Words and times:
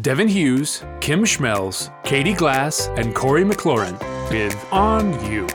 Devin 0.00 0.26
Hughes, 0.26 0.82
Kim 1.00 1.22
Schmelz, 1.22 1.88
Katie 2.02 2.34
Glass, 2.34 2.88
and 2.96 3.14
Corey 3.14 3.44
McLaurin 3.44 3.92
with 4.28 4.72
On 4.72 5.12
You. 5.24 5.46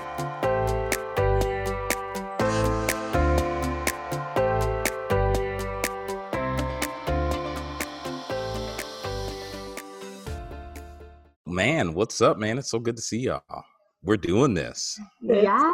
Man, 11.46 11.94
what's 11.94 12.22
up, 12.22 12.38
man? 12.38 12.58
It's 12.58 12.72
so 12.72 12.80
good 12.80 12.96
to 12.96 13.02
see 13.02 13.20
y'all. 13.20 13.44
We're 14.04 14.16
doing 14.16 14.54
this. 14.54 14.98
Yeah. 15.22 15.74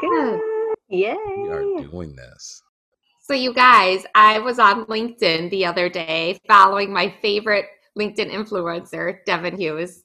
Yay. 0.89 1.15
We 1.37 1.49
are 1.49 1.83
doing 1.83 2.15
this. 2.15 2.63
So, 3.21 3.35
you 3.35 3.53
guys, 3.53 4.05
I 4.15 4.39
was 4.39 4.57
on 4.57 4.85
LinkedIn 4.85 5.51
the 5.51 5.65
other 5.65 5.87
day 5.87 6.39
following 6.47 6.91
my 6.91 7.13
favorite 7.21 7.65
LinkedIn 7.97 8.31
influencer, 8.31 9.19
Devin 9.25 9.57
Hughes, 9.57 10.03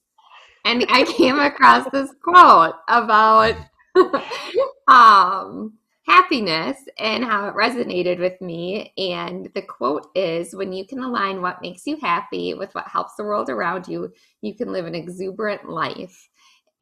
and 0.64 0.84
I 0.88 1.04
came 1.04 1.38
across 1.38 1.88
this 1.90 2.10
quote 2.22 2.74
about 2.88 3.56
um, 4.88 5.74
happiness 6.06 6.76
and 6.98 7.24
how 7.24 7.46
it 7.46 7.54
resonated 7.54 8.18
with 8.18 8.40
me. 8.40 8.92
And 8.98 9.48
the 9.54 9.62
quote 9.62 10.08
is 10.14 10.54
When 10.54 10.72
you 10.72 10.86
can 10.86 10.98
align 11.00 11.40
what 11.40 11.62
makes 11.62 11.86
you 11.86 11.96
happy 12.00 12.54
with 12.54 12.74
what 12.74 12.88
helps 12.88 13.14
the 13.14 13.24
world 13.24 13.48
around 13.48 13.88
you, 13.88 14.12
you 14.42 14.54
can 14.54 14.72
live 14.72 14.86
an 14.86 14.94
exuberant 14.94 15.68
life. 15.68 16.28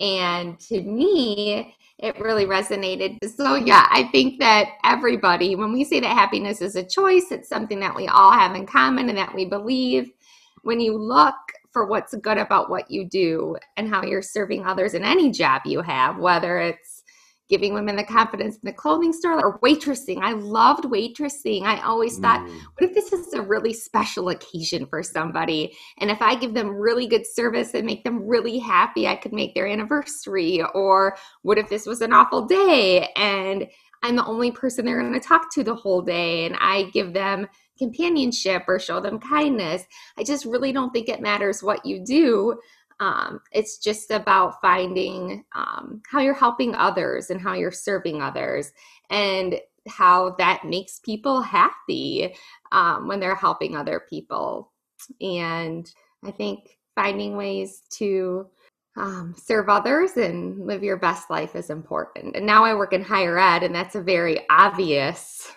And 0.00 0.58
to 0.60 0.80
me, 0.80 1.74
it 1.98 2.20
really 2.20 2.46
resonated. 2.46 3.18
So, 3.34 3.56
yeah, 3.56 3.88
I 3.90 4.04
think 4.12 4.38
that 4.38 4.77
everybody, 4.84 5.56
when 5.56 5.72
we 5.72 5.82
say 5.82 5.98
that 5.98 6.16
happiness 6.16 6.60
is 6.60 6.77
a 6.77 6.84
choice, 6.84 7.32
it's 7.32 7.48
something 7.48 7.80
that 7.80 7.96
we 7.96 8.06
all 8.06 8.30
have 8.30 8.54
in 8.54 8.66
common 8.66 9.08
and 9.08 9.18
that 9.18 9.34
we 9.34 9.44
believe. 9.44 10.12
When 10.62 10.80
you 10.80 10.96
look 10.96 11.34
for 11.72 11.86
what's 11.86 12.14
good 12.16 12.38
about 12.38 12.70
what 12.70 12.90
you 12.90 13.08
do 13.08 13.56
and 13.76 13.88
how 13.88 14.02
you're 14.02 14.22
serving 14.22 14.64
others 14.64 14.94
in 14.94 15.04
any 15.04 15.30
job 15.30 15.62
you 15.64 15.83
have, 15.83 16.19
whether 16.19 16.58
it's 16.58 17.02
giving 17.48 17.72
women 17.72 17.96
the 17.96 18.05
confidence 18.05 18.56
in 18.56 18.60
the 18.64 18.72
clothing 18.72 19.12
store 19.12 19.42
or 19.42 19.58
waitressing. 19.60 20.18
I 20.20 20.33
loved 20.33 20.84
waitressing. 20.84 21.62
I 21.62 21.80
always 21.80 22.18
thought, 22.18 22.41
mm. 22.41 22.60
what 22.77 22.91
if 22.91 22.94
this 22.94 23.12
is 23.12 23.33
a 23.33 23.41
really 23.41 23.72
special 23.72 24.28
occasion 24.28 24.86
for 24.86 25.02
somebody? 25.02 25.74
And 25.98 26.10
if 26.10 26.20
I 26.20 26.34
give 26.34 26.52
them 26.52 26.68
really 26.68 27.06
good 27.06 27.27
service 27.27 27.72
and 27.72 27.86
make 27.86 28.05
them 28.05 28.27
really 28.27 28.58
happy, 28.58 29.08
I 29.08 29.16
could 29.16 29.33
make 29.33 29.55
their 29.55 29.66
anniversary. 29.66 30.62
Or 30.74 31.16
what 31.42 31.58
if 31.58 31.70
this 31.70 31.86
was 31.86 32.02
an 32.02 32.12
awful 32.12 32.44
day 32.46 33.08
and 33.16 33.66
I'm 34.02 34.16
the 34.16 34.27
only 34.27 34.52
person 34.52 34.84
they're 34.84 35.00
going 35.00 35.12
to 35.12 35.20
talk 35.20 35.52
to 35.55 35.64
the 35.64 35.74
whole 35.74 36.02
day 36.02 36.44
and 36.44 36.56
I 36.61 36.84
give 36.92 37.12
them 37.14 37.48
companionship 37.78 38.64
or 38.68 38.78
show 38.78 39.00
them 39.00 39.18
kindness? 39.18 39.84
I 40.16 40.24
just 40.24 40.44
really 40.44 40.72
don't 40.72 40.92
think 40.92 41.08
it 41.08 41.20
matters 41.20 41.62
what 41.62 41.86
you 41.86 42.04
do 42.04 42.58
um, 43.00 43.40
it's 43.52 43.78
just 43.78 44.10
about 44.10 44.60
finding 44.60 45.44
um, 45.54 46.02
how 46.10 46.20
you're 46.20 46.34
helping 46.34 46.74
others 46.74 47.30
and 47.30 47.40
how 47.40 47.54
you're 47.54 47.70
serving 47.70 48.20
others 48.20 48.72
and 49.10 49.60
how 49.86 50.34
that 50.38 50.64
makes 50.64 50.98
people 50.98 51.40
happy 51.40 52.34
um, 52.72 53.06
when 53.08 53.20
they're 53.20 53.34
helping 53.34 53.76
other 53.76 54.02
people. 54.10 54.72
And 55.20 55.90
I 56.24 56.32
think 56.32 56.78
finding 56.94 57.36
ways 57.36 57.82
to 57.90 58.48
um, 58.96 59.34
serve 59.40 59.68
others 59.68 60.16
and 60.16 60.66
live 60.66 60.82
your 60.82 60.96
best 60.96 61.30
life 61.30 61.54
is 61.54 61.70
important. 61.70 62.34
And 62.34 62.44
now 62.44 62.64
I 62.64 62.74
work 62.74 62.92
in 62.92 63.02
higher 63.02 63.38
ed, 63.38 63.62
and 63.62 63.72
that's 63.72 63.94
a 63.94 64.02
very 64.02 64.40
obvious 64.50 65.52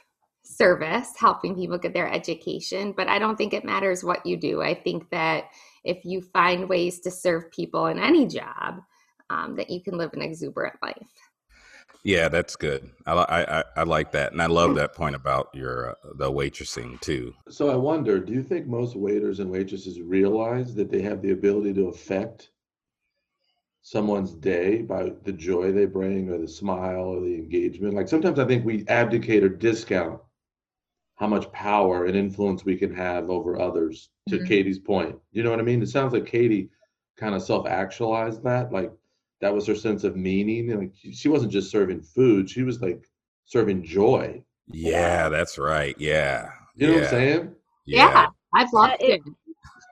service, 0.62 1.14
helping 1.18 1.56
people 1.56 1.80
get 1.80 1.92
their 1.92 2.12
education. 2.12 2.94
But 2.96 3.08
I 3.08 3.18
don't 3.18 3.36
think 3.36 3.52
it 3.52 3.66
matters 3.66 4.04
what 4.04 4.24
you 4.26 4.38
do. 4.38 4.62
I 4.62 4.76
think 4.76 5.10
that 5.10 5.46
if 5.84 6.06
you 6.06 6.22
find 6.22 6.70
ways 6.70 7.00
to 7.00 7.10
serve 7.10 7.50
people 7.52 7.88
in 7.88 7.98
any 7.98 8.28
job, 8.28 8.82
um, 9.32 9.56
that 9.56 9.72
you 9.72 9.82
can 9.82 9.98
live 9.98 10.14
an 10.14 10.22
exuberant 10.22 10.76
life. 10.84 11.14
Yeah, 12.04 12.30
that's 12.30 12.56
good. 12.56 12.92
I, 13.08 13.14
I, 13.14 13.64
I 13.78 13.84
like 13.84 14.12
that, 14.12 14.34
and 14.34 14.42
I 14.42 14.48
love 14.48 14.76
that 14.76 14.94
point 14.94 15.16
about 15.16 15.50
your 15.54 15.92
uh, 15.92 15.94
the 16.16 16.32
waitressing 16.32 17.00
too. 17.02 17.34
So 17.50 17.70
I 17.70 17.76
wonder, 17.76 18.20
do 18.20 18.34
you 18.34 18.44
think 18.44 18.68
most 18.68 18.96
waiters 18.96 19.40
and 19.40 19.50
waitresses 19.50 20.00
realize 20.02 20.76
that 20.76 20.92
they 20.92 21.02
have 21.02 21.22
the 21.22 21.32
ability 21.32 21.74
to 21.76 21.88
affect 21.88 22.52
someone's 23.82 24.34
day 24.34 24.82
by 24.82 25.12
the 25.24 25.32
joy 25.32 25.72
they 25.72 25.86
bring, 25.86 26.30
or 26.30 26.40
the 26.40 26.48
smile, 26.48 27.06
or 27.06 27.22
the 27.22 27.36
engagement? 27.36 27.96
Like 27.96 28.08
sometimes 28.08 28.40
I 28.40 28.46
think 28.46 28.66
we 28.66 28.86
abdicate 28.88 29.44
or 29.44 29.50
discount 29.50 30.20
how 31.22 31.28
much 31.28 31.52
power 31.52 32.06
and 32.06 32.18
influence 32.18 32.66
we 32.66 32.76
can 32.76 32.92
have 32.92 33.30
over 33.30 33.62
others 33.62 34.10
to 34.28 34.38
mm-hmm. 34.38 34.46
katie's 34.46 34.80
point. 34.80 35.16
You 35.32 35.44
know 35.44 35.52
what 35.52 35.60
i 35.60 35.64
mean? 35.64 35.82
It 35.84 35.90
sounds 35.90 36.14
like 36.14 36.26
katie 36.26 36.72
kind 37.16 37.36
of 37.36 37.44
self-actualized 37.44 38.44
that 38.44 38.72
like 38.74 38.92
that 39.40 39.54
was 39.54 39.68
her 39.68 39.76
sense 39.76 40.04
of 40.04 40.18
meaning 40.18 40.72
and 40.72 40.80
like 40.80 40.94
she 41.14 41.30
wasn't 41.30 41.52
just 41.52 41.70
serving 41.70 42.02
food 42.02 42.50
she 42.50 42.64
was 42.64 42.82
like 42.82 43.08
serving 43.46 43.84
joy. 43.84 44.44
Yeah 44.66 45.30
that's 45.30 45.60
right 45.60 45.96
yeah 46.00 46.50
you 46.76 46.88
know 46.88 46.94
what 46.94 47.04
i'm 47.04 47.10
saying? 47.10 47.56
yeah, 47.86 48.06
yeah 48.08 48.28
i've 48.56 48.74
loved 48.74 48.96
it, 49.00 49.22
it. 49.26 49.34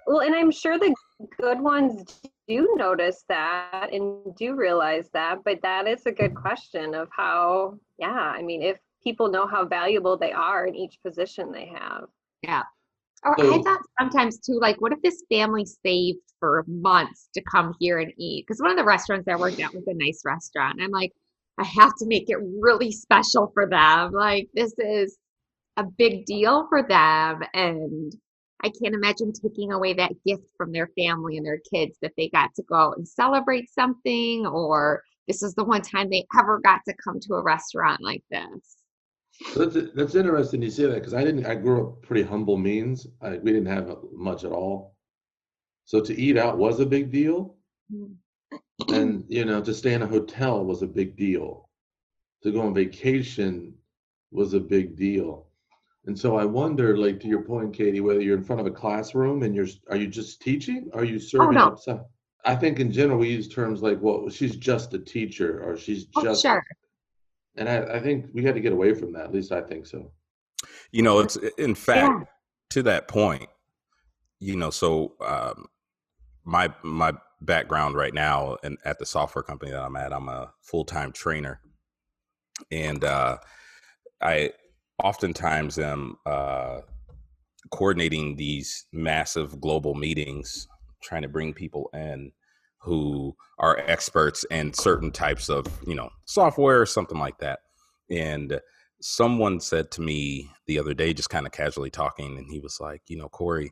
Well 0.08 0.22
and 0.22 0.34
i'm 0.34 0.50
sure 0.50 0.80
the 0.80 0.96
good 1.40 1.60
ones 1.60 2.22
do 2.48 2.74
notice 2.76 3.24
that 3.30 3.90
and 3.94 4.36
do 4.36 4.56
realize 4.56 5.10
that 5.14 5.44
but 5.46 5.62
that 5.62 5.88
is 5.88 6.08
a 6.08 6.12
good 6.12 6.34
question 6.34 6.96
of 6.96 7.08
how 7.12 7.76
yeah 8.00 8.34
i 8.36 8.42
mean 8.42 8.64
if 8.64 8.80
people 9.04 9.30
know 9.30 9.48
how 9.48 9.66
valuable 9.66 10.18
they 10.18 10.32
are 10.32 10.68
in 10.68 10.76
each 10.76 11.00
position 11.06 11.52
they 11.52 11.68
have. 11.68 12.06
Yeah. 12.42 12.64
Oh, 13.26 13.34
or 13.38 13.46
so, 13.46 13.54
I 13.54 13.62
thought 13.62 13.82
sometimes 14.00 14.40
too, 14.40 14.60
like, 14.62 14.80
what 14.80 14.94
if 14.94 15.02
this 15.02 15.24
family 15.30 15.66
saved 15.66 16.20
for 16.40 16.64
months 16.68 17.30
to 17.34 17.42
come 17.42 17.76
here 17.80 18.00
and 18.00 18.14
eat? 18.18 18.46
Because 18.48 18.62
one 18.62 18.72
of 18.72 18.78
the 18.78 18.86
restaurants 18.86 19.28
I 19.28 19.36
worked 19.36 19.60
at 19.62 19.74
was 19.74 19.88
a 19.88 19.94
nice 19.94 20.22
restaurant. 20.24 20.80
I'm 20.82 20.92
like, 20.92 21.12
I 21.58 21.66
have 21.66 21.94
to 21.98 22.06
make 22.06 22.30
it 22.30 22.38
really 22.62 22.92
special 22.92 23.52
for 23.54 23.68
them. 23.68 24.14
Like, 24.14 24.48
this 24.54 24.74
is 24.78 25.18
a 25.76 25.84
big 25.84 26.26
deal 26.26 26.68
for 26.70 26.82
them. 26.82 27.42
And 27.54 28.14
I 28.64 28.70
can't 28.82 28.96
imagine 28.96 29.34
taking 29.34 29.74
away 29.74 29.94
that 29.94 30.14
gift 30.26 30.44
from 30.58 30.72
their 30.72 30.90
family 30.98 31.36
and 31.38 31.46
their 31.46 31.60
kids 31.74 31.98
that 32.02 32.14
they 32.18 32.30
got 32.30 32.54
to 32.56 32.64
go 32.64 32.76
out 32.76 32.98
and 32.98 33.08
celebrate 33.08 33.70
something, 33.70 34.48
or 34.48 35.04
this 35.28 35.44
is 35.44 35.54
the 35.56 35.64
one 35.66 35.82
time 35.82 36.10
they 36.10 36.26
ever 36.40 36.60
got 36.60 36.80
to 36.88 36.96
come 37.04 37.20
to 37.22 37.34
a 37.36 37.44
restaurant 37.44 38.02
like 38.02 38.24
this. 38.32 38.78
That's 39.56 39.78
that's 39.96 40.16
interesting 40.16 40.62
you 40.62 40.70
say 40.70 40.86
that 40.86 40.96
because 40.96 41.14
I 41.14 41.24
didn't. 41.24 41.46
I 41.46 41.56
grew 41.56 41.88
up 41.88 42.02
pretty 42.02 42.24
humble 42.24 42.58
means. 42.58 43.08
I, 43.22 43.38
we 43.38 43.52
didn't 43.52 43.68
have 43.68 43.96
much 44.14 44.44
at 44.44 44.52
all, 44.52 44.96
so 45.86 46.02
to 46.02 46.20
eat 46.20 46.38
out 46.38 46.58
was 46.58 46.80
a 46.80 46.86
big 46.86 47.10
deal, 47.10 47.56
mm. 47.92 48.16
and 48.90 49.24
you 49.30 49.46
know 49.46 49.62
to 49.62 49.74
stay 49.74 49.94
in 49.94 50.02
a 50.02 50.08
hotel 50.08 50.66
was 50.66 50.82
a 50.82 50.88
big 50.88 51.16
deal. 51.16 51.70
To 52.44 52.52
go 52.52 52.62
on 52.62 52.74
vacation 52.74 53.74
was 54.32 54.54
a 54.54 54.60
big 54.60 54.98
deal, 54.98 55.48
and 56.06 56.20
so 56.20 56.36
I 56.38 56.44
wonder, 56.44 56.98
like 56.98 57.22
to 57.22 57.28
your 57.28 57.44
point, 57.44 57.74
Katie, 57.74 58.02
whether 58.02 58.22
you're 58.22 58.38
in 58.38 58.44
front 58.44 58.60
of 58.60 58.68
a 58.68 58.72
classroom 58.72 59.44
and 59.44 59.56
you're 59.56 59.68
are 59.90 59.98
you 59.98 60.08
just 60.08 60.42
teaching? 60.42 60.90
Are 60.94 61.06
you 61.06 61.16
oh, 61.16 61.20
serving 61.20 61.48
oh, 61.48 61.52
no. 61.52 61.66
outside? 61.68 62.02
I 62.44 62.56
think 62.56 62.80
in 62.80 62.92
general 62.92 63.20
we 63.20 63.30
use 63.30 63.48
terms 63.48 63.82
like, 63.82 64.00
"Well, 64.02 64.30
she's 64.30 64.58
just 64.58 64.94
a 64.94 65.00
teacher," 65.00 65.64
or 65.64 65.78
"She's 65.78 66.08
oh, 66.18 66.24
just." 66.24 66.42
Sure 66.42 66.62
and 67.60 67.70
I, 67.70 67.98
I 67.98 68.00
think 68.00 68.28
we 68.34 68.44
had 68.44 68.56
to 68.56 68.62
get 68.62 68.72
away 68.72 68.94
from 68.94 69.14
that. 69.14 69.26
At 69.26 69.34
least 69.34 69.52
I 69.52 69.62
think 69.62 69.86
so. 69.86 70.12
You 70.92 71.04
know, 71.04 71.20
it's 71.20 71.36
in 71.58 71.76
fact 71.76 72.10
yeah. 72.20 72.26
to 72.72 72.84
that 72.84 73.08
point. 73.08 73.48
You 74.40 74.56
know, 74.56 74.70
so 74.70 75.14
um, 75.20 75.66
my 76.46 76.74
my 76.82 77.14
background 77.42 77.96
right 77.96 78.14
now 78.14 78.58
and 78.64 78.78
at 78.86 79.00
the 79.00 79.06
software 79.06 79.44
company 79.44 79.72
that 79.72 79.84
I'm 79.84 79.96
at, 79.98 80.14
I'm 80.14 80.30
a 80.30 80.54
full 80.62 80.86
time 80.86 81.12
trainer, 81.12 81.60
and 82.72 83.04
uh, 83.04 83.38
I 84.22 84.52
oftentimes 85.04 85.78
am 85.78 86.16
uh, 86.26 86.80
coordinating 87.72 88.38
these 88.38 88.86
massive 88.94 89.60
global 89.60 89.94
meetings, 89.94 90.68
trying 91.02 91.22
to 91.24 91.30
bring 91.30 91.54
people 91.54 91.90
in 91.94 92.32
who 92.82 93.36
are 93.60 93.80
experts 93.80 94.46
in 94.52 94.74
certain 94.74 95.12
types 95.12 95.50
of 95.50 95.66
you 95.86 95.96
know 95.96 96.10
software 96.26 96.82
or 96.82 96.86
something 96.86 97.20
like 97.20 97.38
that. 97.40 97.60
And 98.10 98.60
someone 99.02 99.60
said 99.60 99.92
to 99.92 100.02
me 100.02 100.50
the 100.68 100.80
other 100.80 100.94
day 100.94 101.14
just 101.14 101.30
kind 101.30 101.46
of 101.46 101.52
casually 101.52 101.90
talking 101.90 102.38
and 102.38 102.50
he 102.52 102.60
was 102.60 102.80
like 102.82 103.02
you 103.08 103.16
know 103.16 103.30
corey 103.30 103.72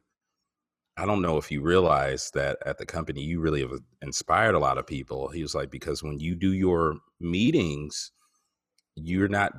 i 0.95 1.05
don't 1.05 1.21
know 1.21 1.35
if 1.37 1.51
you 1.51 1.61
realize 1.61 2.31
that 2.33 2.57
at 2.65 2.77
the 2.77 2.85
company 2.85 3.21
you 3.21 3.41
really 3.41 3.59
have 3.59 3.73
inspired 4.01 4.55
a 4.55 4.59
lot 4.59 4.77
of 4.77 4.87
people. 4.87 5.27
He 5.27 5.41
was 5.41 5.53
like 5.53 5.69
because 5.69 6.01
when 6.01 6.17
you 6.17 6.33
do 6.33 6.53
your 6.53 6.95
meetings 7.19 8.13
you're 8.95 9.27
not 9.27 9.53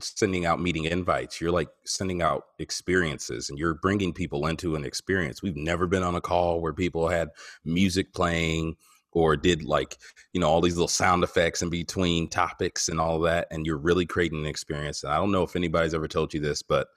sending 0.00 0.46
out 0.46 0.60
meeting 0.60 0.84
invites. 0.84 1.40
You're 1.40 1.52
like 1.52 1.68
sending 1.84 2.22
out 2.22 2.44
experiences 2.58 3.50
and 3.50 3.58
you're 3.58 3.74
bringing 3.74 4.12
people 4.12 4.46
into 4.46 4.74
an 4.74 4.84
experience. 4.84 5.42
We've 5.42 5.56
never 5.56 5.86
been 5.86 6.02
on 6.02 6.14
a 6.14 6.20
call 6.20 6.60
where 6.60 6.72
people 6.72 7.08
had 7.08 7.30
music 7.64 8.12
playing 8.12 8.76
or 9.12 9.36
did 9.36 9.64
like 9.64 9.98
you 10.32 10.40
know 10.40 10.48
all 10.48 10.60
these 10.60 10.74
little 10.76 10.88
sound 10.88 11.22
effects 11.22 11.62
in 11.62 11.70
between 11.70 12.28
topics 12.28 12.88
and 12.88 13.00
all 13.00 13.20
that 13.20 13.46
and 13.50 13.66
you're 13.66 13.78
really 13.78 14.06
creating 14.06 14.40
an 14.40 14.46
experience 14.46 15.02
and 15.02 15.12
i 15.12 15.16
don't 15.16 15.32
know 15.32 15.42
if 15.42 15.56
anybody's 15.56 15.94
ever 15.94 16.08
told 16.08 16.32
you 16.32 16.40
this 16.40 16.62
but 16.62 16.88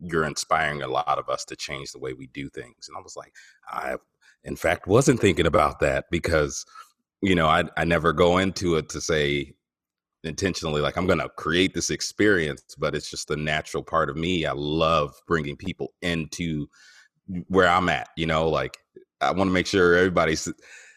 you're 0.00 0.24
inspiring 0.24 0.82
a 0.82 0.88
lot 0.88 1.18
of 1.18 1.28
us 1.28 1.44
to 1.44 1.54
change 1.54 1.92
the 1.92 1.98
way 1.98 2.12
we 2.12 2.26
do 2.28 2.48
things 2.48 2.88
and 2.88 2.96
i 2.96 3.00
was 3.00 3.16
like 3.16 3.32
i 3.70 3.96
in 4.44 4.56
fact 4.56 4.86
wasn't 4.86 5.20
thinking 5.20 5.46
about 5.46 5.80
that 5.80 6.06
because 6.10 6.64
you 7.22 7.34
know 7.34 7.46
I 7.46 7.64
I 7.76 7.84
never 7.84 8.12
go 8.12 8.38
into 8.38 8.76
it 8.76 8.88
to 8.90 9.00
say 9.00 9.54
intentionally 10.24 10.80
like 10.80 10.96
I'm 10.96 11.06
to 11.06 11.28
create 11.36 11.74
this 11.74 11.90
experience, 11.90 12.62
but 12.78 12.94
it's 12.94 13.10
just 13.10 13.30
a 13.30 13.36
natural 13.36 13.82
part 13.82 14.08
of 14.08 14.16
me. 14.16 14.46
I 14.46 14.52
love 14.52 15.14
bringing 15.26 15.56
people 15.56 15.94
into 16.02 16.68
where 17.48 17.68
I'm 17.68 17.88
at, 17.88 18.08
you 18.16 18.26
know, 18.26 18.48
like 18.48 18.76
I 19.20 19.32
want 19.32 19.48
to 19.48 19.54
make 19.54 19.66
sure 19.66 19.96
everybody's 19.96 20.48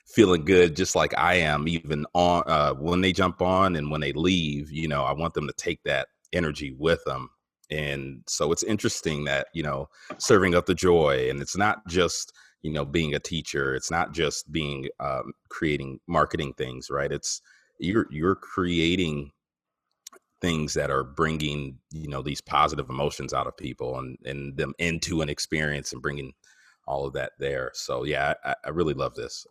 feeling 0.06 0.46
good 0.46 0.76
just 0.76 0.96
like 0.96 1.18
I 1.18 1.36
am 1.36 1.68
even 1.68 2.06
on 2.14 2.44
uh 2.48 2.74
when 2.74 3.02
they 3.02 3.12
jump 3.12 3.42
on 3.42 3.76
and 3.76 3.92
when 3.92 4.02
they 4.02 4.14
leave, 4.14 4.72
you 4.72 4.88
know, 4.88 5.04
I 5.04 5.14
want 5.14 5.34
them 5.34 5.48
to 5.48 5.54
take 5.58 5.82
that 5.84 6.08
energy 6.34 6.76
with 6.78 7.04
them. 7.06 7.30
And 7.72 8.22
so 8.28 8.52
it's 8.52 8.64
interesting 8.64 9.26
that, 9.26 9.48
you 9.54 9.64
know, 9.64 9.90
serving 10.18 10.54
up 10.54 10.68
the 10.68 10.76
joy 10.76 11.28
and 11.30 11.42
it's 11.42 11.58
not 11.58 11.88
just 11.88 12.34
you 12.62 12.72
know 12.72 12.86
being 12.86 13.14
a 13.14 13.20
teacher 13.20 13.76
it's 13.76 13.92
not 13.92 14.12
just 14.12 14.52
being 14.52 14.88
um, 15.00 15.34
creating 15.50 16.00
marketing 16.08 16.54
things 16.54 16.90
right? 16.90 17.12
It's 17.12 17.42
you're 17.80 18.08
you're 18.12 18.36
creating 18.36 19.32
things 20.42 20.74
that 20.76 20.92
are 20.92 21.04
bringing 21.04 21.78
you 21.92 22.08
know 22.08 22.22
these 22.22 22.42
positive 22.42 22.90
emotions 22.90 23.34
out 23.34 23.48
of 23.48 23.58
people 23.58 23.98
and 23.98 24.18
and 24.26 24.56
them 24.58 24.74
into 24.80 25.22
an 25.22 25.30
experience 25.30 25.94
and 25.94 26.02
bringing 26.02 26.34
all 26.88 27.06
of 27.08 27.14
that 27.14 27.32
there. 27.40 27.72
So 27.74 28.04
yeah 28.04 28.36
i, 28.44 28.56
I 28.66 28.70
really 28.70 28.94
love 28.94 29.16
this 29.16 29.46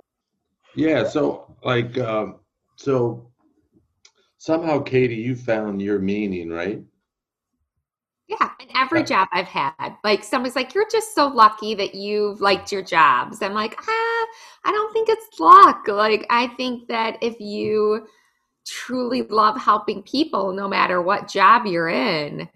yeah 0.74 1.06
so 1.06 1.54
like 1.62 1.96
um 1.98 2.36
so 2.76 3.30
somehow 4.38 4.80
katie 4.80 5.14
you 5.14 5.34
found 5.34 5.80
your 5.80 5.98
meaning 5.98 6.50
right 6.50 6.82
yeah, 8.26 8.50
in 8.58 8.68
every 8.74 9.04
job 9.04 9.28
I've 9.32 9.46
had, 9.46 9.96
like 10.02 10.24
someone's 10.24 10.56
like, 10.56 10.74
"You're 10.74 10.88
just 10.90 11.14
so 11.14 11.26
lucky 11.26 11.74
that 11.74 11.94
you've 11.94 12.40
liked 12.40 12.72
your 12.72 12.82
jobs." 12.82 13.42
I'm 13.42 13.52
like, 13.52 13.76
ah, 13.78 14.26
I 14.64 14.72
don't 14.72 14.92
think 14.94 15.08
it's 15.10 15.38
luck. 15.38 15.86
Like, 15.88 16.26
I 16.30 16.46
think 16.56 16.88
that 16.88 17.18
if 17.20 17.38
you 17.38 18.06
truly 18.66 19.22
love 19.22 19.60
helping 19.60 20.02
people, 20.04 20.52
no 20.52 20.68
matter 20.68 21.02
what 21.02 21.28
job 21.28 21.66
you're 21.66 21.90
in, 21.90 22.48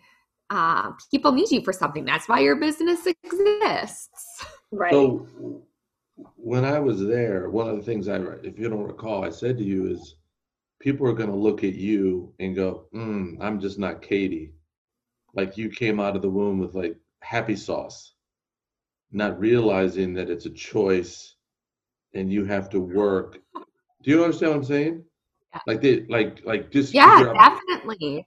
uh, 0.48 0.92
people 1.10 1.32
need 1.32 1.50
you 1.50 1.60
for 1.62 1.74
something. 1.74 2.04
That's 2.04 2.28
why 2.28 2.40
your 2.40 2.56
business 2.56 3.06
exists. 3.06 4.44
Right. 4.72 4.92
So 4.92 5.26
when 6.36 6.64
I 6.64 6.78
was 6.78 7.04
there, 7.04 7.48
one 7.50 7.68
of 7.68 7.76
the 7.76 7.82
things 7.82 8.08
I, 8.08 8.16
if 8.42 8.58
you 8.58 8.68
don't 8.68 8.86
recall, 8.86 9.24
I 9.24 9.30
said 9.30 9.58
to 9.58 9.64
you 9.64 9.90
is, 9.90 10.16
people 10.80 11.06
are 11.08 11.12
going 11.12 11.30
to 11.30 11.36
look 11.36 11.64
at 11.64 11.74
you 11.74 12.32
and 12.38 12.54
go, 12.54 12.86
mm, 12.94 13.36
"I'm 13.40 13.60
just 13.60 13.78
not 13.78 14.02
Katie." 14.02 14.52
like 15.34 15.56
you 15.56 15.68
came 15.68 16.00
out 16.00 16.16
of 16.16 16.22
the 16.22 16.28
womb 16.28 16.58
with 16.58 16.74
like 16.74 16.96
happy 17.20 17.56
sauce, 17.56 18.14
not 19.12 19.38
realizing 19.38 20.14
that 20.14 20.30
it's 20.30 20.46
a 20.46 20.50
choice 20.50 21.34
and 22.14 22.32
you 22.32 22.44
have 22.44 22.68
to 22.70 22.80
work. 22.80 23.38
Do 24.02 24.10
you 24.10 24.24
understand 24.24 24.52
what 24.52 24.58
I'm 24.58 24.64
saying? 24.64 25.04
Yeah. 25.54 25.60
Like 25.66 25.80
they 25.80 26.06
like 26.06 26.42
like 26.44 26.70
just 26.70 26.94
yeah, 26.94 27.32
definitely. 27.32 28.26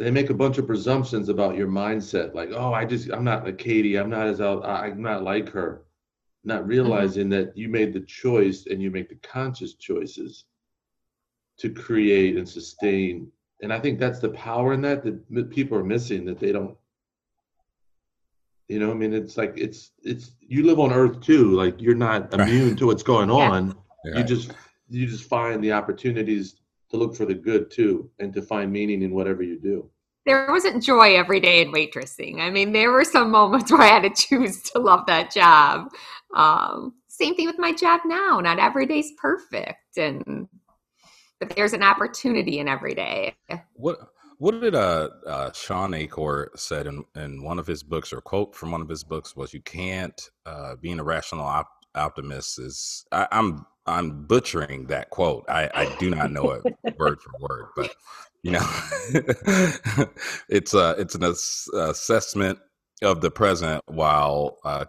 They 0.00 0.10
make 0.10 0.30
a 0.30 0.34
bunch 0.34 0.58
of 0.58 0.66
presumptions 0.66 1.28
about 1.28 1.56
your 1.56 1.68
mindset, 1.68 2.34
like, 2.34 2.50
oh, 2.52 2.72
I 2.72 2.84
just 2.84 3.10
I'm 3.10 3.22
not 3.22 3.44
like 3.44 3.58
Katie, 3.58 3.96
I'm 3.96 4.10
not 4.10 4.26
as 4.26 4.40
out, 4.40 4.64
I'm 4.64 5.02
not 5.02 5.22
like 5.22 5.48
her, 5.50 5.84
not 6.44 6.60
mm-hmm. 6.60 6.70
realizing 6.70 7.24
mm-hmm. 7.24 7.46
that 7.46 7.56
you 7.56 7.68
made 7.68 7.92
the 7.92 8.00
choice 8.00 8.66
and 8.66 8.82
you 8.82 8.90
make 8.90 9.08
the 9.08 9.16
conscious 9.16 9.74
choices 9.74 10.44
to 11.58 11.70
create 11.70 12.36
and 12.36 12.48
sustain 12.48 13.30
and 13.60 13.72
I 13.72 13.80
think 13.80 13.98
that's 13.98 14.20
the 14.20 14.30
power 14.30 14.72
in 14.72 14.80
that 14.82 15.04
that 15.04 15.50
people 15.50 15.76
are 15.78 15.84
missing 15.84 16.24
that 16.26 16.38
they 16.38 16.52
don't. 16.52 16.76
You 18.68 18.78
know, 18.78 18.90
I 18.90 18.94
mean, 18.94 19.14
it's 19.14 19.36
like 19.36 19.54
it's 19.56 19.92
it's 20.02 20.32
you 20.40 20.64
live 20.64 20.78
on 20.78 20.92
Earth 20.92 21.20
too. 21.20 21.52
Like 21.52 21.80
you're 21.80 21.94
not 21.94 22.32
immune 22.34 22.76
to 22.76 22.86
what's 22.86 23.02
going 23.02 23.30
on. 23.30 23.76
Yeah. 24.04 24.18
You 24.18 24.24
just 24.24 24.52
you 24.88 25.06
just 25.06 25.24
find 25.24 25.62
the 25.62 25.72
opportunities 25.72 26.56
to 26.90 26.96
look 26.96 27.16
for 27.16 27.24
the 27.24 27.34
good 27.34 27.70
too, 27.70 28.10
and 28.18 28.32
to 28.34 28.42
find 28.42 28.72
meaning 28.72 29.02
in 29.02 29.12
whatever 29.12 29.42
you 29.42 29.58
do. 29.58 29.90
There 30.28 30.46
wasn't 30.50 30.82
joy 30.82 31.16
every 31.16 31.40
day 31.40 31.62
in 31.62 31.72
waitressing. 31.72 32.40
I 32.40 32.50
mean, 32.50 32.72
there 32.72 32.92
were 32.92 33.02
some 33.04 33.30
moments 33.30 33.72
where 33.72 33.80
I 33.80 33.86
had 33.86 34.02
to 34.02 34.10
choose 34.10 34.62
to 34.64 34.78
love 34.78 35.06
that 35.06 35.32
job. 35.32 35.88
Um, 36.34 36.92
same 37.06 37.34
thing 37.34 37.46
with 37.46 37.58
my 37.58 37.72
job 37.72 38.02
now. 38.04 38.38
Not 38.38 38.58
every 38.58 38.84
day's 38.84 39.12
perfect, 39.16 39.96
and 39.96 40.46
but 41.40 41.48
there's 41.56 41.72
an 41.72 41.82
opportunity 41.82 42.58
in 42.58 42.68
every 42.68 42.94
day. 42.94 43.36
What 43.72 44.00
what 44.36 44.60
did 44.60 44.74
uh, 44.74 45.08
uh, 45.26 45.52
Shawn 45.52 45.94
Achor 45.94 46.50
said 46.56 46.86
in, 46.86 47.04
in 47.16 47.42
one 47.42 47.58
of 47.58 47.66
his 47.66 47.82
books 47.82 48.12
or 48.12 48.20
quote 48.20 48.54
from 48.54 48.70
one 48.70 48.82
of 48.82 48.88
his 48.88 49.02
books 49.02 49.34
was 49.34 49.54
you 49.54 49.62
can't 49.62 50.20
uh, 50.44 50.76
being 50.76 51.00
a 51.00 51.04
rational 51.04 51.44
op- 51.44 51.86
optimist 51.94 52.58
is 52.58 53.04
I, 53.12 53.26
am 53.32 53.66
I'm, 53.86 54.00
I'm 54.10 54.26
butchering 54.26 54.86
that 54.88 55.08
quote. 55.08 55.44
I, 55.48 55.70
I 55.74 55.96
do 55.98 56.10
not 56.10 56.30
know 56.30 56.50
it 56.50 56.62
word 56.98 57.18
for 57.20 57.32
word, 57.40 57.68
but 57.74 57.94
you 58.42 58.52
know 58.52 58.66
it's 60.48 60.74
a 60.74 60.94
it's 60.98 61.14
an 61.14 61.24
ass- 61.24 61.68
assessment 61.74 62.58
of 63.02 63.20
the 63.20 63.30
present 63.30 63.82
while 63.86 64.58
uh, 64.64 64.84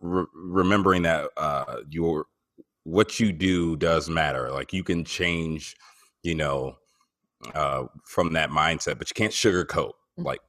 re- 0.00 0.26
remembering 0.34 1.02
that 1.02 1.28
uh, 1.36 1.76
your 1.88 2.26
what 2.84 3.18
you 3.18 3.32
do 3.32 3.76
does 3.76 4.08
matter. 4.08 4.50
Like 4.50 4.72
you 4.72 4.84
can 4.84 5.04
change, 5.04 5.76
you 6.22 6.34
know, 6.34 6.76
uh, 7.54 7.84
from 8.04 8.34
that 8.34 8.50
mindset, 8.50 8.98
but 8.98 9.10
you 9.10 9.14
can't 9.14 9.32
sugarcoat. 9.32 9.92
Mm. 10.18 10.24
Like 10.24 10.40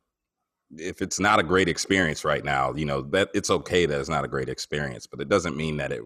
if 0.77 1.01
it's 1.01 1.19
not 1.19 1.39
a 1.39 1.43
great 1.43 1.67
experience 1.67 2.23
right 2.25 2.43
now, 2.43 2.73
you 2.73 2.85
know 2.85 3.01
that 3.01 3.29
it's 3.33 3.49
okay 3.49 3.85
that 3.85 3.99
it's 3.99 4.09
not 4.09 4.25
a 4.25 4.29
great 4.29 4.49
experience, 4.49 5.07
but 5.07 5.21
it 5.21 5.29
doesn't 5.29 5.57
mean 5.57 5.77
that 5.77 5.91
it 5.91 6.03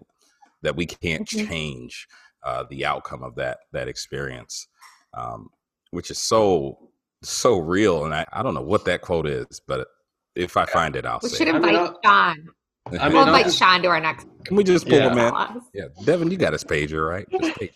that 0.62 0.76
we 0.76 0.86
can't 0.86 1.26
mm-hmm. 1.26 1.48
change 1.48 2.06
uh, 2.44 2.64
the 2.70 2.84
outcome 2.84 3.22
of 3.22 3.34
that 3.36 3.58
that 3.72 3.88
experience, 3.88 4.68
um, 5.14 5.48
which 5.90 6.10
is 6.10 6.18
so 6.18 6.90
so 7.22 7.58
real. 7.58 8.04
And 8.04 8.14
I, 8.14 8.26
I 8.32 8.42
don't 8.42 8.54
know 8.54 8.62
what 8.62 8.84
that 8.86 9.02
quote 9.02 9.26
is, 9.26 9.60
but 9.66 9.86
if 10.34 10.56
I 10.56 10.64
find 10.66 10.96
it, 10.96 11.04
I'll 11.04 11.20
we 11.22 11.28
say. 11.28 11.38
should 11.38 11.54
invite 11.54 11.76
I 11.76 11.84
mean, 11.84 11.94
Shawn. 12.04 12.48
I 12.86 13.08
mean, 13.08 13.12
we'll 13.12 13.26
invite 13.26 13.44
just, 13.44 13.58
Shawn 13.58 13.82
to 13.82 13.88
our 13.88 14.00
next. 14.00 14.26
Can 14.44 14.56
we 14.56 14.64
just 14.64 14.88
pull 14.88 14.98
yeah. 14.98 15.12
him 15.12 15.18
in? 15.18 15.62
Yeah, 15.74 16.04
Devin, 16.04 16.30
you 16.30 16.36
got 16.36 16.52
his 16.52 16.64
pager, 16.64 17.08
right? 17.08 17.26
Pager. 17.30 17.70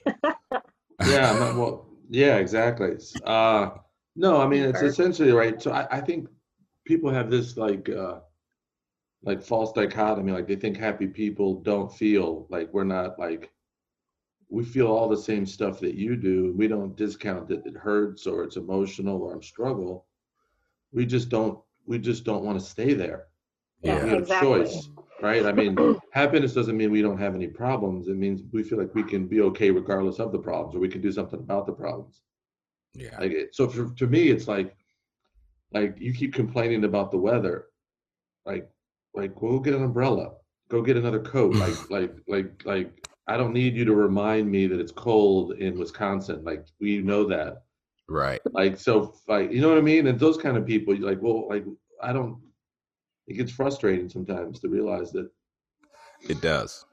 yeah, 1.06 1.56
well, 1.56 1.86
yeah, 2.08 2.36
exactly. 2.36 2.96
Uh, 3.24 3.70
no, 4.16 4.40
I 4.40 4.46
mean 4.46 4.62
it's 4.62 4.82
essentially 4.82 5.32
right. 5.32 5.60
So 5.60 5.72
I, 5.72 5.86
I 5.90 6.00
think 6.00 6.28
people 6.86 7.10
have 7.10 7.30
this 7.30 7.56
like 7.56 7.88
uh, 7.88 8.20
like 9.22 9.42
false 9.42 9.72
dichotomy. 9.72 10.32
Like 10.32 10.46
they 10.46 10.56
think 10.56 10.76
happy 10.76 11.06
people 11.06 11.60
don't 11.62 11.92
feel 11.92 12.46
like 12.48 12.72
we're 12.72 12.84
not 12.84 13.18
like 13.18 13.50
we 14.48 14.64
feel 14.64 14.86
all 14.86 15.08
the 15.08 15.16
same 15.16 15.46
stuff 15.46 15.80
that 15.80 15.94
you 15.94 16.16
do. 16.16 16.54
We 16.56 16.68
don't 16.68 16.96
discount 16.96 17.48
that 17.48 17.66
it 17.66 17.76
hurts 17.76 18.26
or 18.26 18.44
it's 18.44 18.56
emotional 18.56 19.22
or 19.22 19.42
struggle. 19.42 20.06
We 20.92 21.06
just 21.06 21.28
don't. 21.28 21.58
We 21.86 21.98
just 21.98 22.24
don't 22.24 22.44
want 22.44 22.58
to 22.58 22.64
stay 22.64 22.94
there. 22.94 23.26
Yeah, 23.82 24.02
we 24.02 24.10
have 24.10 24.18
exactly. 24.20 24.48
choice, 24.48 24.88
right? 25.20 25.44
I 25.44 25.52
mean, 25.52 25.76
happiness 26.12 26.54
doesn't 26.54 26.76
mean 26.76 26.90
we 26.90 27.02
don't 27.02 27.18
have 27.18 27.34
any 27.34 27.46
problems. 27.46 28.08
It 28.08 28.16
means 28.16 28.42
we 28.52 28.62
feel 28.62 28.78
like 28.78 28.94
we 28.94 29.02
can 29.02 29.26
be 29.26 29.42
okay 29.42 29.70
regardless 29.70 30.18
of 30.18 30.32
the 30.32 30.38
problems, 30.38 30.74
or 30.74 30.78
we 30.78 30.88
can 30.88 31.02
do 31.02 31.12
something 31.12 31.40
about 31.40 31.66
the 31.66 31.72
problems. 31.72 32.22
Yeah. 32.94 33.18
Like 33.18 33.32
it, 33.32 33.54
so, 33.54 33.68
for, 33.68 33.90
to 33.90 34.06
me, 34.06 34.28
it's 34.28 34.48
like, 34.48 34.74
like 35.72 35.96
you 35.98 36.14
keep 36.14 36.32
complaining 36.32 36.84
about 36.84 37.10
the 37.10 37.18
weather, 37.18 37.66
like, 38.46 38.70
like 39.14 39.40
well, 39.42 39.52
go 39.52 39.58
get 39.58 39.74
an 39.74 39.84
umbrella, 39.84 40.32
go 40.68 40.80
get 40.80 40.96
another 40.96 41.20
coat, 41.20 41.54
like, 41.56 41.90
like, 41.90 42.16
like, 42.26 42.62
like. 42.64 43.03
I 43.26 43.36
don't 43.36 43.52
need 43.52 43.74
you 43.74 43.84
to 43.86 43.94
remind 43.94 44.50
me 44.50 44.66
that 44.66 44.80
it's 44.80 44.92
cold 44.92 45.52
in 45.52 45.78
Wisconsin. 45.78 46.44
Like 46.44 46.66
we 46.80 46.98
know 46.98 47.24
that. 47.24 47.62
Right. 48.08 48.40
Like 48.52 48.78
so, 48.78 49.14
like 49.28 49.50
you 49.50 49.60
know 49.60 49.68
what 49.68 49.78
I 49.78 49.82
mean. 49.82 50.06
And 50.06 50.18
those 50.18 50.36
kind 50.36 50.56
of 50.56 50.66
people, 50.66 50.94
you 50.94 51.06
like, 51.06 51.22
well, 51.22 51.48
like 51.48 51.64
I 52.02 52.12
don't 52.12 52.38
it 53.26 53.34
gets 53.34 53.52
frustrating 53.52 54.08
sometimes 54.08 54.60
to 54.60 54.68
realize 54.68 55.12
that 55.12 55.28
it 56.28 56.40
does 56.40 56.84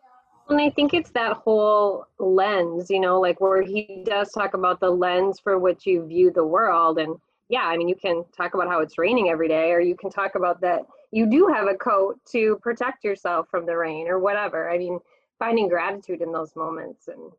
and 0.50 0.60
i 0.60 0.70
think 0.70 0.94
it's 0.94 1.12
that 1.12 1.34
whole 1.34 2.06
lens 2.20 2.90
you 2.90 3.00
know 3.00 3.20
like 3.20 3.40
where 3.42 3.62
he 3.62 4.04
does 4.06 4.32
talk 4.32 4.54
about 4.54 4.80
the 4.80 4.90
lens 4.90 5.40
for 5.40 5.60
which 5.60 5.86
you 5.86 6.06
view 6.06 6.32
the 6.32 6.44
world 6.44 6.98
and 7.00 7.16
yeah 7.50 7.66
i 7.66 7.78
mean 7.78 7.88
you 7.88 7.96
can 7.96 8.24
talk 8.36 8.54
about 8.54 8.68
how 8.68 8.80
it's 8.80 8.98
raining 8.98 9.30
every 9.30 9.48
day 9.48 9.72
or 9.72 9.80
you 9.80 9.96
can 9.96 10.10
talk 10.10 10.36
about 10.36 10.60
that 10.62 10.82
you 11.12 11.26
do 11.26 11.48
have 11.48 11.68
a 11.68 11.76
coat 11.76 12.18
to 12.26 12.58
protect 12.62 13.04
yourself 13.04 13.48
from 13.50 13.66
the 13.66 13.76
rain 13.76 14.08
or 14.08 14.20
whatever 14.20 14.70
i 14.70 14.78
mean 14.78 15.00
finding 15.42 15.68
gratitude 15.68 16.22
in 16.22 16.32
those 16.32 16.56
moments 16.56 17.08
and 17.08 17.32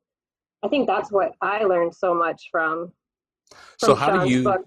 i 0.64 0.68
think 0.68 0.88
that's 0.88 1.12
what 1.12 1.32
i 1.40 1.62
learned 1.62 1.94
so 1.94 2.12
much 2.12 2.48
from, 2.50 2.92
from 3.78 3.88
so 3.88 3.94
how 3.94 4.08
Shawn's 4.08 4.28
do 4.28 4.34
you 4.34 4.64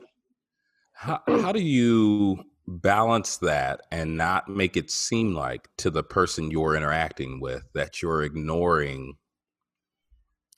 how, 0.93 1.21
how 1.27 1.51
do 1.51 1.61
you 1.61 2.41
balance 2.67 3.35
that 3.37 3.81
and 3.91 4.15
not 4.15 4.47
make 4.47 4.77
it 4.77 4.89
seem 4.89 5.35
like 5.35 5.67
to 5.77 5.89
the 5.89 6.01
person 6.01 6.49
you're 6.49 6.77
interacting 6.77 7.41
with 7.41 7.67
that 7.73 8.01
you're 8.01 8.23
ignoring 8.23 9.17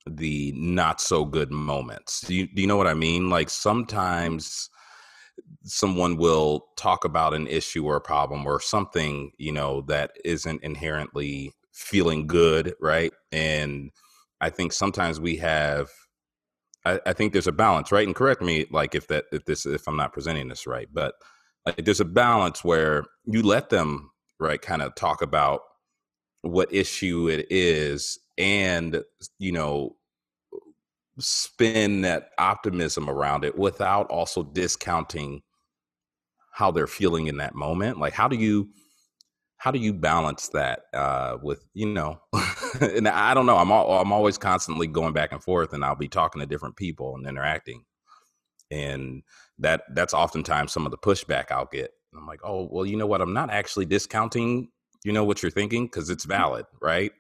the 0.10 0.54
not 0.56 1.02
so 1.02 1.26
good 1.26 1.52
moments. 1.52 2.22
Do 2.22 2.34
you, 2.34 2.48
do 2.48 2.62
you 2.62 2.68
know 2.68 2.78
what 2.78 2.88
I 2.88 2.94
mean? 2.94 3.30
Like 3.30 3.50
sometimes 3.50 4.70
someone 5.64 6.18
will 6.18 6.68
talk 6.78 7.04
about 7.04 7.34
an 7.34 7.48
issue 7.48 7.86
or 7.86 7.98
a 7.98 8.02
problem 8.02 8.46
or 8.46 8.62
something, 8.62 9.32
you 9.38 9.52
know, 9.52 9.82
that 9.82 10.12
isn't 10.24 10.64
inherently 10.64 11.54
feeling 11.78 12.26
good, 12.28 12.74
right? 12.82 13.14
And 13.32 13.92
I 14.42 14.50
think 14.50 14.74
sometimes 14.74 15.20
we 15.20 15.38
have 15.38 15.90
I, 16.86 17.00
I, 17.06 17.14
think 17.14 17.34
there's 17.34 17.48
a 17.48 17.52
balance, 17.52 17.92
right? 17.92 18.06
And 18.08 18.16
correct 18.16 18.42
me 18.42 18.66
like 18.72 18.96
if 18.96 19.08
that 19.08 19.26
if 19.32 19.46
this 19.46 19.66
if 19.66 19.88
I'm 19.88 19.98
not 19.98 20.14
presenting 20.14 20.48
this 20.48 20.66
right, 20.66 20.88
but 20.92 21.16
like 21.66 21.84
there's 21.86 22.00
a 22.00 22.06
balance 22.06 22.64
where 22.64 23.06
you 23.26 23.44
let 23.44 23.70
them 23.70 24.10
right 24.40 24.62
kind 24.62 24.82
of 24.82 24.96
talk 24.96 25.22
about 25.22 25.62
what 26.42 26.74
issue 26.74 27.30
it 27.30 27.46
is 27.50 28.20
and 28.38 29.04
you 29.40 29.52
know 29.52 29.96
spin 31.20 32.02
that 32.02 32.30
optimism 32.38 33.10
around 33.10 33.44
it 33.44 33.58
without 33.58 34.10
also 34.12 34.44
discounting 34.44 35.42
how 36.54 36.70
they're 36.70 36.88
feeling 36.88 37.28
in 37.28 37.38
that 37.38 37.56
moment 37.56 38.00
like 38.00 38.14
how 38.14 38.28
do 38.28 38.38
you 38.38 38.70
how 39.58 39.72
do 39.72 39.80
you 39.80 39.92
balance 39.94 40.50
that 40.50 40.84
uh, 40.94 41.38
with 41.42 41.68
you 41.74 41.86
know 41.86 42.20
and 42.82 43.08
i 43.08 43.34
don't 43.34 43.46
know 43.46 43.58
i'm 43.58 43.72
all, 43.72 44.00
i'm 44.00 44.14
always 44.14 44.38
constantly 44.38 44.88
going 44.88 45.14
back 45.14 45.32
and 45.32 45.44
forth 45.44 45.74
and 45.74 45.84
i'll 45.84 45.96
be 45.96 46.08
talking 46.08 46.40
to 46.40 46.46
different 46.46 46.76
people 46.76 47.16
and 47.16 47.28
interacting. 47.28 47.84
And 48.70 49.24
that 49.60 49.84
that's 49.94 50.14
oftentimes 50.14 50.74
some 50.74 50.86
of 50.86 50.92
the 50.92 50.98
pushback 50.98 51.52
i'll 51.52 51.70
get. 51.72 51.92
I'm 52.16 52.28
like 52.28 52.42
oh 52.44 52.68
well 52.72 52.86
you 52.86 52.98
know 52.98 53.08
what? 53.08 53.22
I'm 53.22 53.34
not 53.34 53.50
actually 53.50 53.86
discounting 53.86 54.70
you 55.06 55.14
know 55.14 55.24
what 55.24 55.42
you're 55.42 55.52
thinking 55.52 55.86
because 55.86 56.10
it's 56.10 56.26
mm-hmm. 56.26 56.38
valid 56.38 56.66
right? 56.82 57.12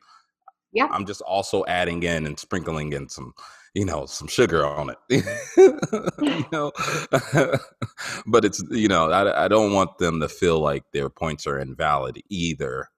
Yeah. 0.74 0.90
I'm 0.92 1.06
just 1.06 1.22
also 1.22 1.64
adding 1.66 2.04
in 2.04 2.26
and 2.28 2.38
sprinkling 2.38 2.94
in 2.94 3.08
some 3.08 3.34
you 3.74 3.86
know 3.86 4.06
some 4.06 4.28
sugar 4.28 4.66
on 4.66 4.90
it 4.90 4.98
you 6.20 6.46
know? 6.52 6.72
But 8.26 8.46
it's 8.46 8.64
you 8.70 8.88
know 8.88 9.12
I, 9.12 9.46
I 9.46 9.48
don't 9.48 9.74
want 9.74 9.98
them 9.98 10.20
to 10.20 10.30
feel 10.30 10.60
like 10.60 10.84
their 10.94 11.10
points 11.10 11.48
are 11.48 11.60
invalid 11.60 12.22
either. 12.30 12.90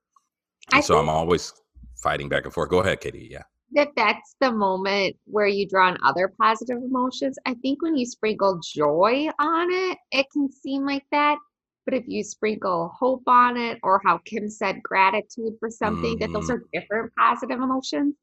So 0.81 0.97
i'm 0.97 1.09
always 1.09 1.53
fighting 1.95 2.29
back 2.29 2.45
and 2.45 2.53
forth. 2.53 2.69
Go 2.69 2.79
ahead 2.79 3.01
katie 3.01 3.27
yeah. 3.31 3.43
That 3.73 3.89
that's 3.95 4.35
the 4.41 4.51
moment 4.51 5.15
where 5.25 5.47
you 5.47 5.67
draw 5.67 5.87
on 5.87 5.97
other 6.03 6.33
positive 6.41 6.77
emotions. 6.77 7.37
I 7.45 7.53
think 7.55 7.81
when 7.81 7.95
you 7.95 8.05
sprinkle 8.05 8.59
joy 8.63 9.29
on 9.39 9.67
it 9.71 9.97
it 10.11 10.27
can 10.31 10.51
seem 10.51 10.85
like 10.85 11.05
that. 11.11 11.37
But 11.85 11.93
if 11.93 12.03
you 12.07 12.23
sprinkle 12.23 12.93
hope 12.99 13.23
on 13.25 13.57
it, 13.57 13.79
or 13.81 13.99
how 14.05 14.19
Kim 14.19 14.47
said, 14.47 14.83
gratitude 14.83 15.53
for 15.59 15.71
something, 15.71 16.19
mm-hmm. 16.19 16.19
that 16.19 16.31
those 16.31 16.49
mm-hmm. 16.49 16.61
are 16.61 16.81
different 16.81 17.11
positive 17.17 17.59
emotions 17.59 18.15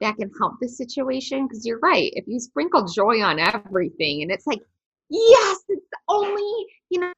that 0.00 0.16
can 0.16 0.30
help 0.38 0.54
the 0.60 0.68
situation. 0.68 1.46
Because 1.46 1.64
you're 1.66 1.78
right. 1.80 2.10
If 2.14 2.24
you 2.26 2.40
sprinkle 2.40 2.86
joy 2.86 3.22
on 3.22 3.38
everything 3.38 4.22
and 4.22 4.30
it's 4.30 4.46
like, 4.46 4.60
yes, 5.10 5.58
it's 5.68 5.86
only, 6.08 6.66
you 6.90 7.00
know, 7.00 7.12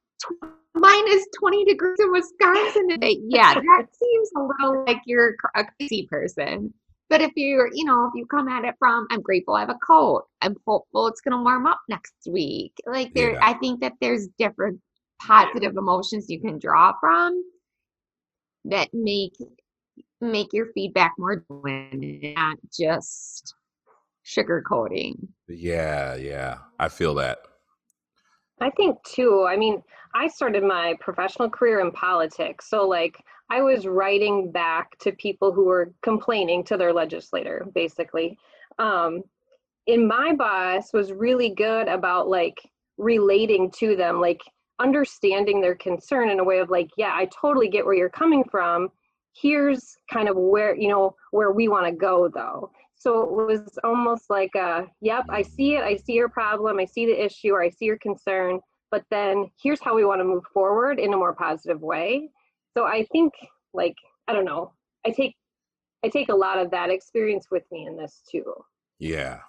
minus 0.75 1.27
20 1.39 1.65
degrees 1.65 1.99
in 1.99 2.13
Wisconsin 2.13 2.89
today. 2.89 3.19
Yeah, 3.29 3.55
that 3.55 3.87
seems 3.99 4.31
a 4.37 4.41
little 4.41 4.85
like 4.87 5.01
you're 5.07 5.35
a 5.55 5.65
crazy 5.79 6.07
person. 6.11 6.73
But 7.09 7.21
if 7.21 7.31
you're, 7.37 7.71
you 7.73 7.85
know, 7.85 8.07
if 8.07 8.13
you 8.15 8.27
come 8.27 8.49
at 8.49 8.65
it 8.65 8.75
from, 8.79 9.07
I'm 9.11 9.21
grateful 9.21 9.55
I 9.55 9.61
have 9.61 9.71
a 9.71 9.79
coat. 9.87 10.25
I'm 10.43 10.57
hopeful 10.67 11.07
it's 11.07 11.21
going 11.21 11.37
to 11.37 11.43
warm 11.43 11.67
up 11.67 11.81
next 11.89 12.15
week. 12.29 12.73
Like 12.85 13.15
there, 13.15 13.33
yeah. 13.33 13.39
I 13.43 13.55
think 13.55 13.81
that 13.81 13.93
there's 14.01 14.27
different 14.39 14.81
positive 15.23 15.77
emotions 15.77 16.29
you 16.29 16.41
can 16.41 16.59
draw 16.59 16.93
from 17.01 17.43
that 18.65 18.89
make 18.93 19.35
make 20.21 20.53
your 20.53 20.67
feedback 20.75 21.15
more 21.19 21.45
genuine, 21.65 22.35
not 22.35 22.57
just 22.77 23.55
sugarcoating. 24.25 25.15
Yeah, 25.49 26.17
yeah. 26.17 26.59
I 26.79 26.89
feel 26.89 27.15
that. 27.15 27.39
I 28.61 28.71
think 28.71 29.03
too. 29.05 29.47
I 29.49 29.57
mean, 29.57 29.83
I 30.15 30.29
started 30.29 30.65
my 30.65 30.97
professional 31.01 31.51
career 31.51 31.81
in 31.81 31.91
politics. 31.93 32.71
So 32.71 32.89
like 32.89 33.23
I 33.51 33.61
was 33.61 33.87
writing 33.87 34.51
back 34.51 34.99
to 35.01 35.13
people 35.13 35.53
who 35.53 35.67
were 35.67 35.93
complaining 36.03 36.65
to 36.65 36.77
their 36.77 36.93
legislator, 36.93 37.67
basically. 37.75 38.39
Um, 38.79 39.23
and 39.87 40.09
my 40.09 40.33
boss 40.33 40.93
was 40.93 41.13
really 41.13 41.51
good 41.51 41.87
about 41.87 42.29
like 42.29 42.59
relating 42.97 43.71
to 43.73 43.95
them. 43.95 44.21
Like 44.21 44.41
understanding 44.79 45.61
their 45.61 45.75
concern 45.75 46.29
in 46.29 46.41
a 46.41 46.45
way 46.45 46.59
of 46.59 46.69
like 46.69 46.91
yeah 46.97 47.13
i 47.15 47.27
totally 47.27 47.69
get 47.69 47.85
where 47.85 47.95
you're 47.95 48.11
coming 48.11 48.45
from 48.51 48.91
here's 49.41 49.97
kind 50.11 50.29
of 50.29 50.37
where 50.37 50.75
you 50.77 50.89
know 50.89 51.15
where 51.31 51.53
we 51.53 51.69
want 51.69 51.87
to 51.87 51.93
go 51.93 52.29
though. 52.29 52.71
So 52.95 53.23
it 53.23 53.33
was 53.33 53.79
almost 53.85 54.31
like 54.31 54.55
uh 54.57 54.83
yep 55.01 55.25
i 55.29 55.43
see 55.43 55.77
it 55.77 55.83
i 55.83 55.97
see 55.97 56.15
your 56.15 56.31
problem 56.31 56.79
i 56.79 56.85
see 56.85 57.07
the 57.07 57.25
issue 57.25 57.53
or 57.53 57.63
i 57.63 57.69
see 57.69 57.85
your 57.85 57.99
concern 57.99 58.59
but 58.91 59.05
then 59.11 59.51
here's 59.63 59.81
how 59.81 59.95
we 59.95 60.05
want 60.05 60.21
to 60.21 60.25
move 60.25 60.45
forward 60.53 60.99
in 60.99 61.13
a 61.13 61.17
more 61.17 61.35
positive 61.35 61.83
way. 61.83 62.31
So 62.77 62.85
i 62.85 63.07
think 63.13 63.35
like 63.75 63.97
i 64.29 64.33
don't 64.33 64.45
know 64.45 64.73
i 65.05 65.11
take 65.11 65.37
i 66.05 66.09
take 66.09 66.31
a 66.31 66.35
lot 66.35 66.59
of 66.59 66.71
that 66.71 66.91
experience 66.91 67.49
with 67.51 67.65
me 67.71 67.87
in 67.87 67.97
this 67.97 68.23
too. 68.31 68.53
Yeah. 68.99 69.41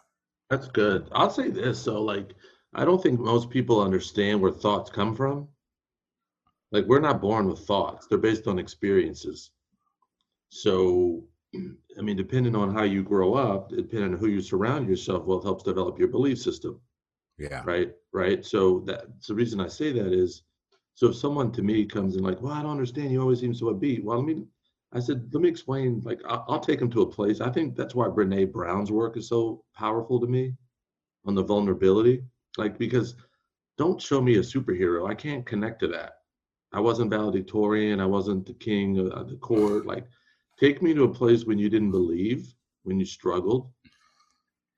That's 0.49 0.67
good. 0.67 1.09
I'll 1.11 1.29
say 1.29 1.49
this 1.49 1.81
so 1.81 2.01
like 2.01 2.33
I 2.73 2.85
don't 2.85 3.01
think 3.01 3.19
most 3.19 3.49
people 3.49 3.81
understand 3.81 4.41
where 4.41 4.51
thoughts 4.51 4.89
come 4.89 5.15
from. 5.15 5.47
Like 6.71 6.85
we're 6.85 6.99
not 6.99 7.21
born 7.21 7.47
with 7.47 7.59
thoughts; 7.59 8.07
they're 8.07 8.17
based 8.17 8.47
on 8.47 8.59
experiences. 8.59 9.51
So, 10.49 11.23
I 11.55 12.01
mean, 12.01 12.15
depending 12.15 12.55
on 12.55 12.73
how 12.73 12.83
you 12.83 13.03
grow 13.03 13.33
up, 13.33 13.69
depending 13.69 14.13
on 14.13 14.19
who 14.19 14.27
you 14.27 14.41
surround 14.41 14.87
yourself 14.87 15.25
with, 15.25 15.43
helps 15.43 15.63
develop 15.63 15.99
your 15.99 16.07
belief 16.07 16.39
system. 16.39 16.79
Yeah. 17.37 17.61
Right. 17.65 17.93
Right. 18.13 18.45
So 18.45 18.83
that's 18.85 19.27
the 19.27 19.35
reason 19.35 19.59
I 19.59 19.67
say 19.67 19.91
that 19.91 20.11
is, 20.11 20.43
so 20.95 21.09
if 21.09 21.15
someone 21.15 21.51
to 21.51 21.61
me 21.61 21.85
comes 21.85 22.15
in 22.15 22.23
like, 22.23 22.41
well, 22.41 22.53
I 22.53 22.63
don't 22.63 22.71
understand. 22.71 23.11
You 23.11 23.21
always 23.21 23.39
seem 23.39 23.53
so 23.53 23.67
upbeat. 23.67 24.03
Well, 24.03 24.19
I 24.19 24.23
mean, 24.23 24.47
I 24.93 24.99
said, 24.99 25.29
let 25.31 25.43
me 25.43 25.49
explain. 25.49 26.01
Like, 26.03 26.21
I'll, 26.27 26.45
I'll 26.47 26.59
take 26.59 26.79
them 26.79 26.89
to 26.91 27.03
a 27.03 27.11
place. 27.11 27.41
I 27.41 27.51
think 27.51 27.75
that's 27.75 27.93
why 27.93 28.07
Brene 28.07 28.51
Brown's 28.51 28.91
work 28.91 29.17
is 29.17 29.29
so 29.29 29.63
powerful 29.75 30.19
to 30.19 30.27
me 30.27 30.55
on 31.25 31.35
the 31.35 31.43
vulnerability 31.43 32.23
like, 32.57 32.77
because 32.77 33.15
don't 33.77 34.01
show 34.01 34.21
me 34.21 34.37
a 34.37 34.41
superhero. 34.41 35.09
I 35.09 35.13
can't 35.13 35.45
connect 35.45 35.79
to 35.81 35.87
that. 35.89 36.13
I 36.73 36.79
wasn't 36.79 37.11
valedictorian. 37.11 37.99
I 38.01 38.05
wasn't 38.05 38.45
the 38.45 38.53
king 38.53 38.97
of 38.97 39.29
the 39.29 39.37
court. 39.37 39.85
Like, 39.85 40.07
take 40.59 40.81
me 40.81 40.93
to 40.93 41.03
a 41.03 41.13
place 41.13 41.45
when 41.45 41.57
you 41.57 41.69
didn't 41.69 41.91
believe, 41.91 42.53
when 42.83 42.99
you 42.99 43.05
struggled, 43.05 43.71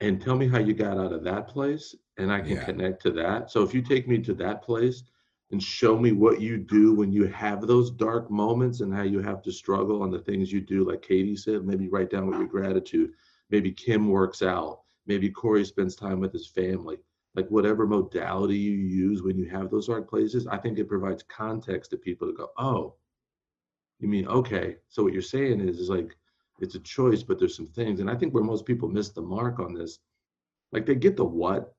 and 0.02 0.22
tell 0.22 0.36
me 0.36 0.48
how 0.48 0.60
you 0.60 0.74
got 0.74 0.98
out 0.98 1.12
of 1.12 1.24
that 1.24 1.48
place, 1.48 1.96
and 2.18 2.32
I 2.32 2.42
can 2.42 2.58
yeah. 2.58 2.64
connect 2.64 3.02
to 3.04 3.12
that. 3.12 3.52
So 3.52 3.64
if 3.64 3.74
you 3.74 3.82
take 3.82 4.08
me 4.08 4.20
to 4.20 4.34
that 4.36 4.62
place 4.62 5.04
and 5.52 5.62
show 5.62 5.98
me 5.98 6.12
what 6.12 6.40
you 6.40 6.58
do 6.58 6.94
when 6.94 7.12
you 7.12 7.26
have 7.28 7.66
those 7.66 7.92
dark 7.92 8.30
moments 8.30 8.82
and 8.82 8.94
how 8.94 9.04
you 9.04 9.20
have 9.20 9.42
to 9.42 9.52
struggle 9.52 10.02
on 10.04 10.12
the 10.12 10.20
things 10.20 10.52
you 10.52 10.62
do, 10.62 10.88
like 10.88 11.02
Katie 11.02 11.36
said, 11.36 11.66
maybe 11.66 11.88
write 11.88 12.10
down 12.10 12.28
what 12.28 12.38
your 12.38 12.48
gratitude. 12.48 13.12
Maybe 13.50 13.72
Kim 13.72 14.10
works 14.10 14.42
out. 14.42 14.82
Maybe 15.08 15.30
Corey 15.30 15.66
spends 15.66 15.96
time 15.96 16.20
with 16.20 16.32
his 16.32 16.48
family 16.48 16.98
like 17.36 17.50
whatever 17.50 17.86
modality 17.86 18.58
you 18.58 18.72
use 18.72 19.22
when 19.22 19.38
you 19.38 19.48
have 19.50 19.70
those 19.70 19.88
dark 19.88 20.10
places, 20.10 20.48
I 20.48 20.58
think 20.58 20.78
it 20.78 20.90
provides 20.90 21.24
context 21.24 21.92
to 21.92 21.98
people 21.98 22.28
to 22.28 22.34
go, 22.34 22.50
oh, 22.58 22.96
you 24.00 24.08
mean 24.08 24.28
okay. 24.28 24.78
So 24.88 25.04
what 25.04 25.14
you're 25.14 25.22
saying 25.22 25.62
is 25.62 25.80
is 25.80 25.90
like 25.90 26.16
it's 26.60 26.76
a 26.76 26.80
choice, 26.80 27.24
but 27.24 27.40
there's 27.40 27.56
some 27.56 27.68
things. 27.68 28.00
And 28.00 28.10
I 28.10 28.16
think 28.16 28.34
where 28.34 28.44
most 28.44 28.66
people 28.66 28.90
miss 28.90 29.10
the 29.10 29.22
mark 29.22 29.60
on 29.60 29.74
this, 29.74 30.00
like 30.72 30.86
they 30.86 30.96
get 30.96 31.16
the 31.16 31.26
what, 31.26 31.74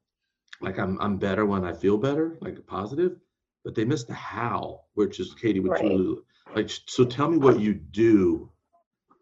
like 0.60 0.78
I'm 0.78 1.00
I'm 1.00 1.18
better 1.18 1.46
when 1.46 1.64
I 1.64 1.72
feel 1.72 1.98
better, 1.98 2.38
like 2.40 2.64
positive, 2.66 3.16
but 3.64 3.74
they 3.74 3.84
miss 3.84 4.04
the 4.04 4.14
how, 4.14 4.82
which 4.94 5.20
is 5.20 5.34
Katie, 5.34 5.60
which 5.60 5.72
right. 5.72 5.84
really 5.84 6.16
like 6.54 6.70
so 6.86 7.04
tell 7.04 7.30
me 7.30 7.38
what 7.38 7.60
you 7.60 7.74
do 7.74 8.50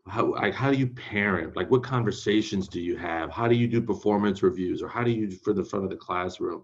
how 0.09 0.33
like 0.33 0.55
how 0.55 0.71
do 0.71 0.79
you 0.79 0.87
parent 0.87 1.55
like 1.57 1.71
what 1.71 1.83
conversations 1.83 2.69
do 2.69 2.81
you 2.81 2.97
have 2.97 3.31
how 3.31 3.47
do 3.47 3.55
you 3.55 3.69
do 3.69 3.81
performance 3.81 4.43
reviews 4.43 4.83
or 4.83 4.89
how 4.89 5.03
do 5.03 5.11
you 5.11 5.31
for 5.31 5.53
the 5.53 5.65
front 5.65 5.85
of 5.85 5.91
the 5.91 5.97
classroom 5.97 6.63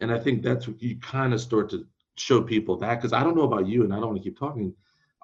and 0.00 0.12
i 0.12 0.18
think 0.18 0.42
that's 0.42 0.68
what 0.68 0.80
you 0.80 0.96
kind 1.00 1.34
of 1.34 1.40
start 1.40 1.68
to 1.68 1.84
show 2.16 2.40
people 2.40 2.76
that 2.76 2.96
because 2.96 3.12
i 3.12 3.22
don't 3.22 3.36
know 3.36 3.42
about 3.42 3.66
you 3.66 3.84
and 3.84 3.92
i 3.92 3.96
don't 3.96 4.08
want 4.08 4.16
to 4.16 4.22
keep 4.22 4.38
talking 4.38 4.72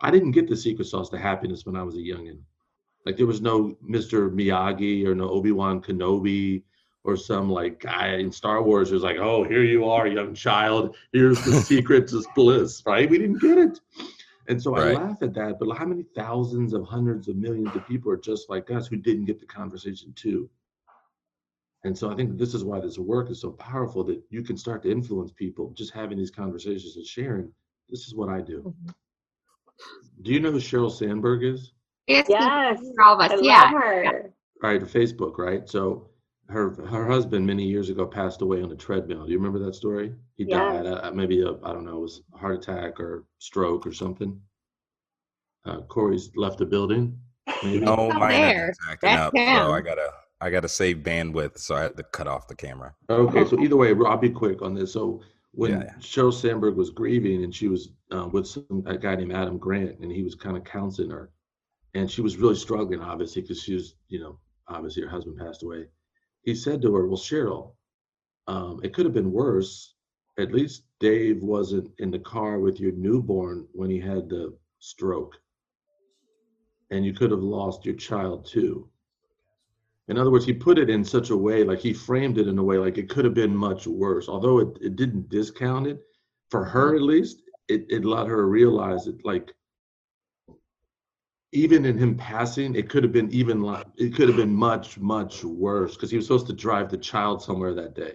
i 0.03 0.11
didn't 0.11 0.33
get 0.33 0.49
the 0.49 0.57
secret 0.57 0.87
sauce 0.87 1.09
to 1.09 1.19
happiness 1.19 1.67
when 1.67 1.77
i 1.77 1.83
was 1.83 1.97
a 1.97 1.99
youngin 1.99 2.39
like 3.07 3.17
there 3.17 3.27
was 3.27 3.41
no 3.41 3.77
mr 3.89 4.31
miyagi 4.31 5.07
or 5.07 5.15
no 5.15 5.29
obi-wan 5.29 5.81
kenobi 5.81 6.63
or 7.05 7.17
some 7.17 7.49
like 7.49 7.81
guy 7.81 8.17
in 8.17 8.31
star 8.31 8.63
wars 8.63 8.91
who's 8.91 9.03
like 9.03 9.19
oh 9.19 9.45
here 9.45 9.63
you 9.63 9.85
are 9.85 10.07
young 10.07 10.35
child 10.35 10.97
here's 11.13 11.43
the 11.45 11.53
secret 11.71 12.09
to 12.09 12.23
bliss 12.35 12.83
right 12.87 13.09
we 13.11 13.19
didn't 13.19 13.41
get 13.41 13.59
it 13.59 13.81
and 14.49 14.61
so 14.61 14.73
right. 14.73 14.97
I 14.97 15.05
laugh 15.05 15.23
at 15.23 15.35
that, 15.35 15.59
but 15.61 15.71
how 15.77 15.85
many 15.85 16.05
thousands 16.17 16.73
of 16.73 16.85
hundreds 16.85 17.29
of 17.29 17.37
millions 17.37 17.77
of 17.77 17.87
people 17.87 18.11
are 18.11 18.17
just 18.17 18.49
like 18.49 18.71
us 18.71 18.89
who 18.89 18.97
didn't 18.97 19.27
get 19.27 19.39
the 19.39 19.47
conversation 19.47 20.13
too? 20.15 20.49
And 21.85 21.97
so 21.97 22.11
I 22.11 22.15
think 22.17 22.39
this 22.39 22.55
is 22.55 22.65
why 22.65 22.81
this 22.81 22.99
work 22.99 23.31
is 23.31 23.41
so 23.41 23.53
powerful 23.53 24.03
that 24.05 24.21
you 24.31 24.43
can 24.43 24.57
start 24.57 24.83
to 24.83 24.91
influence 24.91 25.31
people 25.31 25.71
just 25.77 25.93
having 25.93 26.19
these 26.19 26.31
conversations 26.31 26.97
and 26.97 27.07
sharing. 27.07 27.53
This 27.91 28.07
is 28.07 28.15
what 28.15 28.31
I 28.31 28.41
do. 28.41 28.61
Mm-hmm. 28.61 28.89
Do 30.23 30.33
you 30.33 30.41
know 30.41 30.51
who 30.51 30.59
Sheryl 30.59 30.91
Sandberg 30.91 31.45
is? 31.45 31.73
Yes, 32.07 32.27
yes. 32.29 32.81
all 33.05 33.21
of 33.21 33.31
us. 33.31 33.39
yeah. 33.43 33.71
Her. 33.71 34.33
Right, 34.63 34.81
Facebook, 34.81 35.39
right? 35.39 35.69
So 35.69 36.09
her 36.49 36.75
her 36.87 37.07
husband 37.07 37.47
many 37.47 37.65
years 37.65 37.91
ago 37.91 38.07
passed 38.07 38.43
away 38.43 38.63
on 38.63 38.73
a 38.73 38.77
treadmill. 38.77 39.27
Do 39.27 39.31
you 39.33 39.39
remember 39.39 39.59
that 39.65 39.75
story? 39.75 40.15
He 40.37 40.45
died. 40.45 40.87
Uh, 40.87 41.11
maybe 41.13 41.43
a 41.43 41.51
I 41.63 41.73
don't 41.73 41.85
know, 41.85 41.99
it 41.99 42.01
was 42.01 42.23
a 42.35 42.39
heart 42.39 42.57
attack 42.57 42.99
or 42.99 43.25
stroke 43.39 43.87
or 43.87 43.93
something. 43.93 44.41
Uh, 45.65 45.83
Corey's 45.83 46.31
left 46.37 46.59
the 46.59 46.67
building. 46.67 47.19
You 47.63 47.81
know, 47.81 48.11
my 48.11 48.33
internet's 48.33 48.79
acting 48.89 49.11
up, 49.11 49.33
so 49.37 49.73
I 49.73 49.81
gotta 49.81 50.11
I 50.41 50.51
gotta 50.51 50.69
save 50.69 50.99
bandwidth, 50.99 51.59
so 51.59 51.75
I 51.75 51.83
had 51.83 51.97
to 51.97 52.03
cut 52.05 52.27
off 52.27 52.49
the 52.49 52.55
camera. 52.55 52.95
Okay, 53.11 53.45
so 53.45 53.59
either 53.61 53.77
way, 53.77 53.95
I'll 54.07 54.17
be 54.17 54.31
quick 54.31 54.63
on 54.63 54.75
this. 54.75 54.93
So 54.93 55.21
when 55.59 55.73
yeah, 55.73 55.83
yeah. 55.87 55.95
Sheryl 55.99 56.33
Sandberg 56.33 56.77
was 56.77 56.91
grieving, 56.91 57.43
and 57.43 57.53
she 57.53 57.67
was 57.67 57.89
uh, 58.13 58.29
with 58.31 58.47
some, 58.47 58.85
a 58.87 58.97
guy 58.97 59.17
named 59.17 59.33
Adam 59.33 59.59
Grant, 59.59 59.99
and 59.99 60.13
he 60.13 60.23
was 60.23 60.37
kind 60.37 60.57
of 60.57 60.63
counseling 60.63 61.11
her, 61.11 61.33
and 61.95 62.09
she 62.09 62.21
was 62.21 62.37
really 62.37 62.55
struggling, 62.55 63.01
obviously, 63.01 63.43
because 63.43 63.61
she 63.61 63.75
was, 63.75 63.97
you 64.09 64.21
know, 64.21 64.39
obviously 64.69 65.03
her 65.03 65.09
husband 65.09 65.37
passed 65.37 65.65
away. 65.65 65.87
He 66.43 66.55
said 66.55 66.81
to 66.83 66.95
her, 66.95 67.09
"Well, 67.09 67.19
Sheryl, 67.19 67.73
um, 68.47 68.79
it 68.85 68.95
could 68.95 69.05
have 69.05 69.15
been 69.15 69.33
worse. 69.33 69.97
At 70.39 70.53
least 70.53 70.85
Dave 71.01 71.43
wasn't 71.43 71.91
in 71.99 72.13
the 72.13 72.21
car 72.21 72.61
with 72.61 72.79
your 72.79 72.93
newborn 72.93 73.67
when 73.73 73.91
he 73.91 73.99
had 73.99 74.29
the 74.29 74.57
stroke, 74.79 75.35
and 76.93 77.05
you 77.05 77.13
could 77.13 77.33
have 77.33 77.43
lost 77.43 77.85
your 77.85 77.97
child 77.97 78.47
too." 78.47 78.89
In 80.09 80.17
other 80.17 80.31
words, 80.31 80.47
he 80.47 80.55
put 80.55 80.79
it 80.79 80.89
in 80.89 81.05
such 81.05 81.31
a 81.31 81.37
way, 81.37 81.65
like 81.65 81.81
he 81.81 81.93
framed 81.93 82.39
it 82.39 82.49
in 82.49 82.59
a 82.59 82.63
way 82.63 82.79
like 82.79 82.97
it 82.97 83.11
could 83.11 83.25
have 83.27 83.35
been 83.35 83.55
much 83.55 83.87
worse. 83.87 84.29
Although 84.29 84.59
it, 84.61 84.69
it 84.81 84.97
didn't 84.97 85.29
discount 85.29 85.87
it, 85.87 86.01
for 86.51 86.65
her 86.65 86.97
at 86.97 87.03
least, 87.03 87.43
it, 87.69 87.85
it 87.91 88.05
let 88.05 88.27
her 88.27 88.49
realize 88.49 89.07
it 89.07 89.17
like 89.25 89.53
even 91.53 91.85
in 91.85 91.97
him 91.97 92.15
passing, 92.15 92.75
it 92.75 92.89
could 92.89 93.03
have 93.03 93.13
been 93.13 93.31
even 93.33 93.63
like 93.63 93.87
it 93.97 94.15
could 94.15 94.29
have 94.29 94.37
been 94.37 94.55
much, 94.55 94.99
much 94.99 95.45
worse 95.45 95.95
because 95.95 96.11
he 96.11 96.17
was 96.17 96.27
supposed 96.27 96.47
to 96.47 96.53
drive 96.55 96.91
the 96.91 96.97
child 96.97 97.43
somewhere 97.43 97.75
that 97.75 97.95
day. 97.95 98.15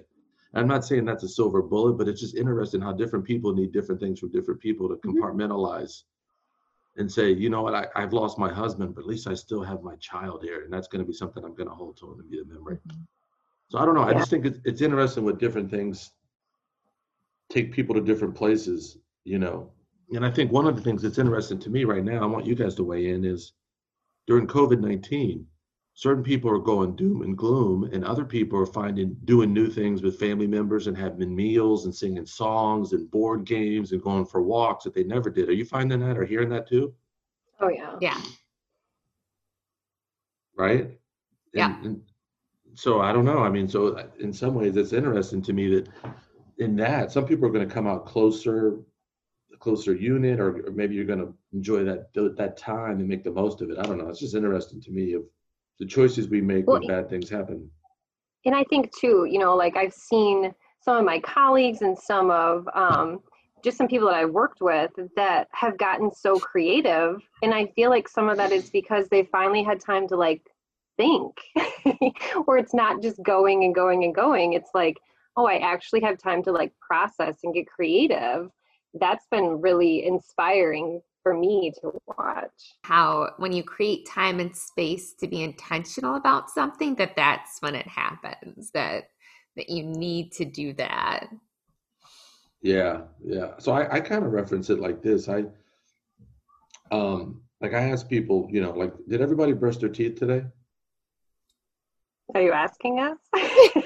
I'm 0.56 0.68
not 0.68 0.86
saying 0.86 1.06
that's 1.06 1.24
a 1.24 1.30
silver 1.30 1.62
bullet, 1.62 1.94
but 1.94 2.08
it's 2.08 2.22
just 2.22 2.36
interesting 2.36 2.80
how 2.80 2.94
different 2.94 3.26
people 3.26 3.54
need 3.54 3.72
different 3.72 4.00
things 4.00 4.20
from 4.20 4.32
different 4.32 4.60
people 4.60 4.88
to 4.88 4.96
mm-hmm. 4.96 5.20
compartmentalize 5.20 6.04
and 6.98 7.12
say, 7.12 7.32
you 7.32 7.50
know 7.50 7.62
what, 7.62 7.74
I, 7.74 7.88
I've 7.96 8.14
lost 8.14 8.38
my 8.38 8.52
husband, 8.54 8.94
but 8.94 9.02
at 9.02 9.08
least 9.08 9.28
I 9.28 9.34
still 9.34 9.64
have 9.64 9.82
my 9.82 9.96
child 9.96 10.44
here, 10.44 10.64
and 10.64 10.72
that's 10.72 10.88
going 10.88 11.04
to 11.04 11.08
be 11.08 11.14
something 11.14 11.44
I'm 11.44 11.56
going 11.56 11.70
to 11.70 11.76
hold 11.76 11.98
to 11.98 12.18
and 12.20 12.30
be 12.30 12.40
a 12.40 12.46
memory. 12.46 12.76
Mm-hmm. 12.88 13.02
So 13.70 13.80
I 13.80 13.86
don't 13.86 13.96
know. 13.96 14.04
I 14.04 14.14
just 14.14 14.30
think 14.30 14.46
it's, 14.46 14.60
it's 14.66 14.82
interesting 14.82 15.26
what 15.26 15.40
different 15.40 15.72
things 15.72 16.12
take 17.50 17.72
people 17.72 17.96
to 17.96 18.02
different 18.02 18.36
places, 18.36 18.98
you 19.24 19.40
know. 19.40 19.72
And 20.14 20.24
I 20.26 20.30
think 20.30 20.52
one 20.52 20.68
of 20.68 20.76
the 20.76 20.82
things 20.82 21.02
that's 21.02 21.18
interesting 21.18 21.60
to 21.60 21.70
me 21.70 21.84
right 21.84 22.04
now, 22.04 22.22
I 22.22 22.26
want 22.28 22.46
you 22.46 22.54
guys 22.54 22.76
to 22.76 22.84
weigh 22.84 23.10
in, 23.10 23.26
is 23.26 23.54
during 24.28 24.46
COVID 24.46 24.80
19, 24.80 25.48
certain 25.96 26.24
people 26.24 26.50
are 26.50 26.60
going 26.60 26.96
doom 26.96 27.22
and 27.22 27.38
gloom 27.38 27.84
and 27.94 28.04
other 28.04 28.26
people 28.26 28.60
are 28.60 28.66
finding 28.66 29.16
doing 29.26 29.54
new 29.54 29.70
things 29.70 30.02
with 30.02 30.20
family 30.20 30.48
members 30.48 30.88
and 30.88 30.98
having 30.98 31.36
meals 31.36 31.86
and 31.86 31.94
singing 31.94 32.26
songs 32.26 32.94
and 32.94 33.10
board 33.12 33.46
games 33.46 33.92
and 33.92 34.02
going 34.02 34.26
for 34.26 34.42
walks 34.42 34.84
that 34.84 34.94
they 34.94 35.04
never 35.04 35.30
did. 35.30 35.50
Are 35.50 35.54
you 35.54 35.66
finding 35.66 36.00
that 36.00 36.18
or 36.18 36.26
hearing 36.26 36.50
that 36.50 36.68
too? 36.68 36.94
Oh 37.60 37.70
yeah. 37.70 37.96
Yeah. 38.02 38.20
Right? 40.58 40.98
Yeah. 41.54 41.76
and, 41.78 41.86
and 41.86 42.02
so 42.76 43.02
i 43.02 43.14
don't 43.14 43.26
know. 43.26 43.40
I 43.40 43.50
mean 43.50 43.68
so 43.68 44.04
in 44.20 44.34
some 44.34 44.56
ways 44.56 44.76
it's 44.76 44.94
interesting 44.94 45.44
to 45.44 45.54
me 45.54 45.76
that 45.76 45.90
in 46.58 46.76
that 46.78 47.12
some 47.12 47.26
people 47.28 47.46
are 47.46 47.52
going 47.52 47.68
to 47.68 47.74
come 47.74 47.88
out 47.88 48.08
closer 48.08 48.80
closer 49.60 49.94
unit 49.94 50.40
or, 50.40 50.68
or 50.68 50.72
maybe 50.72 50.96
you're 50.96 51.06
going 51.06 51.20
to 51.20 51.34
enjoy 51.54 51.84
that 51.84 52.12
that 52.36 52.58
time 52.58 53.00
and 53.00 53.08
make 53.08 53.24
the 53.24 53.32
most 53.32 53.62
of 53.62 53.70
it. 53.70 53.78
I 53.78 53.84
don't 53.84 54.00
know. 54.00 54.10
It's 54.10 54.20
just 54.20 54.36
interesting 54.36 54.82
to 54.82 54.92
me 54.92 55.14
of 55.14 55.24
the 55.80 55.86
choices 55.86 56.30
we 56.30 56.42
make 56.42 56.68
well, 56.68 56.80
when 56.80 56.88
bad 56.88 57.10
things 57.10 57.30
happen. 57.30 57.70
And 58.46 58.56
I 58.56 58.64
think 58.66 58.92
too, 58.98 59.26
you 59.30 59.40
know, 59.40 59.56
like 59.56 59.78
I've 59.78 59.94
seen 59.94 60.54
some 60.82 60.98
of 60.98 61.06
my 61.06 61.20
colleagues 61.20 61.82
and 61.82 61.98
some 61.98 62.30
of 62.30 62.68
um, 62.74 63.22
just 63.64 63.78
some 63.78 63.88
people 63.88 64.08
that 64.10 64.16
I've 64.18 64.32
worked 64.32 64.62
with 64.62 64.92
that 65.16 65.48
have 65.52 65.78
gotten 65.78 66.12
so 66.14 66.38
creative. 66.38 67.22
And 67.42 67.54
I 67.54 67.68
feel 67.68 67.90
like 67.90 68.08
some 68.08 68.30
of 68.30 68.38
that 68.38 68.52
is 68.52 68.70
because 68.70 69.08
they 69.08 69.24
finally 69.32 69.64
had 69.64 69.80
time 69.80 70.08
to 70.10 70.18
like 70.18 70.42
think, 70.98 71.38
where 72.46 72.58
it's 72.58 72.74
not 72.74 73.02
just 73.02 73.24
going 73.24 73.64
and 73.64 73.74
going 73.74 74.04
and 74.04 74.14
going. 74.14 74.54
It's 74.54 74.72
like, 74.74 74.98
oh, 75.38 75.48
I 75.48 75.58
actually 75.58 76.02
have 76.02 76.18
time 76.18 76.44
to 76.44 76.52
like 76.52 76.74
process 76.82 77.38
and 77.44 77.54
get 77.54 77.68
creative. 77.68 78.50
That's 79.00 79.26
been 79.32 79.62
really 79.62 80.06
inspiring 80.06 81.02
for 81.24 81.34
me 81.34 81.72
to 81.82 81.92
watch. 82.06 82.76
How 82.84 83.32
when 83.38 83.54
you 83.54 83.64
create 83.64 84.08
time 84.08 84.40
and 84.40 84.56
space 84.56 85.14
to 85.16 85.28
be 85.28 85.42
intentional 85.42 86.16
about 86.16 86.50
something 86.52 86.94
that 86.96 87.16
that's 87.16 87.62
when 87.62 87.74
it 87.74 87.88
happens 87.88 88.70
that 88.72 89.06
that 89.56 89.70
you 89.70 89.84
need 89.84 90.34
to 90.34 90.46
do 90.46 90.74
that. 90.74 91.30
Yeah 92.62 93.02
yeah. 93.24 93.54
So 93.58 93.72
i, 93.72 93.96
I 93.96 94.00
kind 94.02 94.26
of 94.26 94.34
reference 94.34 94.70
it 94.70 94.80
like 94.80 95.02
this. 95.02 95.30
I 95.30 95.46
um 96.92 97.42
like 97.62 97.74
i 97.74 97.90
ask 97.90 98.10
people 98.10 98.48
you 98.52 98.62
know 98.62 98.72
like 98.72 98.94
did 99.08 99.22
everybody 99.22 99.54
brush 99.54 99.78
their 99.78 99.90
teeth 99.90 100.20
today? 100.20 100.44
Are 102.36 102.42
you 102.42 102.52
asking 102.52 103.00
us? 103.00 103.18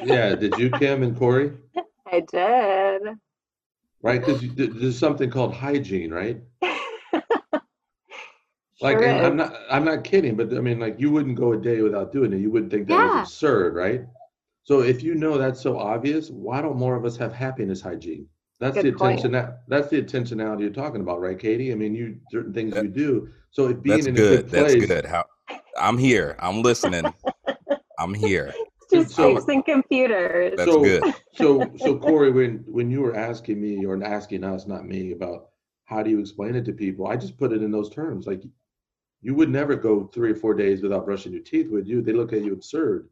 Yeah 0.04 0.36
did 0.36 0.58
you 0.58 0.70
kim 0.80 1.04
and 1.04 1.16
corey? 1.16 1.54
I 2.12 2.22
did. 2.22 3.02
Right 4.02 4.24
because 4.24 4.42
there's 4.56 4.98
something 4.98 5.30
called 5.30 5.54
hygiene 5.54 6.12
right 6.12 6.42
like 8.82 9.00
sure 9.00 9.10
I'm 9.10 9.36
not 9.36 9.56
I'm 9.70 9.86
not 9.86 10.04
kidding, 10.04 10.36
but 10.36 10.54
I 10.54 10.60
mean 10.60 10.80
like 10.80 11.00
you 11.00 11.12
wouldn't 11.12 11.36
go 11.36 11.54
a 11.54 11.58
day 11.58 11.82
without 11.82 12.12
doing 12.12 12.34
it. 12.34 12.38
You 12.38 12.52
wouldn't 12.52 12.72
think 12.72 12.88
that 12.88 12.94
yeah. 12.94 13.20
was 13.20 13.30
absurd, 13.30 13.76
right? 13.76 14.02
So 14.64 14.82
if 14.82 15.02
you 15.02 15.16
know 15.16 15.38
that's 15.38 15.62
so 15.62 15.80
obvious, 15.80 16.30
why 16.30 16.62
don't 16.62 16.78
more 16.78 16.96
of 16.96 17.06
us 17.06 17.16
have 17.18 17.34
happiness 17.34 17.82
hygiene? 17.82 18.28
That's 18.60 18.76
Good 18.76 18.86
the 18.86 18.96
attention 18.96 19.32
that 19.32 19.62
that's 19.68 19.90
the 19.90 20.02
intentionality 20.02 20.62
you're 20.62 20.70
talking 20.72 21.02
about, 21.02 21.22
right, 21.22 21.38
Katie? 21.38 21.72
I 21.72 21.76
mean, 21.76 21.94
you 21.96 22.20
certain 22.32 22.54
things 22.54 22.74
that, 22.74 22.84
you 22.84 22.90
do. 22.90 23.30
So 23.52 23.70
if 23.70 23.82
being 23.82 24.06
in 24.06 24.16
good. 24.16 24.40
a 24.40 24.44
good 24.44 24.50
place, 24.50 24.74
that's 24.74 24.86
good. 24.86 25.06
How 25.06 25.26
I'm 25.80 25.98
here. 25.98 26.36
I'm 26.40 26.62
listening. 26.62 27.06
I'm 28.00 28.14
here. 28.14 28.54
Just 28.92 29.16
so, 29.16 29.36
fixing 29.36 29.64
computers. 29.64 30.54
That's 30.58 30.72
so, 30.72 30.84
good. 30.84 31.04
so 31.34 31.72
so 31.78 31.98
Corey, 31.98 32.32
when 32.32 32.64
when 32.68 32.90
you 32.90 33.02
were 33.02 33.16
asking 33.16 33.62
me 33.62 33.86
or 33.86 34.02
asking 34.04 34.44
us, 34.44 34.66
not 34.66 34.86
me, 34.86 35.12
about 35.12 35.50
how 35.86 36.04
do 36.04 36.10
you 36.10 36.20
explain 36.20 36.56
it 36.56 36.66
to 36.66 36.74
people, 36.74 37.08
I 37.08 37.16
just 37.16 37.38
put 37.38 37.54
it 37.54 37.62
in 37.62 37.72
those 37.72 37.90
terms. 37.90 38.28
Like 38.28 38.44
you 39.22 39.34
would 39.36 39.50
never 39.50 39.76
go 39.76 40.06
three 40.06 40.32
or 40.32 40.36
four 40.36 40.54
days 40.54 40.82
without 40.82 41.06
brushing 41.06 41.34
your 41.34 41.42
teeth, 41.42 41.70
would 41.70 41.88
you? 41.88 42.02
They 42.02 42.14
look 42.14 42.34
at 42.34 42.44
you 42.44 42.54
absurd. 42.54 43.10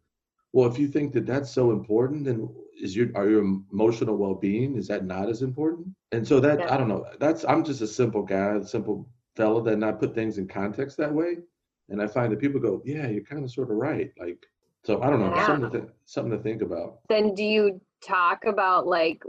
Well, 0.54 0.70
if 0.70 0.80
you 0.80 0.88
think 0.88 1.14
that 1.14 1.26
that's 1.26 1.52
so 1.52 1.72
important, 1.72 2.26
then 2.26 2.50
is 2.82 2.96
your 2.96 3.10
are 3.16 3.30
your 3.30 3.42
emotional 3.42 4.16
well-being 4.16 4.78
is 4.78 4.88
that 4.88 5.06
not 5.06 5.30
as 5.30 5.42
important? 5.42 5.88
And 6.12 6.26
so 6.26 6.40
that 6.40 6.60
yeah. 6.60 6.74
I 6.74 6.78
don't 6.78 6.88
know. 6.88 7.06
That's 7.20 7.44
I'm 7.46 7.64
just 7.64 7.82
a 7.82 7.88
simple 7.88 8.24
guy, 8.24 8.56
a 8.56 8.66
simple 8.66 9.10
fellow 9.36 9.62
that 9.62 9.78
not 9.78 10.00
put 10.00 10.16
things 10.16 10.38
in 10.38 10.48
context 10.48 10.98
that 10.98 11.14
way. 11.14 11.38
And 11.90 12.02
I 12.02 12.08
find 12.08 12.32
that 12.32 12.40
people 12.40 12.60
go, 12.60 12.82
yeah, 12.86 13.08
you're 13.08 13.24
kind 13.24 13.44
of 13.44 13.52
sort 13.52 13.70
of 13.70 13.78
right. 13.78 14.12
Like, 14.18 14.46
so 14.86 15.02
I 15.02 15.10
don't 15.10 15.20
know, 15.20 15.36
yeah. 15.36 15.46
something 15.46 15.72
to 15.72 15.80
th- 15.80 15.92
something 16.06 16.32
to 16.32 16.42
think 16.42 16.62
about. 16.62 17.00
Then 17.10 17.36
do 17.36 17.44
you 17.44 17.82
talk 18.02 18.46
about 18.46 18.88
like 18.88 19.22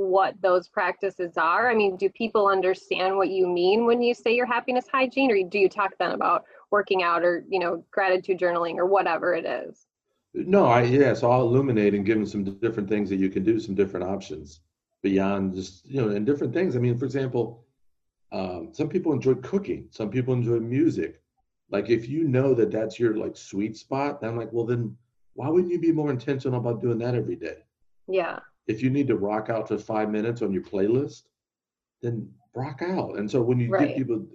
what 0.00 0.34
those 0.40 0.68
practices 0.68 1.36
are? 1.36 1.70
I 1.70 1.74
mean, 1.74 1.96
do 1.96 2.08
people 2.08 2.48
understand 2.48 3.16
what 3.16 3.28
you 3.28 3.46
mean 3.46 3.84
when 3.84 4.00
you 4.00 4.14
say 4.14 4.34
your 4.34 4.46
happiness 4.46 4.86
hygiene, 4.90 5.30
or 5.30 5.42
do 5.48 5.58
you 5.58 5.68
talk 5.68 5.92
then 5.98 6.12
about 6.12 6.44
working 6.70 7.02
out 7.02 7.22
or 7.22 7.44
you 7.48 7.58
know 7.58 7.84
gratitude 7.90 8.38
journaling 8.38 8.76
or 8.76 8.86
whatever 8.86 9.34
it 9.34 9.44
is? 9.44 9.86
No, 10.32 10.66
I 10.66 10.82
yeah. 10.82 11.14
So 11.14 11.30
I'll 11.30 11.42
illuminate 11.42 11.94
and 11.94 12.04
give 12.04 12.16
them 12.16 12.26
some 12.26 12.44
different 12.44 12.88
things 12.88 13.10
that 13.10 13.16
you 13.16 13.28
can 13.28 13.44
do, 13.44 13.60
some 13.60 13.74
different 13.74 14.06
options 14.06 14.60
beyond 15.02 15.54
just 15.54 15.86
you 15.86 16.00
know, 16.00 16.08
and 16.14 16.24
different 16.24 16.54
things. 16.54 16.76
I 16.76 16.78
mean, 16.78 16.96
for 16.96 17.04
example, 17.04 17.66
um, 18.32 18.70
some 18.72 18.88
people 18.88 19.12
enjoy 19.12 19.34
cooking, 19.34 19.88
some 19.90 20.10
people 20.10 20.34
enjoy 20.34 20.60
music. 20.60 21.20
Like 21.70 21.88
if 21.88 22.08
you 22.08 22.24
know 22.24 22.54
that 22.54 22.72
that's 22.72 22.98
your 22.98 23.16
like 23.16 23.36
sweet 23.36 23.76
spot, 23.76 24.20
then 24.20 24.30
I'm 24.30 24.36
like, 24.36 24.52
well, 24.52 24.66
then 24.66 24.96
why 25.34 25.48
wouldn't 25.48 25.72
you 25.72 25.78
be 25.78 25.92
more 25.92 26.10
intentional 26.10 26.58
about 26.58 26.80
doing 26.80 26.98
that 26.98 27.14
every 27.14 27.36
day? 27.36 27.58
Yeah 28.08 28.40
if 28.66 28.82
you 28.82 28.90
need 28.90 29.08
to 29.08 29.16
rock 29.16 29.50
out 29.50 29.68
for 29.68 29.78
five 29.78 30.10
minutes 30.10 30.42
on 30.42 30.52
your 30.52 30.62
playlist, 30.62 31.22
then 32.02 32.30
rock 32.54 32.82
out. 32.82 33.18
And 33.18 33.30
so 33.30 33.42
when 33.42 33.58
you 33.58 33.70
right. 33.70 33.88
get 33.88 33.96
people, 33.96 34.26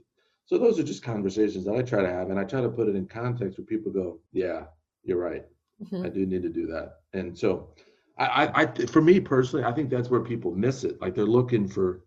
so 0.45 0.57
those 0.57 0.79
are 0.79 0.83
just 0.83 1.03
conversations 1.03 1.65
that 1.65 1.75
I 1.75 1.81
try 1.81 2.01
to 2.01 2.09
have, 2.09 2.29
and 2.29 2.39
I 2.39 2.43
try 2.43 2.61
to 2.61 2.69
put 2.69 2.88
it 2.88 2.95
in 2.95 3.07
context 3.07 3.57
where 3.57 3.65
people 3.65 3.91
go, 3.91 4.19
"Yeah, 4.31 4.65
you're 5.03 5.19
right. 5.19 5.45
Mm-hmm. 5.83 6.05
I 6.05 6.09
do 6.09 6.25
need 6.25 6.43
to 6.43 6.49
do 6.49 6.67
that." 6.67 6.99
And 7.13 7.38
so, 7.38 7.69
I, 8.17 8.25
I, 8.25 8.61
I, 8.61 8.65
for 8.85 9.01
me 9.01 9.19
personally, 9.19 9.65
I 9.65 9.71
think 9.71 9.89
that's 9.89 10.09
where 10.09 10.21
people 10.21 10.53
miss 10.53 10.83
it. 10.83 11.01
Like 11.01 11.15
they're 11.15 11.25
looking 11.25 11.67
for. 11.67 12.01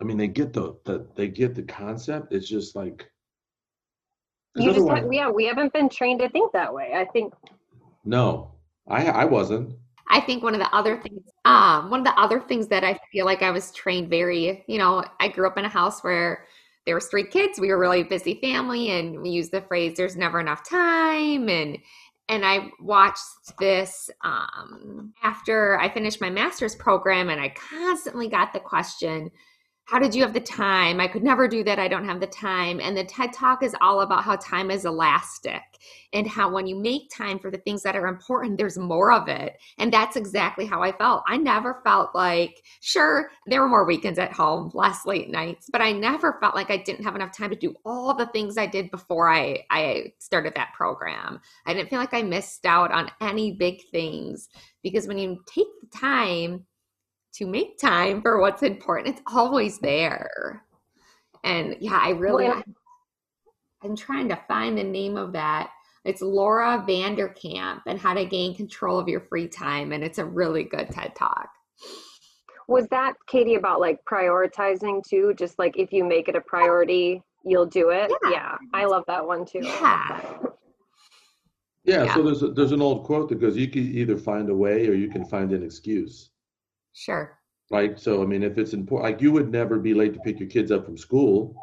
I 0.00 0.04
mean, 0.04 0.16
they 0.16 0.26
get 0.26 0.52
the, 0.52 0.76
the 0.84 1.06
they 1.14 1.28
get 1.28 1.54
the 1.54 1.62
concept. 1.62 2.32
It's 2.32 2.48
just 2.48 2.74
like. 2.74 3.08
You 4.54 4.70
just 4.74 4.86
yeah, 5.10 5.30
we 5.30 5.46
haven't 5.46 5.72
been 5.72 5.88
trained 5.88 6.20
to 6.20 6.28
think 6.28 6.52
that 6.52 6.74
way. 6.74 6.92
I 6.94 7.06
think. 7.06 7.32
No, 8.04 8.52
I 8.86 9.06
I 9.06 9.24
wasn't. 9.24 9.76
I 10.12 10.20
think 10.20 10.42
one 10.42 10.54
of 10.54 10.60
the 10.60 10.72
other 10.74 11.00
things, 11.00 11.22
um, 11.46 11.88
one 11.88 12.00
of 12.00 12.04
the 12.04 12.20
other 12.20 12.38
things 12.38 12.68
that 12.68 12.84
I 12.84 13.00
feel 13.10 13.24
like 13.24 13.42
I 13.42 13.50
was 13.50 13.72
trained 13.72 14.10
very, 14.10 14.62
you 14.68 14.76
know, 14.76 15.02
I 15.18 15.28
grew 15.28 15.46
up 15.46 15.56
in 15.56 15.64
a 15.64 15.70
house 15.70 16.04
where 16.04 16.44
there 16.84 16.94
was 16.94 17.06
three 17.06 17.26
kids. 17.26 17.58
We 17.58 17.68
were 17.68 17.78
really 17.78 18.02
busy 18.02 18.38
family, 18.42 18.90
and 18.90 19.22
we 19.22 19.30
use 19.30 19.48
the 19.48 19.62
phrase 19.62 19.96
"there's 19.96 20.16
never 20.16 20.38
enough 20.38 20.68
time." 20.68 21.48
And 21.48 21.78
and 22.28 22.44
I 22.44 22.70
watched 22.80 23.56
this 23.58 24.10
um, 24.22 25.14
after 25.22 25.78
I 25.80 25.88
finished 25.88 26.20
my 26.20 26.30
master's 26.30 26.74
program, 26.74 27.30
and 27.30 27.40
I 27.40 27.48
constantly 27.50 28.28
got 28.28 28.52
the 28.52 28.60
question, 28.60 29.30
how 29.84 29.98
did 29.98 30.14
you 30.14 30.22
have 30.22 30.32
the 30.32 30.40
time? 30.40 31.00
I 31.00 31.08
could 31.08 31.24
never 31.24 31.48
do 31.48 31.64
that. 31.64 31.78
I 31.78 31.88
don't 31.88 32.04
have 32.04 32.20
the 32.20 32.26
time. 32.26 32.80
And 32.80 32.96
the 32.96 33.04
TED 33.04 33.32
Talk 33.32 33.62
is 33.62 33.74
all 33.80 34.00
about 34.00 34.22
how 34.22 34.36
time 34.36 34.70
is 34.70 34.84
elastic 34.84 35.62
and 36.12 36.26
how 36.26 36.52
when 36.52 36.66
you 36.66 36.76
make 36.76 37.10
time 37.10 37.38
for 37.38 37.50
the 37.50 37.58
things 37.58 37.82
that 37.82 37.96
are 37.96 38.06
important, 38.06 38.58
there's 38.58 38.78
more 38.78 39.12
of 39.12 39.28
it. 39.28 39.56
And 39.78 39.92
that's 39.92 40.16
exactly 40.16 40.66
how 40.66 40.82
I 40.82 40.92
felt. 40.92 41.24
I 41.26 41.36
never 41.36 41.80
felt 41.84 42.14
like, 42.14 42.62
sure, 42.80 43.30
there 43.46 43.60
were 43.60 43.68
more 43.68 43.84
weekends 43.84 44.18
at 44.18 44.32
home, 44.32 44.70
less 44.72 45.04
late 45.04 45.30
nights, 45.30 45.68
but 45.72 45.80
I 45.80 45.92
never 45.92 46.38
felt 46.40 46.54
like 46.54 46.70
I 46.70 46.76
didn't 46.76 47.04
have 47.04 47.16
enough 47.16 47.36
time 47.36 47.50
to 47.50 47.56
do 47.56 47.74
all 47.84 48.14
the 48.14 48.26
things 48.26 48.56
I 48.56 48.66
did 48.66 48.90
before 48.90 49.28
I, 49.28 49.64
I 49.70 50.12
started 50.18 50.54
that 50.54 50.74
program. 50.74 51.40
I 51.66 51.74
didn't 51.74 51.90
feel 51.90 51.98
like 51.98 52.14
I 52.14 52.22
missed 52.22 52.66
out 52.66 52.92
on 52.92 53.10
any 53.20 53.52
big 53.52 53.80
things 53.90 54.48
because 54.82 55.08
when 55.08 55.18
you 55.18 55.42
take 55.46 55.66
the 55.80 55.98
time, 55.98 56.66
to 57.34 57.46
make 57.46 57.78
time 57.78 58.22
for 58.22 58.40
what's 58.40 58.62
important. 58.62 59.16
It's 59.16 59.22
always 59.32 59.78
there. 59.78 60.62
And 61.44 61.76
yeah, 61.80 61.98
I 62.00 62.10
really, 62.10 62.44
well, 62.44 62.62
I'm 63.82 63.96
trying 63.96 64.28
to 64.28 64.36
find 64.48 64.76
the 64.76 64.84
name 64.84 65.16
of 65.16 65.32
that. 65.32 65.70
It's 66.04 66.20
Laura 66.20 66.84
Vanderkam 66.86 67.80
and 67.86 67.98
how 67.98 68.14
to 68.14 68.24
gain 68.24 68.54
control 68.54 68.98
of 68.98 69.08
your 69.08 69.20
free 69.20 69.48
time. 69.48 69.92
And 69.92 70.02
it's 70.02 70.18
a 70.18 70.24
really 70.24 70.64
good 70.64 70.90
TED 70.90 71.14
talk. 71.14 71.48
Was 72.68 72.86
that 72.88 73.14
Katie 73.26 73.56
about 73.56 73.80
like 73.80 73.98
prioritizing 74.04 75.02
too? 75.06 75.34
Just 75.36 75.58
like 75.58 75.76
if 75.76 75.92
you 75.92 76.04
make 76.04 76.28
it 76.28 76.36
a 76.36 76.40
priority, 76.40 77.22
you'll 77.44 77.66
do 77.66 77.90
it. 77.90 78.10
Yeah, 78.24 78.30
yeah 78.30 78.56
I 78.72 78.84
love 78.84 79.04
that 79.08 79.26
one 79.26 79.44
too. 79.44 79.60
Yeah. 79.62 80.38
Yeah, 81.84 82.04
yeah, 82.04 82.14
so 82.14 82.22
there's 82.22 82.42
a, 82.44 82.48
there's 82.52 82.70
an 82.70 82.80
old 82.80 83.04
quote 83.04 83.28
that 83.30 83.40
goes, 83.40 83.56
"You 83.56 83.66
can 83.66 83.82
either 83.82 84.16
find 84.16 84.48
a 84.48 84.54
way 84.54 84.86
or 84.86 84.94
you 84.94 85.08
can 85.08 85.24
find 85.24 85.50
an 85.50 85.64
excuse." 85.64 86.30
Sure. 86.92 87.38
Right. 87.70 87.98
So, 87.98 88.22
I 88.22 88.26
mean, 88.26 88.42
if 88.42 88.58
it's 88.58 88.74
important, 88.74 89.12
like 89.12 89.22
you 89.22 89.32
would 89.32 89.50
never 89.50 89.78
be 89.78 89.94
late 89.94 90.14
to 90.14 90.20
pick 90.20 90.38
your 90.38 90.48
kids 90.48 90.70
up 90.70 90.84
from 90.84 90.96
school. 90.96 91.54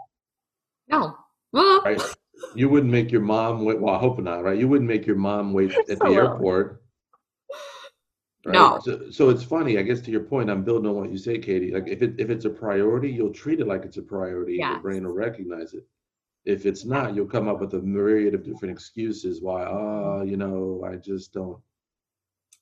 No. 0.87 1.15
Well. 1.51 1.81
right. 1.83 2.01
You 2.55 2.69
wouldn't 2.69 2.91
make 2.91 3.11
your 3.11 3.21
mom 3.21 3.63
wait. 3.65 3.79
Well, 3.79 3.93
I 3.93 3.99
hope 3.99 4.19
not. 4.19 4.43
Right. 4.43 4.57
You 4.57 4.67
wouldn't 4.67 4.89
make 4.89 5.05
your 5.05 5.17
mom 5.17 5.53
wait 5.53 5.71
at 5.89 5.99
the 5.99 6.05
airport. 6.05 6.81
Right? 8.45 8.53
No. 8.53 8.79
So, 8.83 9.11
so 9.11 9.29
it's 9.29 9.43
funny. 9.43 9.77
I 9.77 9.83
guess 9.83 10.01
to 10.01 10.11
your 10.11 10.23
point, 10.23 10.49
I'm 10.49 10.63
building 10.63 10.89
on 10.89 10.95
what 10.95 11.11
you 11.11 11.17
say, 11.17 11.37
Katie. 11.37 11.71
Like 11.71 11.87
if 11.87 12.01
it 12.01 12.15
if 12.17 12.29
it's 12.29 12.45
a 12.45 12.49
priority, 12.49 13.11
you'll 13.11 13.33
treat 13.33 13.59
it 13.59 13.67
like 13.67 13.83
it's 13.83 13.97
a 13.97 14.01
priority. 14.01 14.55
Yes. 14.55 14.73
Your 14.73 14.81
brain 14.81 15.03
will 15.05 15.13
recognize 15.13 15.73
it. 15.73 15.85
If 16.45 16.65
it's 16.65 16.85
not, 16.85 17.13
you'll 17.13 17.27
come 17.27 17.47
up 17.47 17.59
with 17.59 17.73
a 17.73 17.81
myriad 17.81 18.33
of 18.33 18.43
different 18.43 18.71
excuses 18.71 19.41
why. 19.41 19.65
Oh, 19.65 20.23
you 20.25 20.37
know, 20.37 20.83
I 20.87 20.95
just 20.95 21.33
don't 21.33 21.59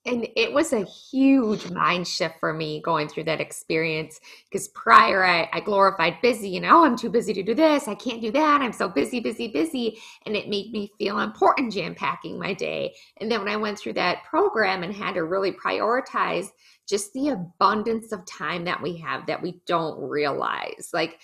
and 0.08 0.28
it 0.36 0.52
was 0.52 0.74
a 0.74 0.86
huge 0.86 1.70
mind 1.70 2.08
shift 2.08 2.40
for 2.40 2.54
me 2.54 2.82
going 2.82 3.10
through 3.10 3.26
that 3.26 3.42
experience 3.42 4.20
because 4.50 4.70
prior 4.70 5.24
I, 5.24 5.50
I, 5.52 5.60
glorified 5.60 6.22
busy 6.22 6.56
and 6.56 6.66
oh 6.66 6.86
i'm 6.86 6.98
too 6.98 7.10
busy 7.10 7.34
to 7.34 7.44
do 7.44 7.54
this. 7.54 7.88
I 7.88 7.96
can't 7.96 8.22
do 8.22 8.32
that. 8.32 8.62
I'm 8.62 8.72
so 8.72 8.88
busy 8.88 9.20
busy 9.20 9.50
busy. 9.50 10.00
And 10.26 10.36
it 10.36 10.48
made 10.48 10.72
me 10.72 10.92
feel 10.98 11.20
important 11.20 11.74
jam 11.74 11.94
packing 11.94 12.40
my 12.40 12.54
day. 12.54 12.96
And 13.20 13.30
then 13.30 13.42
when 13.42 13.50
i 13.50 13.58
went 13.58 13.78
through 13.78 13.94
that 13.94 14.24
program 14.24 14.84
and 14.84 14.94
had 14.94 15.16
to 15.16 15.26
really 15.26 15.52
prioritize 15.52 16.48
just 16.88 17.12
the 17.14 17.30
abundance 17.30 18.14
of 18.14 18.26
time 18.26 18.64
that 18.64 18.82
we 18.82 18.98
have 18.98 19.26
that 19.28 19.42
we 19.42 19.60
don't 19.66 20.00
realize 20.00 20.90
like 20.94 21.20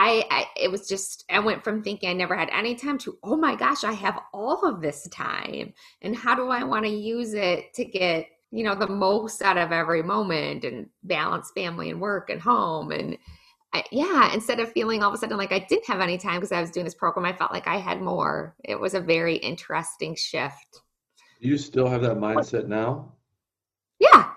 I, 0.00 0.24
I, 0.30 0.46
it 0.54 0.70
was 0.70 0.86
just 0.86 1.24
I 1.28 1.40
went 1.40 1.64
from 1.64 1.82
thinking 1.82 2.08
I 2.08 2.12
never 2.12 2.36
had 2.36 2.50
any 2.52 2.76
time 2.76 2.98
to 2.98 3.18
oh 3.24 3.36
my 3.36 3.56
gosh 3.56 3.82
I 3.82 3.90
have 3.90 4.20
all 4.32 4.64
of 4.64 4.80
this 4.80 5.08
time 5.08 5.74
and 6.02 6.14
how 6.14 6.36
do 6.36 6.50
I 6.50 6.62
want 6.62 6.84
to 6.84 6.90
use 6.90 7.34
it 7.34 7.74
to 7.74 7.84
get 7.84 8.28
you 8.52 8.62
know 8.62 8.76
the 8.76 8.86
most 8.86 9.42
out 9.42 9.58
of 9.58 9.72
every 9.72 10.04
moment 10.04 10.62
and 10.62 10.88
balance 11.02 11.50
family 11.52 11.90
and 11.90 12.00
work 12.00 12.30
and 12.30 12.40
home 12.40 12.92
and 12.92 13.18
I, 13.72 13.82
yeah 13.90 14.32
instead 14.32 14.60
of 14.60 14.70
feeling 14.70 15.02
all 15.02 15.08
of 15.08 15.16
a 15.16 15.18
sudden 15.18 15.36
like 15.36 15.50
I 15.50 15.66
didn't 15.68 15.86
have 15.86 16.00
any 16.00 16.16
time 16.16 16.36
because 16.36 16.52
I 16.52 16.60
was 16.60 16.70
doing 16.70 16.84
this 16.84 16.94
program 16.94 17.26
I 17.26 17.32
felt 17.32 17.52
like 17.52 17.66
I 17.66 17.78
had 17.78 18.00
more 18.00 18.54
it 18.62 18.78
was 18.78 18.94
a 18.94 19.00
very 19.00 19.34
interesting 19.34 20.14
shift. 20.14 20.80
Do 21.42 21.48
you 21.48 21.58
still 21.58 21.88
have 21.88 22.02
that 22.02 22.18
mindset 22.18 22.68
now? 22.68 23.14
Yeah 23.98 24.27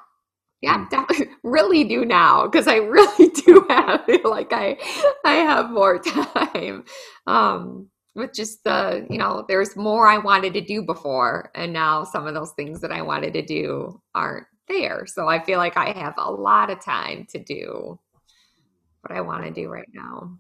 yeah, 0.62 0.86
definitely 0.90 1.30
really 1.44 1.84
do 1.84 2.06
now 2.06 2.48
because 2.48 2.68
I 2.68 2.76
really 2.78 3.30
do 3.30 3.66
have 3.70 4.04
like 4.24 4.54
I 4.54 4.78
I 5.26 5.34
have 5.34 5.72
more 5.72 6.00
time. 6.00 6.86
Um 7.28 7.88
with 8.14 8.34
just 8.34 8.62
the, 8.66 9.08
you 9.10 9.18
know, 9.18 9.46
there's 9.48 9.78
more 9.78 10.06
I 10.06 10.18
wanted 10.18 10.54
to 10.56 10.62
do 10.62 10.84
before 10.84 11.50
and 11.56 11.72
now 11.72 12.04
some 12.04 12.28
of 12.28 12.34
those 12.34 12.52
things 12.52 12.82
that 12.82 12.92
I 12.92 13.02
wanted 13.02 13.34
to 13.34 13.42
do 13.42 14.02
aren't 14.14 14.48
there. 14.68 15.06
So 15.06 15.30
I 15.30 15.42
feel 15.42 15.60
like 15.60 15.78
I 15.78 15.92
have 15.92 16.16
a 16.18 16.30
lot 16.30 16.70
of 16.70 16.84
time 16.84 17.26
to 17.30 17.40
do 17.40 17.98
what 19.02 19.18
I 19.18 19.22
want 19.22 19.46
to 19.46 19.52
do 19.52 19.70
right 19.70 19.88
now. 19.94 20.38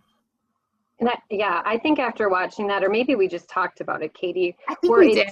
And 0.99 1.07
that, 1.07 1.21
yeah, 1.29 1.61
I 1.65 1.77
think 1.77 1.97
after 1.97 2.27
watching 2.27 2.67
that, 2.67 2.83
or 2.83 2.89
maybe 2.89 3.15
we 3.15 3.29
just 3.29 3.49
talked 3.49 3.79
about 3.79 4.03
it, 4.03 4.13
Katie. 4.13 4.55
I 4.67 4.75
think 4.75 4.95
we 4.95 5.15
did 5.15 5.29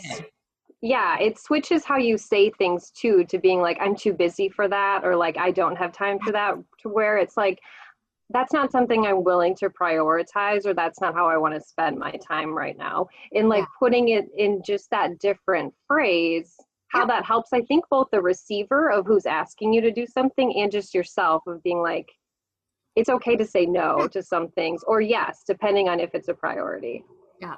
yeah 0.82 1.18
it 1.20 1.38
switches 1.38 1.84
how 1.84 1.98
you 1.98 2.18
say 2.18 2.50
things 2.52 2.92
too 2.92 3.26
to 3.26 3.38
being 3.38 3.62
like 3.62 3.78
i'm 3.82 3.96
too 3.96 4.14
busy 4.14 4.48
for 4.48 4.68
that 4.68 5.04
or 5.04 5.16
like 5.16 5.38
i 5.38 5.52
don't 5.52 5.76
have 5.76 5.92
time 5.92 6.18
for 6.20 6.32
that 6.32 6.56
to 6.82 6.90
where 6.90 7.18
it's 7.18 7.36
like 7.36 7.60
that's 8.30 8.54
not 8.54 8.72
something 8.72 9.06
i'm 9.06 9.24
willing 9.24 9.56
to 9.56 9.70
prioritize 9.70 10.66
or 10.66 10.74
that's 10.74 11.02
not 11.02 11.14
how 11.14 11.28
i 11.28 11.36
want 11.36 11.54
to 11.54 11.60
spend 11.62 11.98
my 11.98 12.12
time 12.26 12.54
right 12.54 12.78
now 12.78 13.08
and 13.34 13.50
like 13.50 13.62
yeah. 13.62 13.66
putting 13.78 14.10
it 14.10 14.26
in 14.38 14.62
just 14.66 14.90
that 14.90 15.20
different 15.20 15.74
phrase 15.86 16.56
how 16.88 17.02
yeah. 17.02 17.06
that 17.06 17.26
helps 17.26 17.52
i 17.52 17.62
think 17.62 17.84
both 17.90 18.08
the 18.12 18.22
receiver 18.22 18.90
of 18.90 19.06
who's 19.06 19.26
asking 19.26 19.74
you 19.74 19.82
to 19.82 19.92
do 19.92 20.06
something 20.08 20.62
and 20.62 20.72
just 20.72 20.94
yourself 20.94 21.44
of 21.46 21.62
being 21.62 21.82
like 21.82 22.10
it's 22.96 23.10
okay 23.10 23.36
to 23.36 23.46
say 23.46 23.66
no 23.66 24.08
to 24.08 24.24
some 24.24 24.48
things 24.50 24.82
or 24.88 25.02
yes 25.02 25.44
depending 25.46 25.90
on 25.90 26.00
if 26.00 26.12
it's 26.14 26.30
a 26.30 26.34
priority 26.34 27.04
yeah 27.42 27.56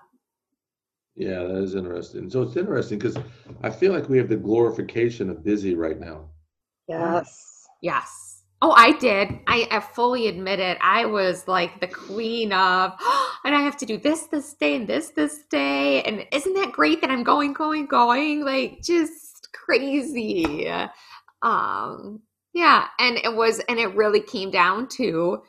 yeah, 1.15 1.43
that 1.43 1.57
is 1.57 1.75
interesting. 1.75 2.29
So 2.29 2.41
it's 2.43 2.55
interesting 2.55 2.97
because 2.97 3.17
I 3.63 3.69
feel 3.69 3.91
like 3.91 4.09
we 4.09 4.17
have 4.17 4.29
the 4.29 4.37
glorification 4.37 5.29
of 5.29 5.43
busy 5.43 5.75
right 5.75 5.99
now. 5.99 6.29
Yes. 6.87 7.67
Yes. 7.81 8.43
Oh, 8.61 8.73
I 8.77 8.91
did. 8.93 9.29
I, 9.47 9.67
I 9.71 9.79
fully 9.79 10.27
admit 10.27 10.59
it. 10.59 10.77
I 10.81 11.05
was 11.05 11.47
like 11.47 11.79
the 11.79 11.87
queen 11.87 12.53
of, 12.53 12.93
oh, 12.99 13.35
and 13.45 13.55
I 13.55 13.61
have 13.61 13.75
to 13.77 13.85
do 13.85 13.97
this 13.97 14.23
this 14.27 14.53
day 14.53 14.75
and 14.75 14.87
this 14.87 15.09
this 15.09 15.43
day. 15.49 16.01
And 16.03 16.25
isn't 16.31 16.53
that 16.53 16.71
great 16.71 17.01
that 17.01 17.11
I'm 17.11 17.23
going, 17.23 17.53
going, 17.53 17.87
going? 17.87 18.45
Like 18.45 18.81
just 18.81 19.49
crazy. 19.53 20.71
Um, 21.41 22.21
yeah. 22.53 22.87
And 22.99 23.17
it 23.17 23.35
was, 23.35 23.59
and 23.67 23.79
it 23.79 23.95
really 23.95 24.21
came 24.21 24.51
down 24.51 24.87
to, 24.89 25.41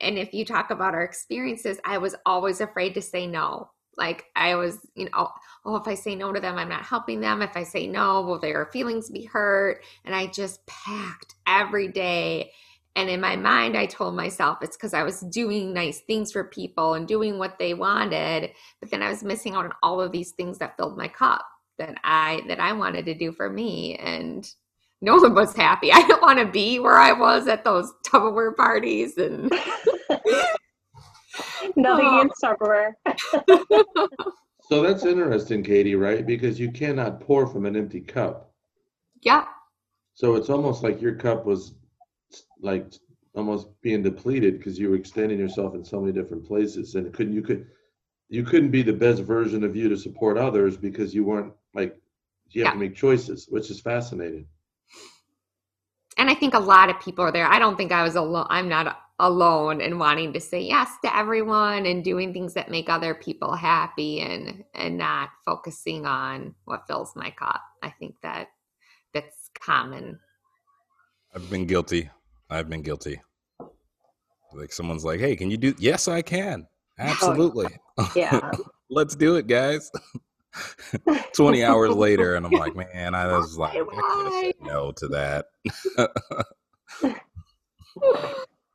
and 0.00 0.16
if 0.16 0.32
you 0.32 0.44
talk 0.44 0.70
about 0.70 0.94
our 0.94 1.02
experiences, 1.02 1.78
I 1.84 1.98
was 1.98 2.14
always 2.24 2.60
afraid 2.60 2.94
to 2.94 3.02
say 3.02 3.26
no 3.26 3.70
like 3.96 4.26
I 4.36 4.54
was, 4.54 4.78
you 4.94 5.06
know, 5.06 5.30
oh, 5.64 5.76
if 5.76 5.86
I 5.86 5.94
say 5.94 6.14
no 6.14 6.32
to 6.32 6.40
them, 6.40 6.56
I'm 6.56 6.68
not 6.68 6.84
helping 6.84 7.20
them. 7.20 7.42
If 7.42 7.56
I 7.56 7.64
say 7.64 7.86
no, 7.86 8.22
will 8.22 8.38
their 8.38 8.66
feelings 8.66 9.10
be 9.10 9.24
hurt? 9.24 9.82
And 10.04 10.14
I 10.14 10.26
just 10.26 10.64
packed 10.66 11.34
every 11.46 11.88
day. 11.88 12.52
And 12.96 13.08
in 13.08 13.20
my 13.20 13.36
mind, 13.36 13.76
I 13.76 13.86
told 13.86 14.14
myself 14.14 14.58
it's 14.62 14.76
because 14.76 14.94
I 14.94 15.02
was 15.02 15.20
doing 15.20 15.72
nice 15.72 16.00
things 16.00 16.32
for 16.32 16.44
people 16.44 16.94
and 16.94 17.06
doing 17.06 17.38
what 17.38 17.58
they 17.58 17.74
wanted. 17.74 18.50
But 18.80 18.90
then 18.90 19.02
I 19.02 19.10
was 19.10 19.22
missing 19.22 19.54
out 19.54 19.64
on 19.64 19.72
all 19.82 20.00
of 20.00 20.12
these 20.12 20.32
things 20.32 20.58
that 20.58 20.76
filled 20.76 20.96
my 20.96 21.08
cup 21.08 21.46
that 21.78 21.96
I 22.04 22.42
that 22.48 22.60
I 22.60 22.72
wanted 22.72 23.06
to 23.06 23.14
do 23.14 23.32
for 23.32 23.48
me. 23.48 23.96
And 23.96 24.48
no 25.00 25.16
one 25.16 25.34
was 25.34 25.54
happy. 25.54 25.92
I 25.92 26.02
didn't 26.02 26.22
want 26.22 26.38
to 26.38 26.46
be 26.46 26.78
where 26.78 26.98
I 26.98 27.12
was 27.12 27.48
at 27.48 27.64
those 27.64 27.92
Tupperware 28.06 28.56
parties 28.56 29.16
and 29.18 29.52
Nothing 31.76 32.06
against 32.06 32.42
Tupperware. 32.42 32.94
so 34.68 34.82
that's 34.82 35.04
interesting, 35.04 35.62
Katie, 35.62 35.94
right? 35.94 36.26
Because 36.26 36.58
you 36.58 36.70
cannot 36.70 37.20
pour 37.20 37.46
from 37.46 37.66
an 37.66 37.76
empty 37.76 38.00
cup. 38.00 38.52
Yeah. 39.22 39.44
So 40.14 40.34
it's 40.34 40.50
almost 40.50 40.82
like 40.82 41.00
your 41.00 41.14
cup 41.14 41.46
was 41.46 41.74
like 42.60 42.92
almost 43.34 43.68
being 43.82 44.02
depleted 44.02 44.58
because 44.58 44.78
you 44.78 44.90
were 44.90 44.96
extending 44.96 45.38
yourself 45.38 45.74
in 45.74 45.84
so 45.84 46.00
many 46.00 46.12
different 46.12 46.46
places, 46.46 46.94
and 46.94 47.12
couldn't 47.12 47.32
you 47.32 47.42
could 47.42 47.66
you 48.28 48.44
couldn't 48.44 48.70
be 48.70 48.82
the 48.82 48.92
best 48.92 49.22
version 49.22 49.64
of 49.64 49.74
you 49.74 49.88
to 49.88 49.96
support 49.96 50.38
others 50.38 50.76
because 50.76 51.14
you 51.14 51.24
weren't 51.24 51.52
like 51.74 51.96
you 52.50 52.64
have 52.64 52.70
yeah. 52.70 52.72
to 52.72 52.78
make 52.78 52.96
choices, 52.96 53.46
which 53.48 53.70
is 53.70 53.80
fascinating. 53.80 54.46
And 56.18 56.28
I 56.28 56.34
think 56.34 56.54
a 56.54 56.58
lot 56.58 56.90
of 56.90 57.00
people 57.00 57.24
are 57.24 57.32
there. 57.32 57.46
I 57.46 57.58
don't 57.58 57.76
think 57.76 57.92
I 57.92 58.02
was 58.02 58.16
alone. 58.16 58.46
I'm 58.50 58.68
not 58.68 59.00
alone 59.20 59.80
and 59.80 60.00
wanting 60.00 60.32
to 60.32 60.40
say 60.40 60.60
yes 60.60 60.90
to 61.04 61.16
everyone 61.16 61.86
and 61.86 62.02
doing 62.02 62.32
things 62.32 62.54
that 62.54 62.70
make 62.70 62.88
other 62.88 63.14
people 63.14 63.54
happy 63.54 64.20
and 64.20 64.64
and 64.74 64.98
not 64.98 65.28
focusing 65.44 66.06
on 66.06 66.54
what 66.64 66.86
fills 66.86 67.14
my 67.14 67.30
cup. 67.30 67.62
I 67.82 67.90
think 67.90 68.16
that 68.22 68.48
that's 69.14 69.50
common. 69.54 70.18
I've 71.34 71.48
been 71.50 71.66
guilty. 71.66 72.10
I've 72.48 72.68
been 72.68 72.82
guilty. 72.82 73.20
Like 74.52 74.72
someone's 74.72 75.04
like, 75.04 75.20
"Hey, 75.20 75.36
can 75.36 75.50
you 75.50 75.56
do?" 75.56 75.74
Yes, 75.78 76.08
I 76.08 76.22
can. 76.22 76.66
Absolutely. 76.98 77.68
Yeah. 78.16 78.50
Let's 78.90 79.14
do 79.14 79.36
it, 79.36 79.46
guys. 79.46 79.90
20 81.36 81.62
hours 81.62 81.90
later 81.90 82.34
and 82.34 82.46
I'm 82.46 82.52
like, 82.52 82.74
"Man, 82.74 83.14
I 83.14 83.26
was 83.36 83.58
like, 83.58 83.76
I 83.76 84.52
no 84.62 84.90
to 84.92 85.08
that." 85.08 85.44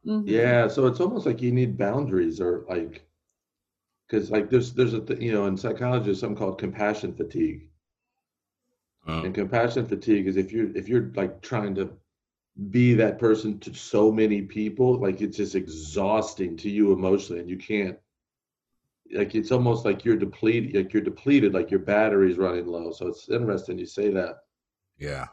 Mm-hmm. 0.05 0.27
Yeah, 0.27 0.67
so 0.67 0.85
it's 0.85 0.99
almost 0.99 1.25
like 1.25 1.41
you 1.41 1.51
need 1.51 1.77
boundaries 1.77 2.39
or 2.39 2.65
like 2.69 3.05
because 4.07 4.29
like 4.29 4.49
there's 4.49 4.73
there's 4.73 4.93
a 4.93 5.01
th- 5.01 5.19
you 5.19 5.31
know 5.31 5.47
in 5.47 5.57
psychology 5.57 6.05
there's 6.05 6.19
something 6.19 6.37
called 6.37 6.59
compassion 6.59 7.13
fatigue. 7.13 7.69
Mm. 9.07 9.25
And 9.25 9.35
compassion 9.35 9.87
fatigue 9.87 10.27
is 10.27 10.37
if 10.37 10.51
you're 10.51 10.75
if 10.75 10.87
you're 10.87 11.11
like 11.15 11.41
trying 11.41 11.75
to 11.75 11.89
be 12.69 12.93
that 12.95 13.19
person 13.19 13.59
to 13.59 13.73
so 13.73 14.11
many 14.11 14.41
people, 14.41 14.99
like 14.99 15.21
it's 15.21 15.37
just 15.37 15.55
exhausting 15.55 16.55
to 16.57 16.69
you 16.69 16.93
emotionally, 16.93 17.41
and 17.41 17.49
you 17.49 17.57
can't. 17.57 17.97
Like 19.11 19.35
it's 19.35 19.51
almost 19.51 19.85
like 19.85 20.03
you're 20.03 20.17
depleted, 20.17 20.75
like 20.75 20.93
you're 20.93 21.03
depleted, 21.03 21.53
like 21.53 21.69
your 21.69 21.79
battery's 21.79 22.37
running 22.37 22.67
low. 22.67 22.91
So 22.91 23.07
it's 23.07 23.29
interesting 23.29 23.77
you 23.77 23.85
say 23.85 24.09
that. 24.11 24.37
Yeah. 24.97 25.27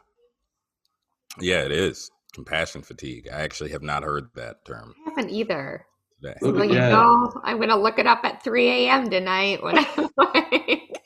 Yeah, 1.39 1.63
it 1.63 1.71
is 1.71 2.11
compassion 2.33 2.81
fatigue. 2.81 3.27
I 3.31 3.41
actually 3.41 3.71
have 3.71 3.83
not 3.83 4.03
heard 4.03 4.29
that 4.35 4.65
term. 4.65 4.95
I 5.05 5.09
haven't 5.09 5.31
either. 5.31 5.85
Today. 6.21 6.37
Well, 6.41 6.63
you 6.63 6.73
know, 6.73 7.41
I'm 7.43 7.57
going 7.57 7.69
to 7.69 7.75
look 7.75 7.99
it 7.99 8.07
up 8.07 8.21
at 8.23 8.43
3 8.43 8.69
a.m. 8.69 9.09
tonight 9.09 9.61
when 9.63 9.77
I'm 9.77 10.09
like. 10.17 11.01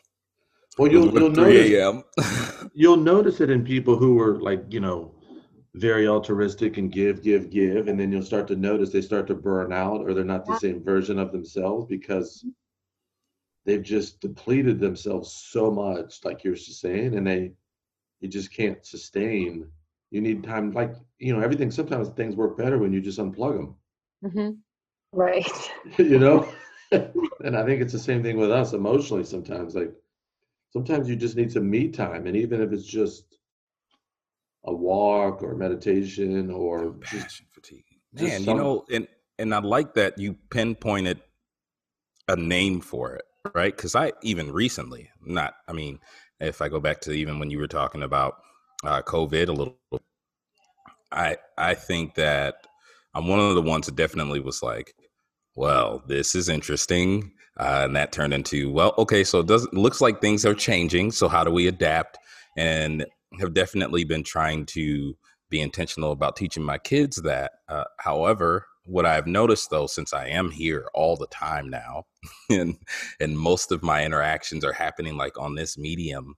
Well, 0.78 0.92
you'll, 0.92 1.12
you'll 1.12 1.32
notice. 1.32 2.04
you'll 2.74 2.98
notice 2.98 3.42
it 3.42 3.50
in 3.50 3.66
people 3.66 3.98
who 3.98 4.20
are 4.20 4.40
like 4.40 4.64
you 4.70 4.80
know 4.80 5.16
very 5.74 6.08
altruistic 6.08 6.78
and 6.78 6.92
give, 6.92 7.22
give, 7.22 7.50
give, 7.50 7.88
and 7.88 8.00
then 8.00 8.12
you'll 8.12 8.24
start 8.24 8.48
to 8.48 8.56
notice 8.56 8.92
they 8.92 9.02
start 9.02 9.28
to 9.28 9.36
burn 9.36 9.72
out 9.72 10.02
or 10.02 10.14
they're 10.14 10.24
not 10.24 10.46
the 10.46 10.58
same 10.58 10.84
version 10.84 11.20
of 11.20 11.32
themselves 11.32 11.86
because 11.88 12.40
mm-hmm. 12.40 12.50
they've 13.66 13.84
just 13.84 14.20
depleted 14.20 14.80
themselves 14.80 15.32
so 15.34 15.70
much, 15.72 16.24
like 16.24 16.44
you're 16.44 16.56
saying, 16.56 17.16
and 17.16 17.28
they 17.28 17.52
you 18.20 18.28
just 18.28 18.52
can't 18.52 18.86
sustain. 18.86 19.68
You 20.12 20.22
need 20.22 20.44
time, 20.44 20.72
like 20.72 20.94
you 21.20 21.36
know, 21.36 21.42
everything. 21.42 21.72
Sometimes 21.72 22.10
things 22.10 22.36
work 22.36 22.58
better 22.58 22.78
when 22.78 22.94
you 22.94 23.02
just 23.02 23.20
unplug 23.20 23.58
them. 23.58 23.76
Mm-hmm. 24.24 24.50
Right. 25.12 25.72
you 25.98 26.20
know, 26.20 26.48
and 26.92 27.58
I 27.58 27.66
think 27.66 27.82
it's 27.82 27.94
the 27.94 28.00
same 28.00 28.24
thing 28.24 28.38
with 28.38 28.52
us 28.52 28.74
emotionally. 28.74 29.24
Sometimes, 29.24 29.76
like 29.76 29.94
sometimes 30.72 31.10
you 31.10 31.16
just 31.16 31.36
need 31.36 31.52
some 31.52 31.70
me 31.70 31.90
time, 31.90 32.28
and 32.28 32.38
even 32.38 32.62
if 32.62 32.72
it's 32.72 32.86
just 32.86 33.38
a 34.64 34.74
walk 34.74 35.42
or 35.42 35.56
meditation 35.56 36.52
or 36.52 36.92
passion 36.94 37.46
fatigue. 37.52 37.86
Man, 38.14 38.44
you 38.44 38.54
know, 38.54 38.86
and 38.92 39.08
and 39.40 39.54
I 39.54 39.60
like 39.60 39.94
that 39.96 40.18
you 40.18 40.36
pinpointed 40.50 41.22
a 42.28 42.36
name 42.36 42.82
for 42.82 43.16
it, 43.16 43.26
right? 43.54 43.76
Because 43.76 43.96
I 43.96 44.14
even 44.22 44.52
recently, 44.52 45.10
not, 45.22 45.56
I 45.68 45.74
mean, 45.74 46.00
if 46.40 46.62
I 46.62 46.70
go 46.70 46.80
back 46.80 47.02
to 47.02 47.12
even 47.12 47.40
when 47.40 47.50
you 47.50 47.60
were 47.60 47.68
talking 47.68 48.04
about 48.04 48.42
uh, 48.88 49.02
COVID 49.02 49.50
a 49.50 49.52
little, 49.52 49.78
I 51.12 51.38
I 51.58 51.74
think 51.76 52.16
that 52.16 52.56
I'm 53.14 53.28
one 53.28 53.40
of 53.40 53.56
the 53.56 53.62
ones 53.62 53.86
that 53.88 53.96
definitely 53.96 54.40
was 54.40 54.64
like, 54.64 54.94
well, 55.56 56.04
this 56.08 56.36
is 56.36 56.48
interesting, 56.50 57.34
uh, 57.60 57.82
and 57.86 57.96
that 57.98 58.14
turned 58.14 58.34
into, 58.34 58.72
well, 58.72 58.94
okay, 58.98 59.24
so 59.24 59.40
it 59.40 59.48
doesn't 59.48 59.74
looks 59.74 60.00
like 60.00 60.22
things 60.22 60.46
are 60.46 60.54
changing. 60.56 61.12
So 61.12 61.28
how 61.28 61.44
do 61.44 61.52
we 61.52 61.68
adapt? 61.68 62.18
And 62.56 63.06
have 63.40 63.54
definitely 63.54 64.06
been 64.06 64.24
trying 64.24 64.66
to 64.68 65.16
be 65.50 65.60
intentional 65.62 66.12
about 66.12 66.38
teaching 66.38 66.64
my 66.64 66.78
kids 66.78 67.18
that. 67.18 67.52
Uh, 67.68 67.84
however, 68.00 68.66
what 68.86 69.06
I've 69.06 69.28
noticed 69.28 69.70
though, 69.70 69.88
since 69.88 70.14
I 70.14 70.28
am 70.28 70.50
here 70.50 70.88
all 70.94 71.18
the 71.18 71.28
time 71.28 71.70
now, 71.70 72.06
and 72.50 72.78
and 73.20 73.38
most 73.38 73.74
of 73.74 73.84
my 73.84 74.06
interactions 74.06 74.64
are 74.64 74.74
happening 74.74 75.18
like 75.18 75.38
on 75.38 75.56
this 75.56 75.78
medium, 75.78 76.36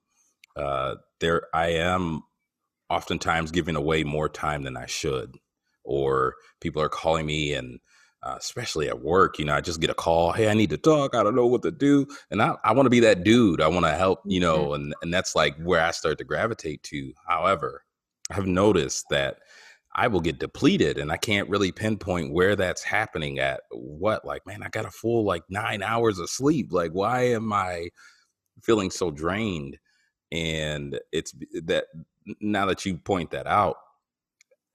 uh, 0.55 0.95
there 1.19 1.43
I 1.53 1.67
am 1.73 2.23
oftentimes 2.89 3.51
giving 3.51 3.75
away 3.75 4.03
more 4.03 4.29
time 4.29 4.63
than 4.63 4.77
I 4.77 4.85
should, 4.85 5.35
or 5.83 6.35
people 6.61 6.81
are 6.81 6.89
calling 6.89 7.25
me 7.25 7.53
and 7.53 7.79
uh, 8.21 8.35
especially 8.37 8.89
at 8.89 9.01
work, 9.01 9.39
you 9.39 9.45
know, 9.45 9.55
I 9.55 9.61
just 9.61 9.79
get 9.79 9.89
a 9.89 9.93
call, 9.95 10.33
hey, 10.33 10.49
I 10.49 10.53
need 10.53 10.71
to 10.71 10.77
talk. 10.77 11.15
I 11.15 11.23
don't 11.23 11.35
know 11.35 11.47
what 11.47 11.61
to 11.61 11.71
do. 11.71 12.05
And 12.31 12.41
I, 12.41 12.55
I 12.63 12.73
want 12.73 12.85
to 12.85 12.89
be 12.89 12.99
that 13.01 13.23
dude. 13.23 13.61
I 13.61 13.67
want 13.67 13.85
to 13.85 13.93
help, 13.93 14.19
you 14.25 14.41
know, 14.41 14.67
mm-hmm. 14.67 14.73
and, 14.73 14.95
and 15.01 15.13
that's 15.13 15.35
like 15.35 15.57
where 15.61 15.81
I 15.81 15.91
start 15.91 16.17
to 16.17 16.25
gravitate 16.25 16.83
to. 16.83 17.13
However, 17.27 17.85
I've 18.31 18.45
noticed 18.45 19.05
that 19.09 19.37
I 19.95 20.07
will 20.07 20.19
get 20.19 20.39
depleted 20.39 20.97
and 20.97 21.11
I 21.11 21.17
can't 21.17 21.49
really 21.49 21.71
pinpoint 21.71 22.33
where 22.33 22.55
that's 22.55 22.83
happening 22.83 23.39
at 23.39 23.61
what. 23.71 24.25
Like, 24.25 24.45
man, 24.45 24.63
I 24.63 24.69
got 24.69 24.85
a 24.85 24.91
full 24.91 25.23
like 25.23 25.43
nine 25.49 25.81
hours 25.81 26.19
of 26.19 26.29
sleep. 26.29 26.71
Like, 26.71 26.91
why 26.91 27.21
am 27.29 27.51
I 27.53 27.89
feeling 28.61 28.91
so 28.91 29.11
drained? 29.11 29.77
And 30.31 30.99
it's 31.11 31.33
that 31.63 31.85
now 32.39 32.65
that 32.65 32.85
you 32.85 32.97
point 32.97 33.31
that 33.31 33.47
out, 33.47 33.77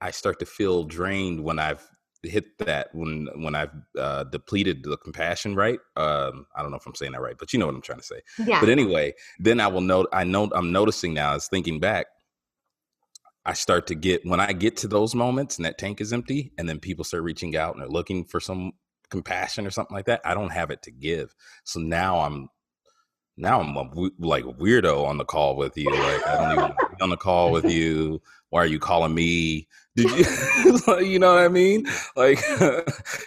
I 0.00 0.10
start 0.10 0.38
to 0.40 0.46
feel 0.46 0.84
drained 0.84 1.42
when 1.42 1.58
I've 1.58 1.86
hit 2.22 2.58
that 2.58 2.88
when 2.94 3.28
when 3.36 3.54
I've 3.54 3.72
uh, 3.98 4.24
depleted 4.24 4.82
the 4.82 4.96
compassion, 4.96 5.54
right? 5.54 5.78
Um, 5.96 6.46
I 6.56 6.62
don't 6.62 6.70
know 6.70 6.76
if 6.76 6.86
I'm 6.86 6.94
saying 6.94 7.12
that 7.12 7.20
right, 7.20 7.36
but 7.38 7.52
you 7.52 7.58
know 7.58 7.66
what 7.66 7.74
I'm 7.74 7.82
trying 7.82 8.00
to 8.00 8.04
say. 8.04 8.20
Yeah. 8.38 8.60
But 8.60 8.68
anyway, 8.68 9.14
then 9.38 9.60
I 9.60 9.68
will 9.68 9.80
note. 9.80 10.08
I 10.12 10.24
know 10.24 10.50
I'm 10.54 10.72
noticing 10.72 11.14
now. 11.14 11.34
Is 11.34 11.48
thinking 11.48 11.80
back. 11.80 12.06
I 13.46 13.52
start 13.52 13.86
to 13.88 13.94
get 13.94 14.24
when 14.24 14.40
I 14.40 14.52
get 14.54 14.76
to 14.78 14.88
those 14.88 15.14
moments 15.14 15.58
and 15.58 15.66
that 15.66 15.78
tank 15.78 16.00
is 16.00 16.12
empty, 16.12 16.52
and 16.58 16.68
then 16.68 16.80
people 16.80 17.04
start 17.04 17.22
reaching 17.22 17.56
out 17.56 17.74
and 17.74 17.82
they're 17.82 17.88
looking 17.88 18.24
for 18.24 18.40
some 18.40 18.72
compassion 19.10 19.66
or 19.66 19.70
something 19.70 19.94
like 19.94 20.06
that. 20.06 20.22
I 20.24 20.34
don't 20.34 20.50
have 20.50 20.70
it 20.70 20.82
to 20.82 20.90
give, 20.90 21.34
so 21.64 21.80
now 21.80 22.20
I'm 22.20 22.48
now 23.36 23.60
I'm 23.60 23.76
a, 23.76 24.10
like 24.18 24.44
weirdo 24.44 25.04
on 25.04 25.18
the 25.18 25.24
call 25.24 25.56
with 25.56 25.76
you. 25.76 25.90
Like 25.90 26.26
I 26.26 26.36
don't 26.36 26.52
even 26.52 26.76
be 26.96 27.02
on 27.02 27.10
the 27.10 27.16
call 27.16 27.50
with 27.50 27.64
you. 27.70 28.20
Why 28.50 28.62
are 28.62 28.66
you 28.66 28.78
calling 28.78 29.14
me? 29.14 29.66
Did 29.96 30.10
you, 30.10 30.98
you 31.00 31.18
know 31.18 31.34
what 31.34 31.42
I 31.42 31.48
mean? 31.48 31.86
Like 32.16 32.38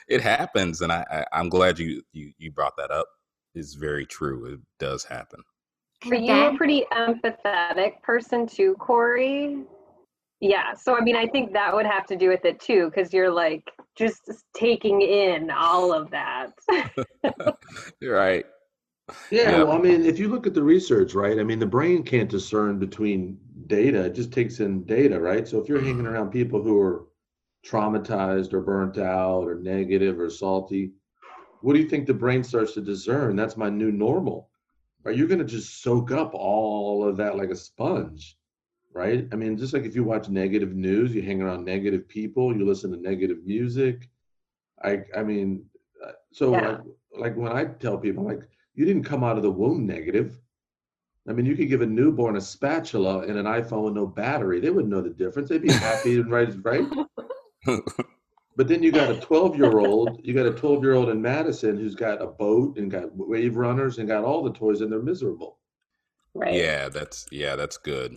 it 0.08 0.22
happens, 0.22 0.82
and 0.82 0.92
I, 0.92 1.26
I 1.32 1.40
am 1.40 1.50
glad 1.50 1.80
you 1.80 2.02
you 2.14 2.32
you 2.38 2.52
brought 2.52 2.78
that 2.78 2.92
up. 2.92 3.08
It's 3.54 3.74
very 3.74 4.06
true. 4.06 4.54
It 4.54 4.60
does 4.80 5.04
happen. 5.04 5.42
Are 6.06 6.16
you 6.16 6.32
a 6.32 6.56
pretty 6.56 6.86
empathetic 6.92 8.02
person 8.04 8.46
too, 8.46 8.76
Corey? 8.76 9.64
Yeah. 10.40 10.74
So 10.76 10.96
I 10.96 11.02
mean, 11.02 11.16
I 11.16 11.28
think 11.28 11.54
that 11.54 11.74
would 11.74 11.88
have 11.88 12.06
to 12.08 12.16
do 12.16 12.30
with 12.30 12.46
it 12.46 12.60
too, 12.60 12.92
because 12.94 13.12
you're 13.12 13.32
like 13.32 13.64
just 13.96 14.30
taking 14.56 15.02
in 15.02 15.50
all 15.50 15.92
of 15.92 16.12
that. 16.12 16.54
you're 18.00 18.16
right. 18.16 18.46
Yeah, 19.32 19.52
yeah. 19.52 19.64
Well, 19.64 19.78
I 19.78 19.80
mean, 19.80 20.06
if 20.06 20.20
you 20.20 20.28
look 20.28 20.46
at 20.48 20.54
the 20.54 20.64
research, 20.64 21.14
right? 21.14 21.40
I 21.40 21.44
mean, 21.44 21.60
the 21.60 21.66
brain 21.66 22.04
can't 22.04 22.30
discern 22.30 22.78
between 22.78 23.40
data; 23.68 24.06
it 24.06 24.16
just 24.16 24.34
takes 24.34 24.60
in 24.60 24.84
data, 24.84 25.20
right? 25.20 25.48
So 25.48 25.62
if 25.62 25.70
you're 25.70 25.80
hanging 25.80 25.98
mm-hmm. 26.00 26.08
around 26.08 26.32
people 26.32 26.62
who 26.62 26.80
are 26.80 27.06
traumatized 27.66 28.54
or 28.54 28.62
burnt 28.62 28.98
out 28.98 29.44
or 29.44 29.56
negative 29.56 30.20
or 30.20 30.30
salty, 30.30 30.92
what 31.62 31.74
do 31.74 31.80
you 31.80 31.88
think 31.88 32.06
the 32.06 32.14
brain 32.14 32.44
starts 32.44 32.74
to 32.74 32.82
discern? 32.82 33.36
That's 33.36 33.58
my 33.58 33.70
new 33.70 33.92
normal. 33.92 34.50
Right? 35.04 35.16
You're 35.16 35.28
going 35.28 35.40
to 35.40 35.46
just 35.46 35.82
soak 35.82 36.12
up 36.12 36.34
all 36.34 37.08
of 37.08 37.18
that 37.18 37.38
like 37.38 37.50
a 37.50 37.56
sponge, 37.56 38.38
right? 38.94 39.26
I 39.32 39.36
mean, 39.36 39.58
just 39.58 39.74
like 39.74 39.84
if 39.84 39.96
you 39.96 40.04
watch 40.04 40.28
negative 40.28 40.76
news, 40.76 41.16
you 41.16 41.22
hang 41.22 41.42
around 41.42 41.64
negative 41.64 42.08
people, 42.10 42.56
you 42.56 42.66
listen 42.66 42.92
to 42.92 42.98
negative 42.98 43.46
music. 43.46 44.10
I, 44.84 45.04
I 45.16 45.24
mean, 45.24 45.66
uh, 46.06 46.12
so 46.34 46.52
yeah. 46.52 46.70
like, 46.70 46.80
like 47.18 47.38
when 47.38 47.52
I 47.52 47.66
tell 47.66 47.98
people, 47.98 48.26
like 48.26 48.42
you 48.78 48.86
didn't 48.86 49.04
come 49.04 49.24
out 49.24 49.38
of 49.38 49.44
the 49.44 49.52
womb 49.52 49.86
negative. 49.86 50.40
I 51.28 51.34
mean, 51.34 51.46
you 51.46 51.58
could 51.58 51.68
give 51.68 51.82
a 51.82 51.86
newborn 51.86 52.38
a 52.38 52.42
spatula 52.42 53.22
and 53.22 53.38
an 53.38 53.46
iPhone 53.46 53.84
with 53.84 53.96
no 53.96 54.06
battery. 54.06 54.62
They 54.62 54.70
wouldn't 54.70 54.94
know 54.94 55.02
the 55.02 55.10
difference. 55.10 55.50
They'd 55.50 55.64
be 55.64 55.74
happy 55.74 56.18
and 56.20 56.32
right, 56.32 56.54
right? 56.64 56.88
but 58.56 58.68
then 58.68 58.84
you 58.84 58.92
got 58.92 59.10
a 59.10 59.20
12 59.20 59.58
year 59.58 59.80
old, 59.80 60.22
you 60.24 60.34
got 60.34 60.46
a 60.46 60.54
12 60.54 60.84
year 60.84 60.94
old 60.94 61.10
in 61.10 61.22
Madison 61.22 61.76
who's 61.76 61.96
got 61.96 62.22
a 62.22 62.28
boat 62.28 62.78
and 62.78 62.90
got 62.90 63.10
wave 63.14 63.58
runners 63.58 63.98
and 63.98 64.08
got 64.08 64.24
all 64.24 64.44
the 64.44 64.54
toys 64.54 64.82
and 64.82 64.92
they're 64.92 65.02
miserable. 65.02 65.58
Right. 66.36 66.54
Yeah, 66.54 66.88
that's 66.88 67.26
yeah, 67.32 67.56
that's 67.56 67.78
good. 67.78 68.16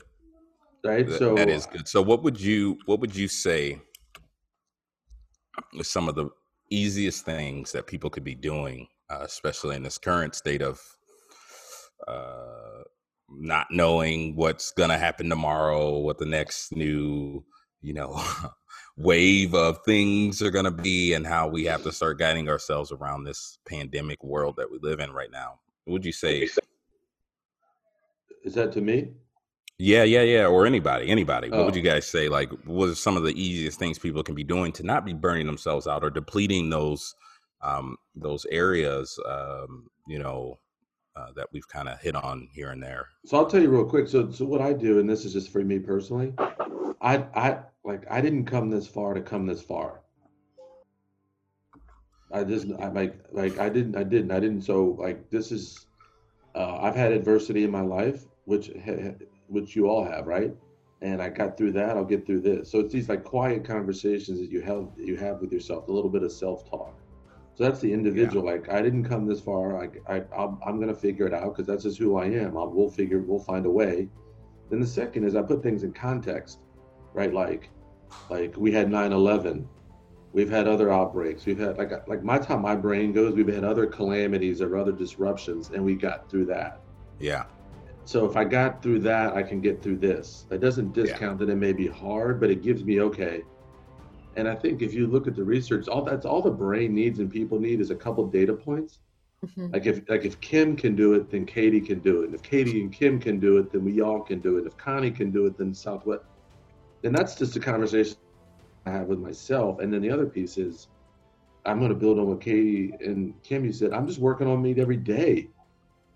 Right. 0.85 1.09
That, 1.09 1.19
so 1.19 1.35
that 1.37 1.49
is 1.49 1.65
good. 1.65 1.89
So 1.89 2.03
what 2.03 2.23
would 2.23 2.39
you 2.39 2.79
what 2.85 3.01
would 3.01 3.17
you 3.17 3.29
say 3.29 3.81
is 5.73 5.89
some 5.89 6.07
of 6.07 6.15
the 6.15 6.29
easiest 6.71 7.25
things 7.25 7.73
that 7.73 7.87
people 7.87 8.11
could 8.11 8.25
be 8.25 8.35
doing 8.35 8.87
uh, 9.11 9.19
especially 9.23 9.77
in 9.77 9.83
this 9.83 9.99
current 9.99 10.35
state 10.35 10.63
of 10.63 10.81
uh, 12.07 12.83
not 13.29 13.67
knowing 13.71 14.37
what's 14.37 14.73
going 14.73 14.91
to 14.91 14.99
happen 14.99 15.29
tomorrow, 15.29 15.99
what 15.99 16.19
the 16.19 16.27
next 16.27 16.75
new, 16.75 17.45
you 17.83 17.93
know, 17.93 18.23
wave 18.97 19.55
of 19.55 19.79
things 19.85 20.43
are 20.43 20.51
going 20.51 20.65
to 20.65 20.71
be, 20.71 21.15
and 21.15 21.27
how 21.27 21.49
we 21.49 21.65
have 21.65 21.83
to 21.83 21.93
start 21.93 22.19
guiding 22.19 22.49
ourselves 22.49 22.93
around 22.93 23.25
this 23.25 23.59
pandemic 23.69 24.23
world 24.23 24.57
that 24.57 24.71
we 24.71 24.79
live 24.83 25.01
in 25.01 25.13
right 25.13 25.31
now. 25.31 25.59
What 25.85 25.95
would 25.95 26.05
you 26.05 26.13
say? 26.13 26.49
Is 28.45 28.55
that 28.55 28.73
to 28.73 28.81
me? 28.81 29.09
Yeah, 29.79 30.03
yeah, 30.03 30.23
yeah, 30.23 30.47
or 30.47 30.67
anybody, 30.67 31.09
anybody. 31.09 31.49
What 31.49 31.65
would 31.65 31.75
oh. 31.75 31.77
you 31.77 31.83
guys 31.83 32.07
say? 32.07 32.29
Like, 32.29 32.51
what 32.65 32.91
are 32.91 32.95
some 32.95 33.17
of 33.17 33.23
the 33.23 33.33
easiest 33.41 33.79
things 33.79 33.99
people 33.99 34.23
can 34.23 34.35
be 34.35 34.45
doing 34.45 34.73
to 34.73 34.83
not 34.83 35.07
be 35.07 35.15
burning 35.15 35.47
themselves 35.47 35.87
out 35.87 36.05
or 36.05 36.11
depleting 36.11 36.69
those 36.69 37.15
um, 37.63 37.97
those 38.15 38.47
areas, 38.47 39.19
um, 39.27 39.89
you 40.07 40.19
know, 40.19 40.59
uh, 41.17 41.33
that 41.37 41.49
we've 41.53 41.69
kind 41.69 41.89
of 41.89 41.99
hit 42.01 42.15
on 42.15 42.49
here 42.53 42.71
and 42.71 42.83
there. 42.83 43.09
So 43.27 43.37
I'll 43.37 43.47
tell 43.47 43.61
you 43.61 43.69
real 43.69 43.85
quick. 43.85 44.09
So, 44.09 44.31
so 44.31 44.45
what 44.45 44.61
I 44.61 44.73
do, 44.73 45.01
and 45.01 45.09
this 45.09 45.25
is 45.25 45.33
just 45.33 45.51
for 45.51 45.63
me 45.63 45.79
personally, 45.79 46.33
I, 47.01 47.25
I 47.35 47.59
like, 47.85 48.05
I 48.11 48.21
didn't 48.21 48.47
come 48.47 48.71
this 48.71 48.87
far 48.87 49.15
to 49.15 49.21
come 49.21 49.47
this 49.47 49.61
far. 49.61 50.01
I 52.33 52.45
just 52.45 52.67
I 52.79 52.89
like 52.89 53.17
like 53.33 53.59
I 53.59 53.69
didn't 53.69 53.97
I 53.97 54.05
didn't 54.05 54.31
I 54.31 54.41
didn't 54.41 54.63
so 54.63 54.97
like 54.99 55.31
this 55.31 55.51
is 55.51 55.87
uh, 56.55 56.79
I've 56.81 56.95
had 56.95 57.13
adversity 57.13 57.65
in 57.65 57.71
my 57.71 57.81
life 57.81 58.27
which 58.45 58.71
which 59.49 59.75
you 59.75 59.89
all 59.89 60.05
have 60.05 60.27
right 60.27 60.55
and 61.03 61.21
I 61.21 61.29
got 61.29 61.57
through 61.57 61.73
that 61.73 61.97
I'll 61.97 62.05
get 62.05 62.27
through 62.27 62.43
this 62.43 62.71
so 62.71 62.79
it's 62.81 62.93
these 62.93 63.09
like 63.09 63.25
quiet 63.25 63.65
conversations 63.65 64.39
that 64.39 64.51
you 64.51 64.61
have 64.61 64.89
you 64.97 65.17
have 65.17 65.41
with 65.41 65.53
yourself 65.53 65.89
a 65.89 65.93
little 65.93 66.11
bit 66.11 66.23
of 66.23 66.31
self 66.31 66.69
talk 66.71 66.95
so 67.55 67.65
that's 67.65 67.81
the 67.81 67.93
individual 67.93 68.45
yeah. 68.45 68.53
like 68.53 68.69
I 68.69 68.83
didn't 68.83 69.05
come 69.05 69.27
this 69.27 69.41
far 69.41 69.83
I, 69.83 69.89
I 70.09 70.23
I'm 70.67 70.81
gonna 70.81 70.95
figure 70.95 71.27
it 71.27 71.35
out 71.35 71.55
because 71.55 71.67
that's 71.67 71.85
just 71.85 71.99
who 71.99 72.17
I 72.17 72.27
am 72.27 72.57
I'll, 72.57 72.71
we'll 72.71 72.91
figure 72.91 73.21
we'll 73.21 73.39
find 73.39 73.67
a 73.67 73.71
way 73.71 74.09
then 74.71 74.81
the 74.81 74.87
second 74.87 75.25
is 75.25 75.35
I 75.35 75.43
put 75.43 75.63
things 75.63 75.83
in 75.83 75.93
context 75.93 76.61
right 77.13 77.33
like 77.33 77.71
like 78.29 78.57
we 78.57 78.73
had 78.73 78.89
9/11 78.89 79.67
We've 80.33 80.51
had 80.51 80.69
other 80.69 80.93
outbreaks. 80.93 81.45
We've 81.45 81.59
had 81.59 81.77
like 81.77 82.07
like 82.07 82.23
my 82.23 82.39
time 82.39 82.63
my 82.63 82.77
brain 82.77 83.13
goes, 83.13 83.35
we've 83.35 83.53
had 83.53 83.65
other 83.65 83.87
calamities 83.87 84.61
or 84.61 84.77
other 84.77 84.93
disruptions 84.93 85.71
and 85.71 85.85
we 85.85 85.97
got 85.97 86.31
through 86.31 86.47
that. 86.47 86.81
Yeah. 87.19 87.47
So 88.05 88.27
if 88.27 88.37
I 88.37 88.45
got 88.45 88.83
through 88.83 89.01
that, 89.01 89.35
I 89.35 89.43
can 89.43 89.61
get 89.61 89.83
through 89.83 89.99
this. 89.99 90.47
That 90.49 90.61
doesn't 90.61 90.93
discount 90.93 91.41
yeah. 91.41 91.47
that 91.47 91.53
it 91.53 91.57
may 91.57 91.73
be 91.73 91.89
hard, 91.89 92.41
but 92.41 92.51
it 92.51 92.63
gives 92.63 92.85
me 92.85 93.01
okay. 93.01 93.43
And 94.37 94.49
I 94.49 94.55
think 94.55 94.83
if 94.83 94.95
you 94.95 95.07
look 95.07 95.27
at 95.27 95.35
the 95.35 95.45
research, 95.45 95.89
all 95.89 96.03
that's 96.03 96.25
all 96.25 96.43
the 96.43 96.51
brain 96.51 96.95
needs 96.95 97.19
and 97.19 97.31
people 97.31 97.59
need 97.59 97.81
is 97.81 97.91
a 97.91 97.97
couple 97.97 98.27
data 98.27 98.53
points. 98.53 99.01
Mm-hmm. 99.45 99.73
Like 99.73 99.87
if 99.87 100.09
like 100.09 100.25
if 100.25 100.41
Kim 100.41 100.77
can 100.77 100.95
do 100.95 101.15
it, 101.15 101.31
then 101.31 101.47
Katie 101.47 101.81
can 101.81 102.01
do 102.01 102.23
it. 102.23 102.27
And 102.27 102.35
if 102.35 102.43
Katie 102.43 102.81
and 102.81 102.93
Kim 102.93 103.19
can 103.19 103.41
do 103.41 103.59
it, 103.59 103.73
then 103.73 103.85
we 103.85 104.01
all 104.01 104.21
can 104.21 104.41
do 104.41 104.59
it. 104.59 104.67
If 104.67 104.77
Connie 104.77 105.11
can 105.11 105.31
do 105.31 105.47
it, 105.47 105.57
then 105.57 105.75
Southwest. 105.75 106.25
And 107.03 107.17
that's 107.17 107.35
just 107.35 107.57
a 107.57 107.61
conversation 107.61 108.17
I 108.87 108.91
have 108.91 109.07
with 109.07 109.19
myself. 109.19 109.81
And 109.81 109.93
then 109.93 110.03
the 110.03 110.11
other 110.11 110.27
piece 110.27 110.59
is 110.59 110.89
I'm 111.65 111.79
going 111.79 111.91
to 111.91 111.95
build 111.95 112.19
on 112.19 112.27
what 112.27 112.41
Katie 112.41 112.93
and 113.01 113.35
Kim 113.43 113.65
you 113.65 113.73
said. 113.73 113.93
I'm 113.93 114.07
just 114.07 114.19
working 114.19 114.47
on 114.47 114.63
me 114.63 114.75
every 114.79 114.97
day. 114.97 115.49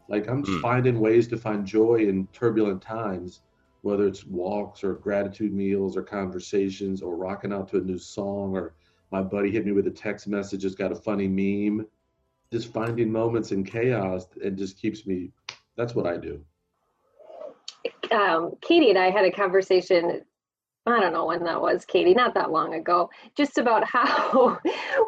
Like 0.09 0.29
I'm 0.29 0.44
just 0.44 0.59
mm. 0.59 0.62
finding 0.62 1.00
ways 1.00 1.27
to 1.29 1.37
find 1.37 1.66
joy 1.66 2.07
in 2.09 2.27
turbulent 2.33 2.83
times, 2.83 3.40
whether 3.85 4.07
it's 4.07 4.25
walks 4.25 4.83
or 4.83 4.94
gratitude 4.94 5.53
meals 5.53 5.94
or 5.94 6.03
conversations 6.03 7.03
or 7.03 7.16
rocking 7.16 7.53
out 7.53 7.68
to 7.68 7.77
a 7.77 7.81
new 7.81 7.99
song 7.99 8.57
or 8.57 8.75
my 9.12 9.20
buddy 9.20 9.51
hit 9.51 9.66
me 9.66 9.73
with 9.73 9.87
a 9.87 9.90
text 9.90 10.27
message, 10.27 10.62
has 10.62 10.75
got 10.75 10.90
a 10.90 10.97
funny 10.97 11.29
meme. 11.29 11.87
Just 12.51 12.73
finding 12.73 13.12
moments 13.12 13.53
in 13.53 13.62
chaos 13.62 14.27
and 14.42 14.57
just 14.57 14.79
keeps 14.79 15.07
me. 15.07 15.31
That's 15.77 15.94
what 15.94 16.07
I 16.07 16.16
do. 16.16 16.40
Um, 18.11 18.53
Katie 18.62 18.88
and 18.88 18.99
I 18.99 19.11
had 19.11 19.27
a 19.27 19.31
conversation 19.31 20.23
I 20.87 21.01
don't 21.01 21.14
know 21.14 21.25
when 21.25 21.44
that 21.44 21.62
was, 21.62 21.87
Katie, 21.87 22.12
not 22.12 22.35
that 22.35 22.51
long 22.51 22.75
ago, 22.75 23.09
just 23.37 23.57
about 23.57 23.85
how 23.88 24.59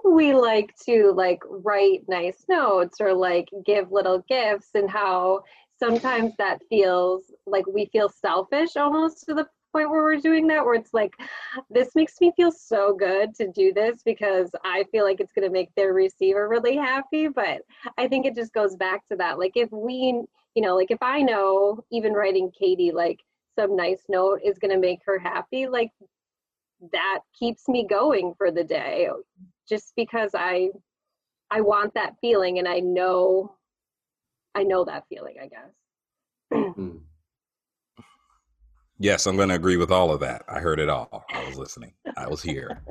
we 0.04 0.34
like 0.34 0.74
to 0.86 1.12
like 1.12 1.42
write 1.48 2.02
nice 2.08 2.44
notes 2.48 2.98
or 3.00 3.12
like 3.12 3.48
give 3.64 3.92
little 3.92 4.24
gifts 4.28 4.70
and 4.74 4.90
how 4.90 5.42
sometimes 5.78 6.32
that 6.38 6.60
feels 6.68 7.32
like 7.46 7.66
we 7.66 7.86
feel 7.86 8.08
selfish 8.08 8.76
almost 8.76 9.24
to 9.26 9.34
the 9.34 9.46
point 9.72 9.90
where 9.90 10.02
we're 10.02 10.16
doing 10.16 10.46
that 10.46 10.64
where 10.64 10.74
it's 10.74 10.94
like 10.94 11.14
this 11.68 11.94
makes 11.94 12.14
me 12.20 12.32
feel 12.36 12.50
so 12.50 12.94
good 12.94 13.34
to 13.34 13.50
do 13.52 13.72
this 13.74 14.00
because 14.04 14.50
I 14.64 14.84
feel 14.90 15.04
like 15.04 15.20
it's 15.20 15.32
going 15.32 15.46
to 15.46 15.52
make 15.52 15.74
their 15.74 15.92
receiver 15.92 16.48
really 16.48 16.76
happy, 16.76 17.28
but 17.28 17.60
I 17.98 18.08
think 18.08 18.24
it 18.24 18.34
just 18.34 18.54
goes 18.54 18.76
back 18.76 19.06
to 19.08 19.16
that 19.16 19.38
like 19.38 19.52
if 19.54 19.70
we, 19.70 20.22
you 20.54 20.62
know, 20.62 20.76
like 20.76 20.90
if 20.90 21.02
I 21.02 21.20
know 21.20 21.84
even 21.90 22.12
writing 22.12 22.50
Katie 22.58 22.92
like 22.92 23.20
some 23.58 23.74
nice 23.74 24.02
note 24.08 24.40
is 24.44 24.58
going 24.58 24.72
to 24.72 24.78
make 24.78 25.00
her 25.04 25.18
happy 25.18 25.66
like 25.66 25.90
that 26.92 27.20
keeps 27.38 27.68
me 27.68 27.86
going 27.88 28.34
for 28.36 28.50
the 28.50 28.64
day 28.64 29.08
just 29.68 29.92
because 29.96 30.30
i 30.34 30.68
i 31.50 31.60
want 31.60 31.92
that 31.94 32.14
feeling 32.20 32.58
and 32.58 32.68
i 32.68 32.78
know 32.80 33.55
i 34.56 34.64
know 34.64 34.84
that 34.84 35.04
feeling 35.08 35.36
i 35.40 35.46
guess. 35.46 35.70
Mm. 36.76 37.00
yes 38.98 39.26
i'm 39.26 39.36
going 39.36 39.48
to 39.48 39.54
agree 39.54 39.76
with 39.76 39.90
all 39.90 40.12
of 40.12 40.20
that. 40.20 40.42
I 40.48 40.58
heard 40.60 40.80
it 40.80 40.88
all. 40.88 41.24
I 41.30 41.46
was 41.46 41.56
listening. 41.58 41.92
I 42.16 42.28
was 42.28 42.42
here 42.42 42.82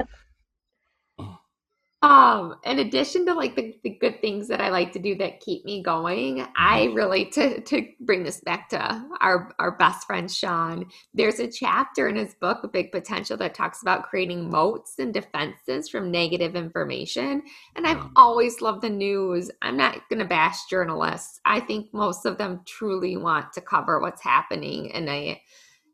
um, 2.05 2.55
in 2.63 2.77
addition 2.77 3.25
to 3.25 3.33
like 3.33 3.55
the, 3.55 3.75
the 3.83 3.89
good 3.89 4.21
things 4.21 4.47
that 4.49 4.61
I 4.61 4.69
like 4.69 4.91
to 4.91 4.99
do 4.99 5.15
that 5.15 5.39
keep 5.39 5.65
me 5.65 5.81
going, 5.81 6.45
I 6.55 6.87
mm-hmm. 6.87 7.31
to 7.31 7.61
to 7.61 7.87
bring 7.99 8.23
this 8.23 8.41
back 8.41 8.69
to 8.69 9.05
our 9.21 9.51
our 9.57 9.71
best 9.71 10.05
friend 10.05 10.31
Shawn. 10.31 10.85
There's 11.15 11.39
a 11.39 11.49
chapter 11.49 12.07
in 12.07 12.15
his 12.15 12.35
book, 12.35 12.71
Big 12.71 12.91
Potential, 12.91 13.37
that 13.37 13.55
talks 13.55 13.81
about 13.81 14.03
creating 14.03 14.51
moats 14.51 14.99
and 14.99 15.11
defenses 15.11 15.89
from 15.89 16.11
negative 16.11 16.55
information. 16.55 17.41
And 17.75 17.87
I've 17.87 17.97
mm. 17.97 18.11
always 18.15 18.61
loved 18.61 18.83
the 18.83 18.89
news. 18.91 19.49
I'm 19.63 19.75
not 19.75 20.07
gonna 20.07 20.25
bash 20.25 20.65
journalists. 20.69 21.39
I 21.43 21.59
think 21.59 21.91
most 21.91 22.27
of 22.27 22.37
them 22.37 22.61
truly 22.65 23.17
want 23.17 23.51
to 23.53 23.61
cover 23.61 23.99
what's 23.99 24.21
happening 24.21 24.91
in 24.91 25.09
a 25.09 25.41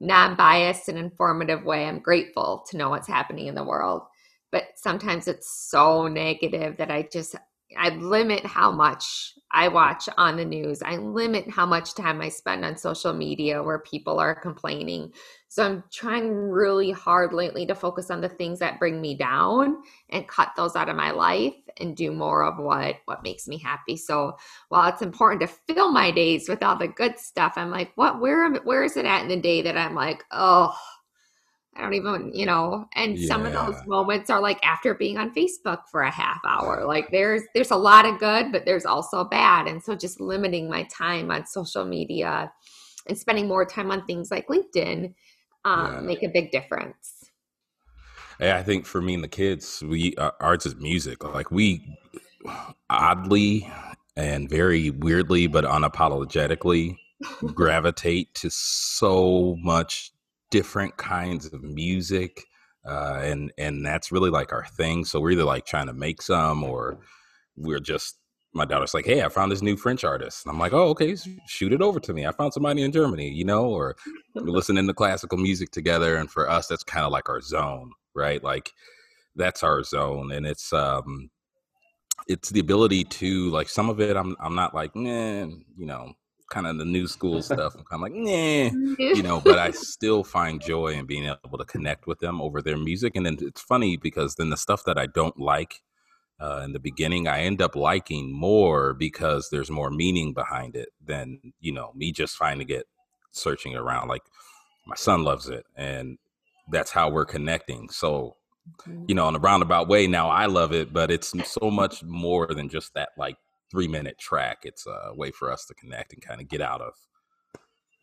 non-biased 0.01 0.89
and 0.89 0.97
informative 0.97 1.63
way. 1.63 1.85
I'm 1.85 1.99
grateful 1.99 2.65
to 2.69 2.75
know 2.75 2.89
what's 2.89 3.07
happening 3.07 3.47
in 3.47 3.55
the 3.55 3.63
world 3.63 4.01
but 4.51 4.63
sometimes 4.75 5.27
it's 5.27 5.69
so 5.69 6.07
negative 6.07 6.77
that 6.77 6.91
I 6.91 7.07
just 7.11 7.35
I 7.77 7.89
limit 7.89 8.45
how 8.45 8.71
much 8.71 9.33
I 9.51 9.67
watch 9.67 10.07
on 10.17 10.37
the 10.37 10.45
news. 10.45 10.81
I 10.81 10.97
limit 10.97 11.49
how 11.49 11.65
much 11.65 11.93
time 11.93 12.21
I 12.21 12.29
spend 12.29 12.63
on 12.63 12.77
social 12.77 13.13
media 13.13 13.61
where 13.61 13.79
people 13.79 14.19
are 14.19 14.35
complaining. 14.35 15.11
So 15.47 15.65
I'm 15.65 15.83
trying 15.91 16.31
really 16.31 16.91
hard 16.91 17.33
lately 17.33 17.65
to 17.65 17.75
focus 17.75 18.09
on 18.09 18.21
the 18.21 18.29
things 18.29 18.59
that 18.59 18.79
bring 18.79 19.01
me 19.01 19.15
down 19.15 19.77
and 20.09 20.27
cut 20.27 20.49
those 20.55 20.75
out 20.75 20.89
of 20.89 20.95
my 20.95 21.11
life 21.11 21.55
and 21.77 21.95
do 21.95 22.11
more 22.11 22.43
of 22.43 22.57
what 22.57 22.97
what 23.05 23.23
makes 23.23 23.47
me 23.47 23.57
happy. 23.57 23.97
So 23.97 24.37
while 24.69 24.89
it's 24.89 25.01
important 25.01 25.41
to 25.41 25.73
fill 25.73 25.91
my 25.91 26.11
days 26.11 26.47
with 26.47 26.63
all 26.63 26.77
the 26.77 26.87
good 26.87 27.19
stuff, 27.19 27.53
I'm 27.57 27.71
like, 27.71 27.91
what 27.95 28.21
where 28.21 28.53
where 28.61 28.83
is 28.83 28.97
it 28.97 29.05
at 29.05 29.23
in 29.23 29.27
the 29.27 29.37
day 29.37 29.61
that 29.61 29.77
I'm 29.77 29.95
like, 29.95 30.23
oh, 30.31 30.73
I 31.75 31.81
don't 31.81 31.93
even, 31.93 32.31
you 32.33 32.45
know, 32.45 32.85
and 32.95 33.17
yeah. 33.17 33.27
some 33.27 33.45
of 33.45 33.53
those 33.53 33.75
moments 33.87 34.29
are 34.29 34.41
like 34.41 34.59
after 34.63 34.93
being 34.93 35.17
on 35.17 35.33
Facebook 35.33 35.83
for 35.89 36.01
a 36.01 36.11
half 36.11 36.41
hour. 36.45 36.85
Like 36.85 37.09
there's 37.11 37.43
there's 37.55 37.71
a 37.71 37.77
lot 37.77 38.05
of 38.05 38.19
good, 38.19 38.51
but 38.51 38.65
there's 38.65 38.85
also 38.85 39.23
bad. 39.23 39.67
And 39.67 39.81
so 39.81 39.95
just 39.95 40.19
limiting 40.19 40.69
my 40.69 40.83
time 40.83 41.31
on 41.31 41.45
social 41.45 41.85
media 41.85 42.51
and 43.07 43.17
spending 43.17 43.47
more 43.47 43.65
time 43.65 43.89
on 43.89 44.05
things 44.05 44.31
like 44.31 44.47
LinkedIn 44.47 45.13
um, 45.63 45.93
yeah. 45.93 45.99
make 46.01 46.23
a 46.23 46.27
big 46.27 46.51
difference. 46.51 47.29
Yeah, 48.39 48.57
I 48.57 48.63
think 48.63 48.85
for 48.85 49.01
me 49.01 49.13
and 49.13 49.23
the 49.23 49.29
kids, 49.29 49.81
we 49.85 50.15
uh, 50.15 50.31
arts 50.39 50.65
is 50.65 50.75
music. 50.75 51.23
Like 51.23 51.51
we 51.51 51.97
oddly 52.89 53.71
and 54.17 54.49
very 54.49 54.89
weirdly, 54.89 55.47
but 55.47 55.63
unapologetically 55.63 56.97
gravitate 57.53 58.33
to 58.35 58.49
so 58.49 59.55
much 59.59 60.11
different 60.51 60.95
kinds 60.97 61.51
of 61.51 61.63
music 61.63 62.45
uh, 62.87 63.19
and 63.21 63.51
and 63.57 63.85
that's 63.85 64.11
really 64.11 64.29
like 64.29 64.53
our 64.53 64.65
thing 64.65 65.05
so 65.05 65.19
we're 65.19 65.31
either 65.31 65.43
like 65.43 65.65
trying 65.65 65.87
to 65.87 65.93
make 65.93 66.21
some 66.21 66.63
or 66.63 66.99
we're 67.57 67.79
just 67.79 68.17
my 68.53 68.65
daughter's 68.65 68.93
like 68.93 69.05
hey 69.05 69.23
i 69.23 69.29
found 69.29 69.51
this 69.51 69.61
new 69.61 69.77
french 69.77 70.03
artist 70.03 70.45
and 70.45 70.53
i'm 70.53 70.59
like 70.59 70.73
oh 70.73 70.89
okay 70.89 71.15
shoot 71.47 71.73
it 71.73 71.81
over 71.81 71.99
to 71.99 72.13
me 72.13 72.25
i 72.25 72.31
found 72.31 72.53
somebody 72.53 72.81
in 72.83 72.91
germany 72.91 73.29
you 73.29 73.45
know 73.45 73.65
or 73.65 73.95
listening 74.35 74.85
to 74.87 74.93
classical 74.93 75.37
music 75.37 75.71
together 75.71 76.17
and 76.17 76.29
for 76.29 76.49
us 76.49 76.67
that's 76.67 76.83
kind 76.83 77.05
of 77.05 77.11
like 77.11 77.29
our 77.29 77.41
zone 77.41 77.91
right? 78.15 78.43
Like 78.43 78.71
that's 79.35 79.63
our 79.63 79.81
zone 79.83 80.31
and 80.31 80.45
it's 80.45 80.73
um 80.73 81.29
it's 82.27 82.49
the 82.49 82.59
ability 82.59 83.05
to 83.05 83.49
like 83.49 83.69
some 83.69 83.89
of 83.89 84.01
it 84.01 84.17
i'm 84.17 84.35
i'm 84.41 84.55
not 84.55 84.75
like 84.75 84.93
man 84.93 85.63
you 85.77 85.85
know 85.85 86.11
kind 86.51 86.67
of 86.67 86.77
the 86.77 86.85
new 86.85 87.07
school 87.07 87.41
stuff. 87.41 87.73
I'm 87.75 87.83
kind 87.85 87.93
of 87.93 88.01
like, 88.01 88.13
nah, 88.13 88.95
you 88.99 89.23
know, 89.23 89.41
but 89.43 89.57
I 89.57 89.71
still 89.71 90.23
find 90.23 90.61
joy 90.61 90.89
in 90.89 91.07
being 91.07 91.25
able 91.25 91.57
to 91.57 91.65
connect 91.65 92.05
with 92.05 92.19
them 92.19 92.39
over 92.39 92.61
their 92.61 92.77
music. 92.77 93.15
And 93.15 93.25
then 93.25 93.37
it's 93.41 93.61
funny 93.61 93.97
because 93.97 94.35
then 94.35 94.51
the 94.51 94.57
stuff 94.57 94.83
that 94.85 94.99
I 94.99 95.07
don't 95.07 95.39
like 95.39 95.81
uh, 96.39 96.61
in 96.63 96.73
the 96.73 96.79
beginning, 96.79 97.27
I 97.27 97.41
end 97.41 97.61
up 97.61 97.75
liking 97.75 98.31
more 98.31 98.93
because 98.93 99.49
there's 99.49 99.71
more 99.71 99.89
meaning 99.89 100.33
behind 100.33 100.75
it 100.75 100.89
than, 101.03 101.53
you 101.59 101.71
know, 101.71 101.91
me 101.95 102.11
just 102.11 102.35
finding 102.35 102.69
it 102.69 102.85
searching 103.31 103.75
around. 103.75 104.07
Like 104.07 104.23
my 104.85 104.95
son 104.95 105.23
loves 105.23 105.49
it 105.49 105.65
and 105.75 106.17
that's 106.69 106.91
how 106.91 107.09
we're 107.09 107.25
connecting. 107.25 107.89
So, 107.89 108.35
you 109.07 109.15
know, 109.15 109.27
in 109.27 109.35
a 109.35 109.39
roundabout 109.39 109.87
way, 109.87 110.07
now 110.07 110.29
I 110.29 110.45
love 110.45 110.71
it, 110.71 110.93
but 110.93 111.11
it's 111.11 111.33
so 111.51 111.71
much 111.71 112.03
more 112.03 112.47
than 112.47 112.69
just 112.69 112.93
that 112.93 113.09
like 113.17 113.37
three 113.71 113.87
minute 113.87 114.19
track. 114.19 114.59
It's 114.63 114.85
a 114.85 115.13
way 115.15 115.31
for 115.31 115.51
us 115.51 115.65
to 115.65 115.73
connect 115.73 116.13
and 116.13 116.21
kind 116.21 116.41
of 116.41 116.49
get 116.49 116.61
out 116.61 116.81
of 116.81 116.93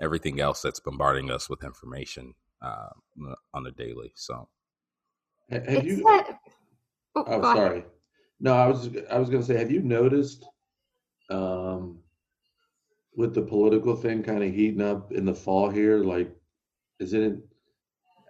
everything 0.01 0.41
else 0.41 0.63
that's 0.63 0.81
bombarding 0.81 1.31
us 1.31 1.49
with 1.51 1.63
information 1.63 2.35
uh, 2.63 2.89
on 3.55 3.63
the 3.63 3.73
daily. 3.73 4.13
So, 4.17 4.49
have 5.51 5.85
you? 5.85 6.03
oh, 7.15 7.25
oh 7.27 7.43
sorry. 7.43 7.85
No, 8.41 8.55
I 8.55 8.67
was 8.67 8.91
I 9.11 9.19
was 9.19 9.29
going 9.29 9.43
to 9.43 9.47
say, 9.47 9.59
have 9.59 9.71
you 9.71 9.83
noticed 9.83 10.47
um, 11.31 11.99
with 13.17 13.35
the 13.35 13.43
political 13.43 13.97
thing 13.97 14.23
kind 14.23 14.43
of 14.43 14.55
heating 14.55 14.83
up 14.83 15.13
in 15.13 15.25
the 15.25 15.35
fall 15.35 15.69
here? 15.69 15.99
Like, 15.99 16.35
is 17.01 17.13
it? 17.13 17.37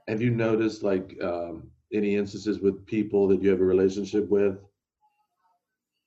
Have 0.08 0.22
you 0.22 0.30
noticed 0.30 0.82
like 0.82 1.14
um, 1.22 1.70
any 1.92 2.16
instances 2.16 2.60
with 2.60 2.86
people 2.86 3.28
that 3.28 3.42
you 3.42 3.50
have 3.50 3.60
a 3.60 3.64
relationship 3.64 4.28
with 4.28 4.58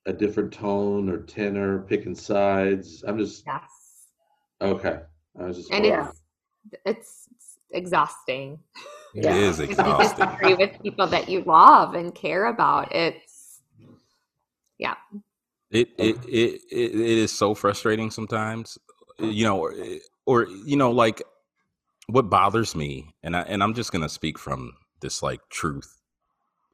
a 0.05 0.13
different 0.13 0.53
tone 0.53 1.09
or 1.09 1.19
tenor, 1.23 1.81
picking 1.81 2.15
sides. 2.15 3.03
I'm 3.07 3.17
just 3.19 3.45
Yes. 3.45 3.61
okay. 4.61 5.01
I 5.39 5.45
was 5.45 5.57
just 5.57 5.73
And 5.73 5.85
wondering. 5.85 6.07
it's 6.07 6.17
it's 6.85 7.27
exhausting. 7.71 8.59
It 9.15 9.23
Yeah. 9.23 9.31
is 9.31 9.59
If 9.67 9.79
you 9.85 9.93
exhausting. 9.93 10.27
disagree 10.39 10.55
with 10.55 10.71
people 10.83 11.07
that 11.07 11.29
you 11.29 11.43
love 11.43 11.95
and 11.95 12.13
care 12.15 12.45
about, 12.47 12.93
it's 12.95 13.61
yeah. 14.79 14.95
It 15.71 15.89
it, 15.97 16.17
it 16.27 16.61
it 16.71 16.91
it 16.95 17.17
is 17.19 17.31
so 17.31 17.55
frustrating 17.55 18.11
sometimes. 18.11 18.77
You 19.19 19.45
know, 19.45 19.59
or, 19.59 19.73
or 20.25 20.47
you 20.65 20.77
know, 20.77 20.91
like 20.91 21.21
what 22.07 22.29
bothers 22.29 22.75
me, 22.75 23.15
and 23.23 23.35
I 23.35 23.41
and 23.41 23.63
I'm 23.63 23.73
just 23.75 23.91
gonna 23.91 24.09
speak 24.09 24.39
from 24.39 24.73
this 25.01 25.23
like 25.23 25.41
truth 25.49 26.01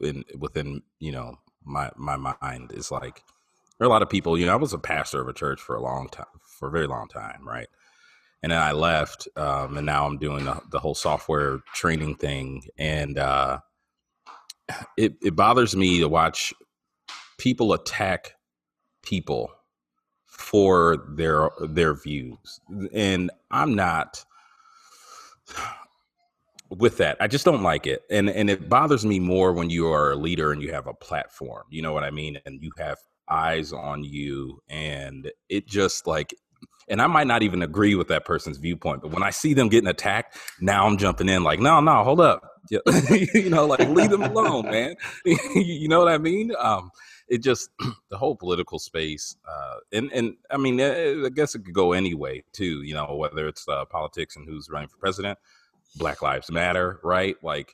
in 0.01 0.23
within 0.39 0.83
you 0.99 1.11
know 1.11 1.35
my 1.67 1.91
my 1.97 2.17
mind 2.41 2.71
is 2.73 2.91
like 2.91 3.23
there 3.77 3.85
are 3.85 3.89
a 3.89 3.93
lot 3.93 4.01
of 4.01 4.09
people. 4.09 4.37
You 4.37 4.47
know, 4.47 4.53
I 4.53 4.57
was 4.57 4.73
a 4.73 4.79
pastor 4.79 5.21
of 5.21 5.27
a 5.27 5.33
church 5.33 5.61
for 5.61 5.75
a 5.75 5.81
long 5.81 6.09
time, 6.09 6.25
for 6.41 6.69
a 6.69 6.71
very 6.71 6.87
long 6.87 7.07
time, 7.07 7.47
right? 7.47 7.67
And 8.43 8.51
then 8.51 8.61
I 8.61 8.71
left, 8.71 9.27
um, 9.35 9.77
and 9.77 9.85
now 9.85 10.05
I'm 10.05 10.17
doing 10.17 10.45
the, 10.45 10.61
the 10.71 10.79
whole 10.79 10.95
software 10.95 11.59
training 11.73 12.15
thing, 12.15 12.63
and 12.77 13.17
uh, 13.17 13.59
it 14.97 15.15
it 15.21 15.35
bothers 15.35 15.75
me 15.75 15.99
to 15.99 16.07
watch 16.09 16.53
people 17.37 17.73
attack 17.73 18.35
people 19.03 19.51
for 20.25 21.05
their 21.15 21.49
their 21.61 21.93
views 21.93 22.59
and 22.93 23.31
i'm 23.51 23.75
not 23.75 24.23
with 26.69 26.97
that 26.97 27.17
i 27.19 27.27
just 27.27 27.45
don't 27.45 27.63
like 27.63 27.87
it 27.87 28.03
and 28.09 28.29
and 28.29 28.49
it 28.49 28.69
bothers 28.69 29.05
me 29.05 29.19
more 29.19 29.53
when 29.53 29.69
you 29.69 29.87
are 29.87 30.11
a 30.11 30.15
leader 30.15 30.51
and 30.51 30.61
you 30.61 30.71
have 30.71 30.87
a 30.87 30.93
platform 30.93 31.63
you 31.69 31.81
know 31.81 31.93
what 31.93 32.03
i 32.03 32.11
mean 32.11 32.37
and 32.45 32.61
you 32.61 32.71
have 32.77 32.97
eyes 33.29 33.73
on 33.73 34.03
you 34.03 34.59
and 34.69 35.31
it 35.49 35.67
just 35.67 36.07
like 36.07 36.33
and 36.89 37.01
i 37.01 37.07
might 37.07 37.27
not 37.27 37.43
even 37.43 37.61
agree 37.61 37.95
with 37.95 38.07
that 38.07 38.25
person's 38.25 38.57
viewpoint 38.57 39.01
but 39.01 39.11
when 39.11 39.23
i 39.23 39.29
see 39.29 39.53
them 39.53 39.69
getting 39.69 39.89
attacked 39.89 40.37
now 40.61 40.85
i'm 40.85 40.97
jumping 40.97 41.29
in 41.29 41.43
like 41.43 41.59
no 41.59 41.79
no 41.79 42.03
hold 42.03 42.19
up 42.21 42.41
you 43.33 43.49
know 43.49 43.65
like 43.65 43.87
leave 43.89 44.09
them 44.09 44.23
alone 44.23 44.65
man. 44.65 44.95
You 45.55 45.87
know 45.87 45.99
what 45.99 46.09
i 46.09 46.17
mean? 46.17 46.51
Um 46.59 46.91
it 47.27 47.43
just 47.43 47.69
the 48.09 48.17
whole 48.17 48.35
political 48.35 48.79
space 48.79 49.35
uh 49.47 49.75
and 49.91 50.11
and 50.13 50.35
i 50.49 50.57
mean 50.57 50.79
eh, 50.79 51.15
i 51.25 51.29
guess 51.29 51.55
it 51.55 51.65
could 51.65 51.73
go 51.73 51.93
anyway 51.93 52.43
too 52.53 52.81
you 52.83 52.93
know 52.93 53.15
whether 53.15 53.47
it's 53.47 53.67
uh, 53.67 53.85
politics 53.85 54.35
and 54.35 54.47
who's 54.47 54.69
running 54.69 54.89
for 54.89 54.97
president 54.97 55.37
black 55.95 56.21
lives 56.21 56.51
matter 56.51 56.99
right? 57.03 57.35
Like 57.43 57.73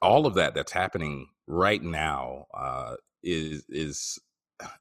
all 0.00 0.26
of 0.26 0.34
that 0.34 0.54
that's 0.54 0.72
happening 0.72 1.26
right 1.46 1.82
now 1.82 2.46
uh 2.54 2.94
is 3.22 3.64
is 3.68 4.18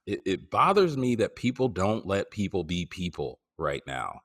it, 0.05 0.21
it 0.25 0.49
bothers 0.51 0.97
me 0.97 1.15
that 1.15 1.35
people 1.35 1.67
don't 1.67 2.05
let 2.05 2.31
people 2.31 2.63
be 2.63 2.85
people 2.85 3.39
right 3.57 3.81
now. 3.87 4.21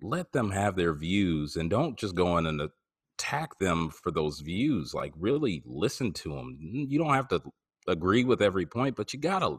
Let 0.00 0.32
them 0.32 0.50
have 0.50 0.76
their 0.76 0.94
views 0.94 1.56
and 1.56 1.70
don't 1.70 1.98
just 1.98 2.14
go 2.14 2.38
in 2.38 2.46
and 2.46 2.70
attack 3.18 3.58
them 3.58 3.90
for 3.90 4.10
those 4.10 4.40
views 4.40 4.92
like 4.92 5.12
really 5.18 5.62
listen 5.64 6.12
to 6.12 6.34
them 6.34 6.56
you 6.60 6.98
don't 6.98 7.14
have 7.14 7.28
to 7.28 7.40
agree 7.88 8.24
with 8.24 8.42
every 8.42 8.66
point 8.66 8.94
but 8.94 9.14
you 9.14 9.18
gotta 9.18 9.56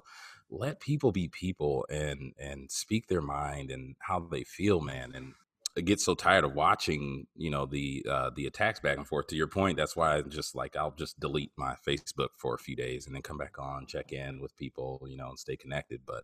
let 0.51 0.79
people 0.79 1.11
be 1.11 1.27
people 1.27 1.83
and 1.89 2.33
and 2.37 2.69
speak 2.71 3.07
their 3.07 3.21
mind 3.21 3.71
and 3.71 3.95
how 3.99 4.19
they 4.19 4.43
feel 4.43 4.79
man 4.79 5.11
and 5.15 5.33
get 5.81 5.99
so 5.99 6.15
tired 6.15 6.43
of 6.43 6.53
watching, 6.53 7.27
you 7.35 7.49
know, 7.49 7.65
the 7.65 8.05
uh, 8.09 8.29
the 8.35 8.47
attacks 8.47 8.79
back 8.79 8.97
and 8.97 9.07
forth. 9.07 9.27
To 9.27 9.35
your 9.35 9.47
point, 9.47 9.77
that's 9.77 9.95
why 9.95 10.17
I'm 10.17 10.29
just 10.29 10.55
like 10.55 10.75
I'll 10.75 10.91
just 10.91 11.19
delete 11.19 11.51
my 11.57 11.75
Facebook 11.87 12.29
for 12.37 12.55
a 12.55 12.59
few 12.59 12.75
days 12.75 13.05
and 13.05 13.15
then 13.15 13.21
come 13.21 13.37
back 13.37 13.59
on, 13.59 13.85
check 13.85 14.11
in 14.11 14.39
with 14.39 14.55
people, 14.57 15.05
you 15.07 15.17
know, 15.17 15.29
and 15.29 15.39
stay 15.39 15.55
connected. 15.55 16.01
But 16.05 16.23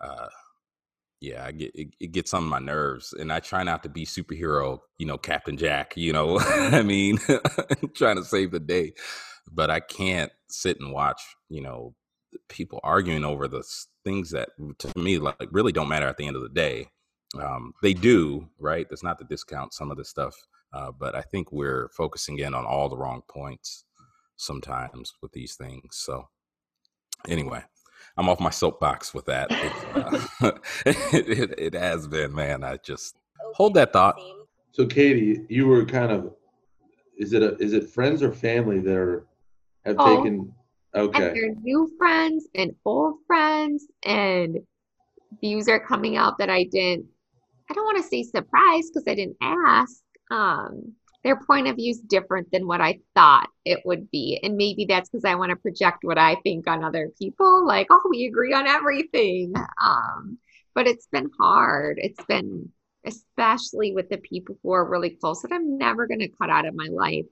uh, 0.00 0.28
yeah, 1.20 1.44
I 1.44 1.52
get 1.52 1.72
it, 1.74 1.88
it 2.00 2.12
gets 2.12 2.34
on 2.34 2.44
my 2.44 2.58
nerves, 2.58 3.12
and 3.12 3.32
I 3.32 3.40
try 3.40 3.62
not 3.62 3.82
to 3.84 3.88
be 3.88 4.04
superhero, 4.04 4.80
you 4.98 5.06
know, 5.06 5.18
Captain 5.18 5.56
Jack. 5.56 5.96
You 5.96 6.12
know, 6.12 6.38
I 6.40 6.82
mean, 6.82 7.18
trying 7.94 8.16
to 8.16 8.24
save 8.24 8.50
the 8.50 8.60
day, 8.60 8.92
but 9.50 9.70
I 9.70 9.80
can't 9.80 10.32
sit 10.48 10.80
and 10.80 10.92
watch, 10.92 11.22
you 11.48 11.62
know, 11.62 11.94
people 12.48 12.80
arguing 12.82 13.24
over 13.24 13.48
the 13.48 13.64
things 14.04 14.30
that 14.30 14.50
to 14.78 14.98
me 14.98 15.18
like 15.18 15.48
really 15.50 15.72
don't 15.72 15.88
matter 15.88 16.06
at 16.06 16.16
the 16.16 16.26
end 16.26 16.36
of 16.36 16.42
the 16.42 16.48
day 16.48 16.88
um, 17.40 17.72
they 17.82 17.92
do 17.94 18.48
right 18.58 18.86
that's 18.88 19.02
not 19.02 19.18
to 19.18 19.24
discount 19.24 19.72
some 19.74 19.90
of 19.90 19.96
the 19.96 20.04
stuff 20.04 20.34
uh, 20.72 20.90
but 20.92 21.14
i 21.14 21.20
think 21.22 21.50
we're 21.52 21.88
focusing 21.90 22.38
in 22.38 22.54
on 22.54 22.64
all 22.64 22.88
the 22.88 22.96
wrong 22.96 23.22
points 23.28 23.84
sometimes 24.36 25.12
with 25.22 25.32
these 25.32 25.54
things 25.54 25.96
so 25.96 26.28
anyway 27.28 27.60
i'm 28.16 28.28
off 28.28 28.40
my 28.40 28.50
soapbox 28.50 29.12
with 29.14 29.24
that 29.26 29.50
It's, 29.62 29.84
uh, 29.84 30.52
it, 30.86 31.26
it, 31.38 31.54
it 31.58 31.74
has 31.74 32.06
been 32.06 32.34
man 32.34 32.62
i 32.64 32.76
just 32.78 33.16
hold 33.54 33.74
that 33.74 33.92
thought 33.92 34.16
So 34.72 34.86
Katie, 34.86 35.40
you 35.48 35.66
were 35.66 35.84
kind 35.86 36.12
of 36.12 36.34
is 37.18 37.32
it 37.32 37.42
a 37.42 37.56
is 37.56 37.72
it 37.72 37.88
friends 37.88 38.22
or 38.22 38.30
family 38.32 38.78
that 38.80 38.94
are 38.96 39.26
have 39.86 39.96
Oh. 39.98 40.16
taken 40.16 40.52
And 40.94 41.04
okay. 41.04 41.32
they're 41.34 41.54
new 41.62 41.90
friends 41.98 42.46
and 42.54 42.74
old 42.84 43.16
friends, 43.26 43.86
and 44.04 44.58
views 45.40 45.68
are 45.68 45.80
coming 45.80 46.16
out 46.16 46.36
that 46.38 46.50
I 46.50 46.64
didn't, 46.64 47.06
I 47.70 47.74
don't 47.74 47.84
want 47.84 47.98
to 47.98 48.08
say 48.08 48.22
surprised 48.22 48.92
because 48.92 49.04
I 49.06 49.14
didn't 49.14 49.36
ask. 49.40 50.02
Um, 50.30 50.94
their 51.24 51.40
point 51.40 51.66
of 51.66 51.76
view 51.76 51.90
is 51.90 52.00
different 52.00 52.52
than 52.52 52.68
what 52.68 52.80
I 52.80 53.00
thought 53.14 53.48
it 53.64 53.80
would 53.84 54.10
be. 54.12 54.38
And 54.42 54.56
maybe 54.56 54.84
that's 54.84 55.08
because 55.08 55.24
I 55.24 55.34
want 55.34 55.50
to 55.50 55.56
project 55.56 56.04
what 56.04 56.18
I 56.18 56.36
think 56.36 56.68
on 56.68 56.84
other 56.84 57.10
people, 57.18 57.66
like, 57.66 57.88
oh, 57.90 58.06
we 58.08 58.26
agree 58.26 58.52
on 58.54 58.68
everything. 58.68 59.52
Um, 59.82 60.38
but 60.74 60.86
it's 60.86 61.08
been 61.08 61.30
hard. 61.38 61.98
It's 62.00 62.24
been, 62.26 62.70
especially 63.04 63.92
with 63.92 64.08
the 64.08 64.18
people 64.18 64.56
who 64.62 64.70
are 64.72 64.88
really 64.88 65.10
close 65.10 65.42
that 65.42 65.52
I'm 65.52 65.78
never 65.78 66.06
going 66.06 66.20
to 66.20 66.28
cut 66.28 66.50
out 66.50 66.66
of 66.66 66.74
my 66.74 66.88
life 66.90 67.26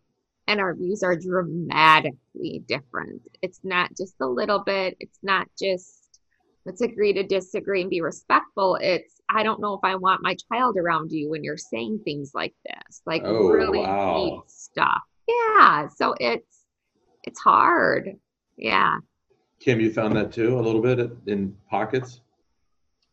and 0.46 0.60
our 0.60 0.74
views 0.74 1.02
are 1.02 1.16
dramatically 1.16 2.62
different. 2.66 3.22
It's 3.42 3.60
not 3.62 3.90
just 3.96 4.14
a 4.20 4.26
little 4.26 4.60
bit, 4.60 4.96
it's 5.00 5.18
not 5.22 5.48
just 5.58 6.20
let's 6.66 6.80
agree 6.80 7.12
to 7.12 7.22
disagree 7.22 7.82
and 7.82 7.90
be 7.90 8.00
respectful. 8.00 8.76
It's 8.80 9.13
I 9.28 9.42
don't 9.42 9.60
know 9.60 9.74
if 9.74 9.80
I 9.82 9.96
want 9.96 10.22
my 10.22 10.36
child 10.52 10.76
around 10.76 11.12
you 11.12 11.30
when 11.30 11.42
you're 11.42 11.56
saying 11.56 12.00
things 12.04 12.32
like 12.34 12.54
this, 12.64 13.02
like 13.06 13.22
Oh, 13.24 13.48
really 13.48 13.80
wow. 13.80 14.24
deep 14.24 14.42
stuff. 14.48 15.02
Yeah, 15.28 15.88
so 15.88 16.14
it's 16.20 16.64
it's 17.24 17.40
hard. 17.40 18.10
Yeah. 18.56 18.98
Kim, 19.60 19.80
you 19.80 19.92
found 19.92 20.14
that 20.16 20.32
too 20.32 20.58
a 20.58 20.60
little 20.60 20.82
bit 20.82 21.10
in 21.26 21.56
pockets. 21.70 22.20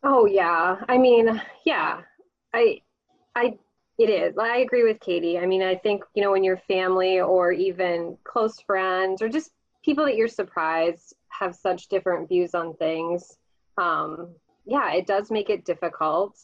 Oh 0.02 0.26
yeah. 0.26 0.76
I 0.88 0.98
mean, 0.98 1.40
yeah. 1.64 2.00
I 2.52 2.80
I 3.34 3.56
it 3.98 4.10
is. 4.10 4.36
I 4.38 4.58
agree 4.58 4.84
with 4.84 5.00
Katie. 5.00 5.38
I 5.38 5.46
mean, 5.46 5.62
I 5.62 5.76
think, 5.76 6.02
you 6.14 6.22
know, 6.22 6.32
when 6.32 6.44
your 6.44 6.56
family 6.68 7.20
or 7.20 7.52
even 7.52 8.16
close 8.24 8.60
friends 8.60 9.22
or 9.22 9.28
just 9.28 9.50
people 9.84 10.04
that 10.06 10.16
you're 10.16 10.28
surprised 10.28 11.14
have 11.28 11.54
such 11.54 11.88
different 11.88 12.28
views 12.28 12.54
on 12.54 12.74
things, 12.74 13.36
um, 13.78 14.34
yeah, 14.64 14.92
it 14.94 15.06
does 15.06 15.30
make 15.30 15.50
it 15.50 15.64
difficult. 15.64 16.38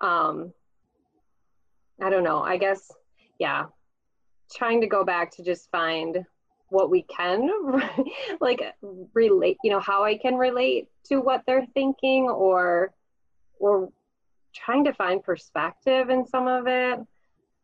Um, 0.00 0.52
I 2.00 2.10
don't 2.10 2.24
know. 2.24 2.42
I 2.42 2.56
guess, 2.56 2.90
yeah, 3.38 3.66
trying 4.54 4.80
to 4.80 4.86
go 4.86 5.04
back 5.04 5.30
to 5.36 5.42
just 5.42 5.70
find 5.70 6.24
what 6.68 6.90
we 6.90 7.02
can 7.02 7.48
like 8.40 8.62
relate, 9.14 9.58
you 9.62 9.70
know, 9.70 9.80
how 9.80 10.04
I 10.04 10.16
can 10.16 10.36
relate 10.36 10.88
to 11.08 11.20
what 11.20 11.42
they're 11.46 11.66
thinking 11.74 12.24
or 12.24 12.92
or 13.58 13.90
trying 14.54 14.84
to 14.84 14.92
find 14.92 15.22
perspective 15.22 16.10
in 16.10 16.26
some 16.26 16.48
of 16.48 16.66
it. 16.66 16.98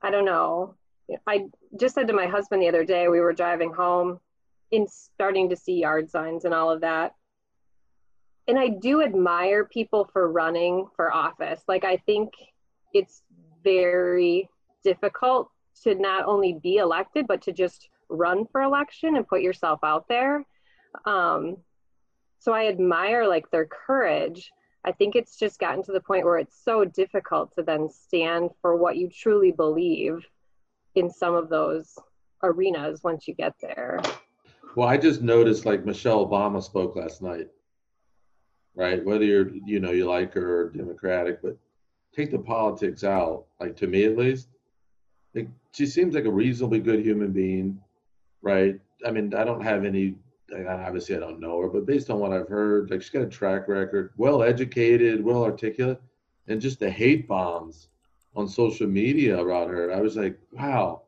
I 0.02 0.10
don't 0.10 0.24
know. 0.24 0.74
I 1.26 1.46
just 1.78 1.94
said 1.94 2.06
to 2.08 2.12
my 2.12 2.26
husband 2.26 2.62
the 2.62 2.68
other 2.68 2.84
day, 2.84 3.08
we 3.08 3.20
were 3.20 3.32
driving 3.32 3.72
home 3.72 4.20
in 4.70 4.86
starting 4.86 5.48
to 5.48 5.56
see 5.56 5.80
yard 5.80 6.10
signs 6.10 6.44
and 6.44 6.54
all 6.54 6.70
of 6.70 6.82
that. 6.82 7.14
And 8.48 8.58
I 8.58 8.68
do 8.68 9.02
admire 9.02 9.66
people 9.66 10.08
for 10.12 10.32
running 10.32 10.86
for 10.96 11.12
office. 11.12 11.62
Like, 11.68 11.84
I 11.84 11.98
think 11.98 12.30
it's 12.94 13.22
very 13.62 14.48
difficult 14.82 15.50
to 15.84 15.94
not 15.94 16.24
only 16.24 16.58
be 16.62 16.76
elected, 16.76 17.26
but 17.26 17.42
to 17.42 17.52
just 17.52 17.90
run 18.08 18.46
for 18.50 18.62
election 18.62 19.16
and 19.16 19.28
put 19.28 19.42
yourself 19.42 19.80
out 19.82 20.08
there. 20.08 20.44
Um, 21.04 21.58
so 22.38 22.52
I 22.52 22.68
admire 22.68 23.28
like 23.28 23.50
their 23.50 23.66
courage. 23.66 24.50
I 24.84 24.92
think 24.92 25.14
it's 25.14 25.36
just 25.36 25.58
gotten 25.60 25.82
to 25.84 25.92
the 25.92 26.00
point 26.00 26.24
where 26.24 26.38
it's 26.38 26.64
so 26.64 26.84
difficult 26.84 27.54
to 27.56 27.62
then 27.62 27.90
stand 27.90 28.50
for 28.62 28.76
what 28.76 28.96
you 28.96 29.10
truly 29.10 29.52
believe 29.52 30.24
in 30.94 31.10
some 31.10 31.34
of 31.34 31.50
those 31.50 31.94
arenas 32.42 33.02
once 33.02 33.28
you 33.28 33.34
get 33.34 33.54
there. 33.60 34.00
Well, 34.74 34.88
I 34.88 34.96
just 34.96 35.20
noticed 35.20 35.66
like 35.66 35.84
Michelle 35.84 36.26
Obama 36.26 36.62
spoke 36.62 36.96
last 36.96 37.20
night, 37.20 37.48
right? 38.78 39.04
Whether 39.04 39.24
you're, 39.24 39.50
you 39.66 39.80
know, 39.80 39.90
you 39.90 40.08
like 40.08 40.32
her 40.34 40.60
or 40.60 40.70
Democratic, 40.70 41.42
but 41.42 41.58
take 42.14 42.30
the 42.30 42.38
politics 42.38 43.02
out, 43.02 43.46
like 43.60 43.76
to 43.76 43.88
me 43.88 44.04
at 44.04 44.16
least. 44.16 44.48
Like 45.34 45.48
she 45.72 45.84
seems 45.84 46.14
like 46.14 46.26
a 46.26 46.30
reasonably 46.30 46.78
good 46.78 47.04
human 47.04 47.32
being, 47.32 47.80
right? 48.40 48.78
I 49.04 49.10
mean, 49.10 49.34
I 49.34 49.42
don't 49.44 49.62
have 49.62 49.84
any 49.84 50.14
obviously 50.66 51.16
I 51.16 51.18
don't 51.18 51.40
know 51.40 51.60
her, 51.60 51.68
but 51.68 51.86
based 51.86 52.08
on 52.08 52.20
what 52.20 52.32
I've 52.32 52.48
heard, 52.48 52.90
like 52.90 53.02
she's 53.02 53.10
got 53.10 53.22
a 53.22 53.26
track 53.26 53.68
record, 53.68 54.12
well 54.16 54.42
educated, 54.44 55.22
well 55.22 55.42
articulate, 55.42 56.00
and 56.46 56.60
just 56.60 56.78
the 56.78 56.88
hate 56.88 57.26
bombs 57.26 57.88
on 58.36 58.48
social 58.48 58.86
media 58.86 59.38
about 59.38 59.68
her. 59.68 59.92
I 59.92 60.00
was 60.00 60.16
like, 60.16 60.38
wow, 60.52 61.02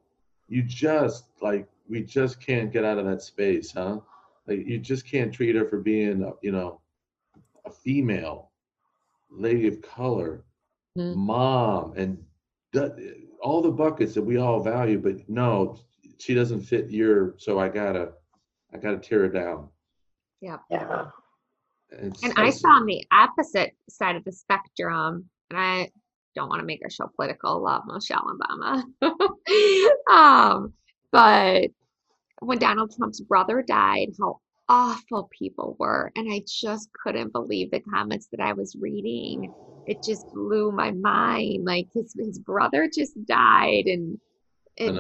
you 0.49 0.65
just 0.65 1.27
like 1.41 1.69
we 1.89 2.03
just 2.03 2.45
can't 2.45 2.73
get 2.73 2.85
out 2.85 2.99
of 2.99 3.07
that 3.07 3.23
space, 3.23 3.71
huh? 3.71 4.01
Like 4.49 4.67
you 4.67 4.79
just 4.79 5.07
can't 5.07 5.33
treat 5.33 5.55
her 5.55 5.69
for 5.69 5.79
being, 5.79 6.31
you 6.43 6.51
know, 6.51 6.80
a 7.71 7.73
female, 7.73 8.51
lady 9.31 9.69
of 9.69 9.81
color, 9.83 10.45
mm-hmm. 10.99 11.19
mom, 11.19 11.95
and 11.97 12.23
all 13.43 13.63
the 13.63 13.71
buckets 13.71 14.15
that 14.15 14.23
we 14.23 14.37
all 14.37 14.61
value. 14.61 14.99
But 14.99 15.29
no, 15.29 15.79
she 16.19 16.35
doesn't 16.35 16.63
fit 16.63 16.91
your. 16.91 17.35
So 17.39 17.59
I 17.59 17.69
gotta, 17.69 18.13
I 18.75 18.79
gotta 18.79 18.99
tear 18.99 19.21
her 19.21 19.29
down. 19.29 19.69
Yeah. 20.41 20.59
Yeah. 20.71 21.07
It's, 21.91 22.23
and 22.23 22.33
I 22.37 22.51
saw 22.51 22.69
on 22.69 22.87
the 22.87 23.05
opposite 23.11 23.75
side 23.89 24.17
of 24.17 24.25
the 24.25 24.33
spectrum, 24.33 25.29
and 25.51 25.59
I 25.59 25.91
don't 26.37 26.49
want 26.49 26.61
to 26.61 26.67
make 26.67 26.81
our 26.85 26.91
show 26.91 27.11
political. 27.17 27.63
Love 27.63 27.83
Michelle 27.87 28.25
Obama. 28.25 28.85
um, 30.11 30.73
but 31.11 31.71
when 32.41 32.59
Donald 32.59 32.95
Trump's 32.97 33.21
brother 33.21 33.63
died, 33.63 34.11
how 34.21 34.41
awful 34.71 35.29
people 35.37 35.77
were. 35.79 36.13
And 36.17 36.33
I 36.33 36.43
just 36.47 36.89
couldn't 37.03 37.33
believe 37.33 37.73
the 37.73 37.81
comments 37.81 38.29
that 38.29 38.41
I 38.41 38.53
was 38.55 38.77
reading. 38.77 39.53
It 39.87 40.03
just 40.03 40.33
blew 40.33 40.71
my 40.71 40.93
mind. 40.93 41.67
Like 41.67 41.89
his 41.93 42.15
his 42.17 42.39
brother 42.39 42.89
just 42.89 43.13
died 43.27 43.87
and, 43.87 44.19
and 44.79 44.97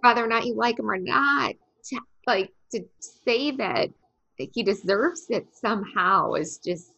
whether 0.00 0.24
or 0.24 0.28
not 0.28 0.46
you 0.46 0.54
like 0.54 0.78
him 0.78 0.90
or 0.90 0.96
not, 0.96 1.54
to, 1.84 2.00
like 2.26 2.50
to 2.72 2.82
say 2.98 3.50
that 3.52 3.90
he 4.38 4.62
deserves 4.62 5.26
it 5.28 5.46
somehow 5.52 6.32
is 6.32 6.58
just 6.58 6.92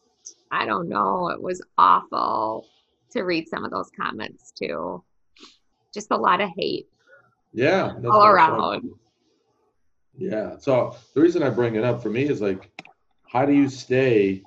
I 0.52 0.64
don't 0.64 0.88
know. 0.88 1.30
It 1.30 1.42
was 1.42 1.60
awful 1.76 2.68
to 3.10 3.22
read 3.22 3.48
some 3.48 3.64
of 3.64 3.72
those 3.72 3.90
comments 4.00 4.52
too. 4.52 5.02
Just 5.92 6.12
a 6.12 6.16
lot 6.16 6.40
of 6.40 6.50
hate. 6.56 6.86
Yeah. 7.52 7.94
All 8.08 8.24
around. 8.24 8.88
Yeah. 10.16 10.56
So 10.58 10.96
the 11.14 11.20
reason 11.20 11.42
I 11.42 11.50
bring 11.50 11.74
it 11.74 11.84
up 11.84 12.02
for 12.02 12.10
me 12.10 12.24
is 12.24 12.40
like, 12.40 12.70
how 13.26 13.46
do 13.46 13.52
you 13.52 13.68
stay 13.68 14.42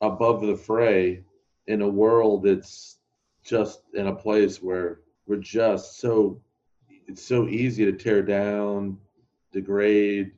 above 0.00 0.42
the 0.42 0.56
fray 0.56 1.22
in 1.66 1.82
a 1.82 1.88
world 1.88 2.44
that's 2.44 2.98
just 3.44 3.82
in 3.94 4.06
a 4.06 4.14
place 4.14 4.62
where 4.62 5.00
we're 5.26 5.36
just 5.36 5.98
so 5.98 6.40
it's 7.06 7.22
so 7.22 7.48
easy 7.48 7.84
to 7.84 7.92
tear 7.92 8.22
down, 8.22 8.96
degrade, 9.52 10.32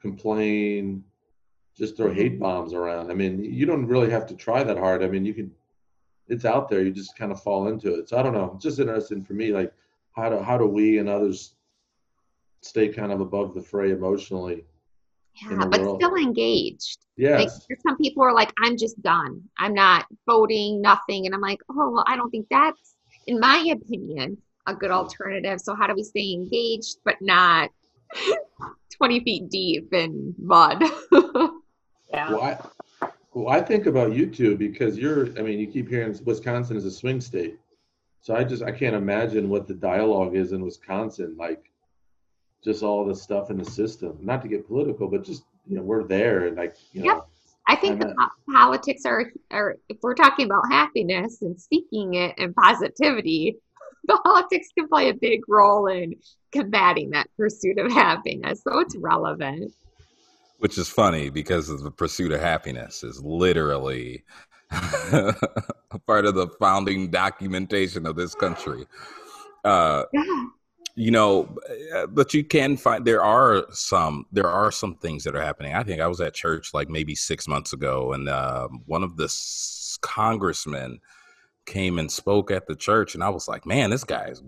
complain, 0.00 1.04
just 1.76 1.96
throw 1.96 2.12
hate 2.12 2.40
bombs 2.40 2.72
around. 2.72 3.10
I 3.10 3.14
mean, 3.14 3.42
you 3.44 3.66
don't 3.66 3.86
really 3.86 4.10
have 4.10 4.26
to 4.26 4.34
try 4.34 4.64
that 4.64 4.76
hard. 4.76 5.02
I 5.02 5.08
mean, 5.08 5.24
you 5.24 5.32
can 5.32 5.50
it's 6.26 6.44
out 6.44 6.68
there. 6.68 6.82
You 6.82 6.90
just 6.90 7.16
kind 7.16 7.32
of 7.32 7.42
fall 7.42 7.68
into 7.68 7.94
it. 7.94 8.08
So 8.08 8.18
I 8.18 8.22
don't 8.22 8.34
know. 8.34 8.52
It's 8.54 8.64
just 8.64 8.80
interesting 8.80 9.22
for 9.22 9.32
me, 9.32 9.52
like 9.52 9.72
how 10.12 10.28
do 10.28 10.38
how 10.40 10.58
do 10.58 10.66
we 10.66 10.98
and 10.98 11.08
others 11.08 11.54
stay 12.60 12.88
kind 12.88 13.12
of 13.12 13.20
above 13.20 13.54
the 13.54 13.62
fray 13.62 13.92
emotionally? 13.92 14.64
Yeah, 15.42 15.66
but 15.66 15.80
world? 15.80 16.00
still 16.00 16.16
engaged. 16.16 16.98
Yeah. 17.16 17.38
Like, 17.38 17.50
some 17.86 17.96
people 17.96 18.24
are 18.24 18.34
like, 18.34 18.52
I'm 18.60 18.76
just 18.76 19.00
done. 19.02 19.42
I'm 19.58 19.74
not 19.74 20.06
voting, 20.26 20.80
nothing. 20.80 21.26
And 21.26 21.34
I'm 21.34 21.40
like, 21.40 21.60
oh 21.70 21.90
well, 21.90 22.04
I 22.06 22.16
don't 22.16 22.30
think 22.30 22.46
that's, 22.50 22.94
in 23.26 23.38
my 23.38 23.72
opinion, 23.72 24.38
a 24.66 24.74
good 24.74 24.90
alternative. 24.90 25.60
So 25.60 25.74
how 25.74 25.86
do 25.86 25.94
we 25.94 26.02
stay 26.02 26.32
engaged 26.32 26.98
but 27.04 27.16
not 27.20 27.70
20 28.96 29.20
feet 29.20 29.48
deep 29.48 29.92
in 29.92 30.34
mud? 30.38 30.82
yeah. 31.12 32.30
Well, 32.30 32.42
I, 32.42 32.58
well, 33.34 33.48
I 33.48 33.60
think 33.60 33.86
about 33.86 34.14
you 34.14 34.26
too 34.26 34.56
because 34.56 34.98
you're. 34.98 35.26
I 35.38 35.42
mean, 35.42 35.58
you 35.58 35.66
keep 35.66 35.88
hearing 35.88 36.18
Wisconsin 36.24 36.76
is 36.76 36.84
a 36.84 36.90
swing 36.90 37.20
state, 37.20 37.58
so 38.20 38.34
I 38.34 38.42
just 38.42 38.62
I 38.62 38.72
can't 38.72 38.96
imagine 38.96 39.48
what 39.48 39.68
the 39.68 39.74
dialogue 39.74 40.34
is 40.34 40.52
in 40.52 40.64
Wisconsin. 40.64 41.36
Like, 41.38 41.70
just 42.64 42.82
all 42.82 43.04
the 43.04 43.14
stuff 43.14 43.50
in 43.50 43.58
the 43.58 43.64
system. 43.64 44.18
Not 44.20 44.42
to 44.42 44.48
get 44.48 44.66
political, 44.66 45.08
but 45.08 45.24
just 45.24 45.44
you 45.66 45.76
know 45.76 45.82
we're 45.82 46.04
there 46.04 46.46
and 46.46 46.56
like 46.56 46.76
you 46.92 47.02
know. 47.02 47.14
Yep. 47.14 47.28
I 47.70 47.76
think 47.76 48.00
the 48.00 48.14
politics 48.50 49.02
are, 49.04 49.30
are 49.50 49.76
if 49.90 49.98
we're 50.02 50.14
talking 50.14 50.46
about 50.46 50.62
happiness 50.70 51.42
and 51.42 51.60
seeking 51.60 52.14
it 52.14 52.34
and 52.38 52.54
positivity, 52.54 53.56
the 54.04 54.16
politics 54.24 54.68
can 54.76 54.88
play 54.88 55.10
a 55.10 55.14
big 55.14 55.42
role 55.48 55.86
in 55.86 56.14
combating 56.50 57.10
that 57.10 57.28
pursuit 57.36 57.78
of 57.78 57.92
happiness. 57.92 58.62
So 58.62 58.78
it's 58.78 58.96
relevant 58.96 59.74
which 60.58 60.76
is 60.76 60.88
funny 60.88 61.30
because 61.30 61.68
the 61.82 61.90
pursuit 61.90 62.32
of 62.32 62.40
happiness 62.40 63.02
is 63.02 63.22
literally 63.22 64.24
a 64.70 65.34
part 66.06 66.26
of 66.26 66.34
the 66.34 66.48
founding 66.60 67.10
documentation 67.10 68.06
of 68.06 68.16
this 68.16 68.34
country. 68.34 68.86
Uh, 69.64 70.04
yeah. 70.12 70.44
You 70.98 71.12
know, 71.12 71.56
but 72.08 72.34
you 72.34 72.42
can 72.42 72.76
find 72.76 73.04
there 73.04 73.22
are 73.22 73.66
some 73.70 74.26
there 74.32 74.48
are 74.48 74.72
some 74.72 74.96
things 74.96 75.22
that 75.22 75.36
are 75.36 75.40
happening. 75.40 75.74
I 75.74 75.84
think 75.84 76.00
I 76.00 76.08
was 76.08 76.20
at 76.20 76.34
church 76.34 76.74
like 76.74 76.88
maybe 76.88 77.14
six 77.14 77.46
months 77.46 77.72
ago, 77.72 78.14
and 78.14 78.28
uh, 78.28 78.66
one 78.86 79.04
of 79.04 79.16
the 79.16 79.32
congressmen 80.00 80.98
came 81.66 82.00
and 82.00 82.10
spoke 82.10 82.50
at 82.50 82.66
the 82.66 82.74
church, 82.74 83.14
and 83.14 83.22
I 83.22 83.28
was 83.28 83.46
like, 83.46 83.64
"Man, 83.64 83.90
this 83.90 84.02
guy 84.02 84.24
is 84.24 84.42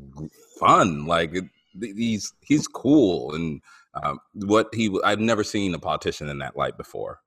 fun! 0.58 1.06
Like, 1.06 1.36
he's 1.80 2.32
he's 2.40 2.66
cool." 2.66 3.32
And 3.36 3.62
um, 4.02 4.18
what 4.32 4.70
he 4.74 4.98
I've 5.04 5.20
never 5.20 5.44
seen 5.44 5.72
a 5.74 5.78
politician 5.78 6.28
in 6.28 6.38
that 6.40 6.56
light 6.56 6.76
before, 6.76 7.20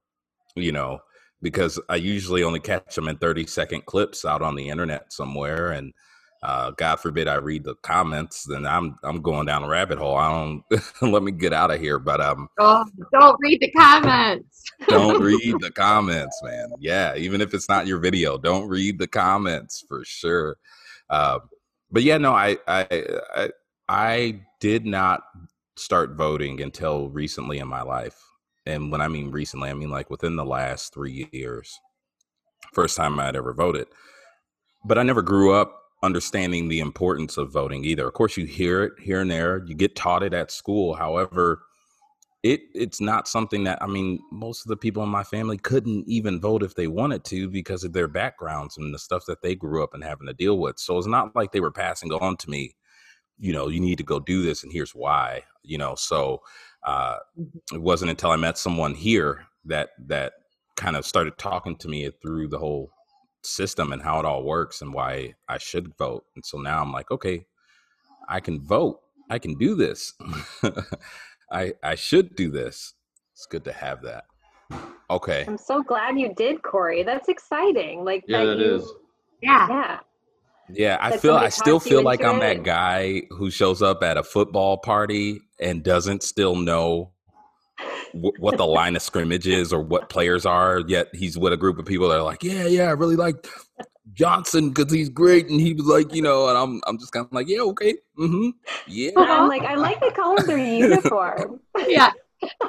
you 0.55 0.73
know, 0.73 0.99
because 1.41 1.79
I 1.87 1.95
usually 1.95 2.43
only 2.43 2.59
catch 2.59 2.95
them 2.95 3.07
in 3.07 3.17
30 3.17 3.47
second 3.47 3.85
clips 3.85 4.25
out 4.25 4.41
on 4.41 4.55
the 4.55 4.67
internet 4.67 5.13
somewhere. 5.13 5.71
And 5.71 5.93
uh, 6.43 6.71
God 6.71 6.97
forbid 6.97 7.29
I 7.29 7.35
read 7.35 7.63
the 7.63 7.75
comments, 7.75 8.43
then 8.43 8.65
I'm 8.65 8.97
I'm 9.01 9.21
going 9.21 9.45
down 9.45 9.63
a 9.63 9.67
rabbit 9.67 9.97
hole. 9.97 10.17
I 10.17 10.29
don't 10.29 10.63
let 11.01 11.23
me 11.23 11.31
get 11.31 11.53
out 11.53 11.71
of 11.71 11.79
here. 11.79 11.99
But 11.99 12.19
um, 12.19 12.49
oh, 12.59 12.83
don't 13.13 13.37
read 13.39 13.61
the 13.61 13.71
comments. 13.71 14.61
don't 14.89 15.21
read 15.23 15.55
the 15.61 15.71
comments, 15.71 16.37
man. 16.43 16.69
Yeah, 16.79 17.15
even 17.15 17.39
if 17.39 17.53
it's 17.53 17.69
not 17.69 17.87
your 17.87 17.99
video, 17.99 18.37
don't 18.37 18.67
read 18.67 18.99
the 18.99 19.07
comments 19.07 19.85
for 19.87 20.03
sure. 20.03 20.57
Uh, 21.09 21.39
but 21.89 22.03
yeah, 22.03 22.17
no, 22.17 22.33
I 22.33 22.57
I 22.67 22.87
I, 23.33 23.49
I 23.87 24.41
did 24.59 24.85
not 24.85 25.21
start 25.77 26.17
voting 26.17 26.61
until 26.61 27.09
recently 27.09 27.59
in 27.59 27.69
my 27.69 27.83
life. 27.83 28.19
And 28.65 28.91
when 28.91 28.99
I 28.99 29.07
mean 29.07 29.31
recently, 29.31 29.69
I 29.69 29.73
mean 29.75 29.89
like 29.91 30.09
within 30.09 30.35
the 30.35 30.45
last 30.45 30.93
three 30.93 31.29
years. 31.31 31.79
First 32.73 32.97
time 32.97 33.17
I'd 33.17 33.37
ever 33.37 33.53
voted. 33.53 33.87
But 34.83 34.97
I 34.97 35.03
never 35.03 35.21
grew 35.21 35.53
up 35.53 35.82
understanding 36.03 36.67
the 36.67 36.79
importance 36.79 37.37
of 37.37 37.51
voting 37.51 37.83
either. 37.83 38.07
Of 38.07 38.13
course, 38.13 38.37
you 38.37 38.45
hear 38.45 38.83
it 38.83 38.93
here 38.99 39.21
and 39.21 39.31
there, 39.31 39.63
you 39.65 39.75
get 39.75 39.95
taught 39.95 40.23
it 40.23 40.33
at 40.33 40.51
school. 40.51 40.93
However, 40.93 41.63
it 42.43 42.61
it's 42.75 43.01
not 43.01 43.27
something 43.27 43.63
that 43.63 43.81
I 43.81 43.87
mean, 43.87 44.19
most 44.31 44.65
of 44.65 44.69
the 44.69 44.77
people 44.77 45.01
in 45.01 45.09
my 45.09 45.23
family 45.23 45.57
couldn't 45.57 46.05
even 46.07 46.39
vote 46.41 46.61
if 46.61 46.75
they 46.75 46.87
wanted 46.87 47.23
to 47.25 47.49
because 47.49 47.83
of 47.83 47.93
their 47.93 48.07
backgrounds 48.07 48.77
and 48.77 48.93
the 48.93 48.99
stuff 48.99 49.23
that 49.27 49.41
they 49.41 49.55
grew 49.55 49.83
up 49.83 49.93
and 49.93 50.03
having 50.03 50.27
to 50.27 50.33
deal 50.33 50.59
with. 50.59 50.77
So 50.77 50.97
it's 50.97 51.07
not 51.07 51.35
like 51.35 51.51
they 51.51 51.61
were 51.61 51.71
passing 51.71 52.11
on 52.11 52.37
to 52.37 52.49
me 52.49 52.75
you 53.39 53.53
know, 53.53 53.67
you 53.67 53.79
need 53.79 53.97
to 53.97 54.03
go 54.03 54.19
do 54.19 54.41
this, 54.41 54.63
and 54.63 54.71
here's 54.71 54.95
why. 54.95 55.43
You 55.63 55.77
know, 55.77 55.95
so 55.95 56.41
uh, 56.83 57.17
mm-hmm. 57.39 57.75
it 57.75 57.81
wasn't 57.81 58.11
until 58.11 58.31
I 58.31 58.35
met 58.35 58.57
someone 58.57 58.93
here 58.93 59.45
that 59.65 59.89
that 60.07 60.33
kind 60.75 60.95
of 60.95 61.05
started 61.05 61.37
talking 61.37 61.75
to 61.77 61.87
me 61.87 62.09
through 62.21 62.47
the 62.47 62.57
whole 62.57 62.91
system 63.45 63.93
and 63.93 64.01
how 64.01 64.19
it 64.19 64.25
all 64.25 64.43
works 64.43 64.81
and 64.81 64.93
why 64.93 65.33
I 65.47 65.57
should 65.57 65.95
vote. 65.97 66.25
And 66.35 66.45
so 66.45 66.57
now 66.57 66.81
I'm 66.81 66.91
like, 66.91 67.11
okay, 67.11 67.45
I 68.27 68.39
can 68.39 68.61
vote. 68.61 68.99
I 69.29 69.39
can 69.39 69.55
do 69.55 69.75
this. 69.75 70.13
I 71.51 71.73
I 71.83 71.95
should 71.95 72.35
do 72.35 72.51
this. 72.51 72.93
It's 73.33 73.45
good 73.45 73.63
to 73.65 73.73
have 73.73 74.01
that. 74.03 74.25
Okay. 75.09 75.45
I'm 75.47 75.57
so 75.57 75.83
glad 75.83 76.19
you 76.19 76.33
did, 76.33 76.61
Corey. 76.63 77.03
That's 77.03 77.29
exciting. 77.29 78.03
Like 78.03 78.23
yeah, 78.27 78.45
that, 78.45 78.57
you, 78.57 78.99
Yeah. 79.41 79.67
Yeah. 79.69 79.99
Yeah, 80.69 80.97
I 81.01 81.17
feel 81.17 81.35
I 81.35 81.49
still 81.49 81.79
feel 81.79 82.03
like 82.03 82.23
I'm 82.23 82.39
that 82.39 82.63
guy 82.63 83.23
who 83.31 83.51
shows 83.51 83.81
up 83.81 84.01
at 84.01 84.17
a 84.17 84.23
football 84.23 84.77
party 84.77 85.41
and 85.59 85.83
doesn't 85.83 86.23
still 86.23 86.55
know 86.55 87.12
w- 88.13 88.33
what 88.39 88.57
the 88.57 88.65
line 88.65 88.95
of 88.95 89.01
scrimmage 89.01 89.47
is 89.47 89.73
or 89.73 89.81
what 89.81 90.09
players 90.09 90.45
are. 90.45 90.81
Yet 90.87 91.09
he's 91.13 91.37
with 91.37 91.53
a 91.53 91.57
group 91.57 91.79
of 91.79 91.85
people 91.85 92.09
that 92.09 92.17
are 92.17 92.23
like, 92.23 92.43
yeah, 92.43 92.65
yeah, 92.65 92.83
I 92.83 92.91
really 92.91 93.15
like 93.15 93.47
Johnson 94.13 94.69
because 94.69 94.91
he's 94.91 95.09
great, 95.09 95.49
and 95.49 95.59
he 95.59 95.73
was 95.73 95.85
like, 95.85 96.13
you 96.13 96.21
know, 96.21 96.49
and 96.49 96.57
I'm 96.57 96.81
I'm 96.87 96.97
just 96.97 97.11
kind 97.11 97.25
of 97.25 97.31
like, 97.33 97.47
yeah, 97.47 97.61
okay, 97.61 97.95
mm-hmm, 98.17 98.49
yeah. 98.87 99.11
I'm 99.17 99.47
like, 99.47 99.63
I 99.63 99.75
like 99.75 99.99
the 99.99 100.11
color 100.15 100.35
of 100.37 100.47
their 100.47 100.57
uniform. 100.57 101.59
yeah. 101.87 102.11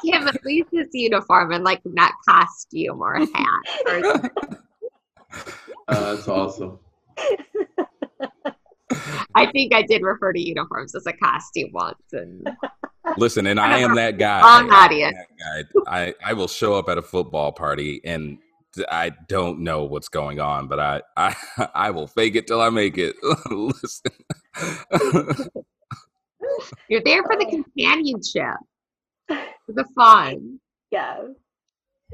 Kim, 0.05 0.29
at 0.29 0.45
least 0.45 0.69
his 0.71 0.87
uniform 0.93 1.51
and 1.51 1.65
like 1.65 1.81
not 1.85 2.13
costume 2.29 3.03
or 3.03 3.19
hat. 3.19 3.65
Or... 3.89 4.31
Uh, 5.89 6.15
that's 6.15 6.29
awesome. 6.29 6.79
I 9.35 9.51
think 9.53 9.75
I 9.75 9.83
did 9.83 10.03
refer 10.03 10.33
to 10.33 10.41
uniforms 10.41 10.95
as 10.95 11.07
a 11.07 11.13
costume 11.13 11.71
once, 11.73 12.03
and 12.13 12.47
Listen, 13.17 13.47
and 13.47 13.61
I 13.61 13.79
am 13.79 13.95
that 13.97 14.19
guy. 14.19 14.41
I 14.41 14.61
am 14.61 14.71
audience. 14.71 15.17
that. 15.39 15.67
I, 15.87 16.15
I 16.25 16.33
will 16.33 16.49
show 16.49 16.75
up 16.75 16.89
at 16.89 16.99
a 16.99 17.03
football 17.03 17.53
party 17.53 18.01
and 18.05 18.39
I 18.91 19.13
don't 19.29 19.61
know 19.61 19.85
what's 19.85 20.09
going 20.09 20.41
on, 20.41 20.67
but 20.69 20.81
I 20.81 21.03
I, 21.17 21.37
I 21.75 21.91
will 21.91 22.07
fake 22.07 22.35
it 22.35 22.47
till 22.47 22.61
I 22.61 22.71
make 22.71 22.99
it. 22.99 23.17
Listen. 23.51 24.13
You're 26.89 27.03
there 27.05 27.23
for 27.23 27.37
the 27.37 27.47
uh. 27.47 27.51
companionship, 27.51 28.57
for 29.29 29.73
the 29.73 29.85
fun. 29.95 30.59
Yes. 30.91 31.21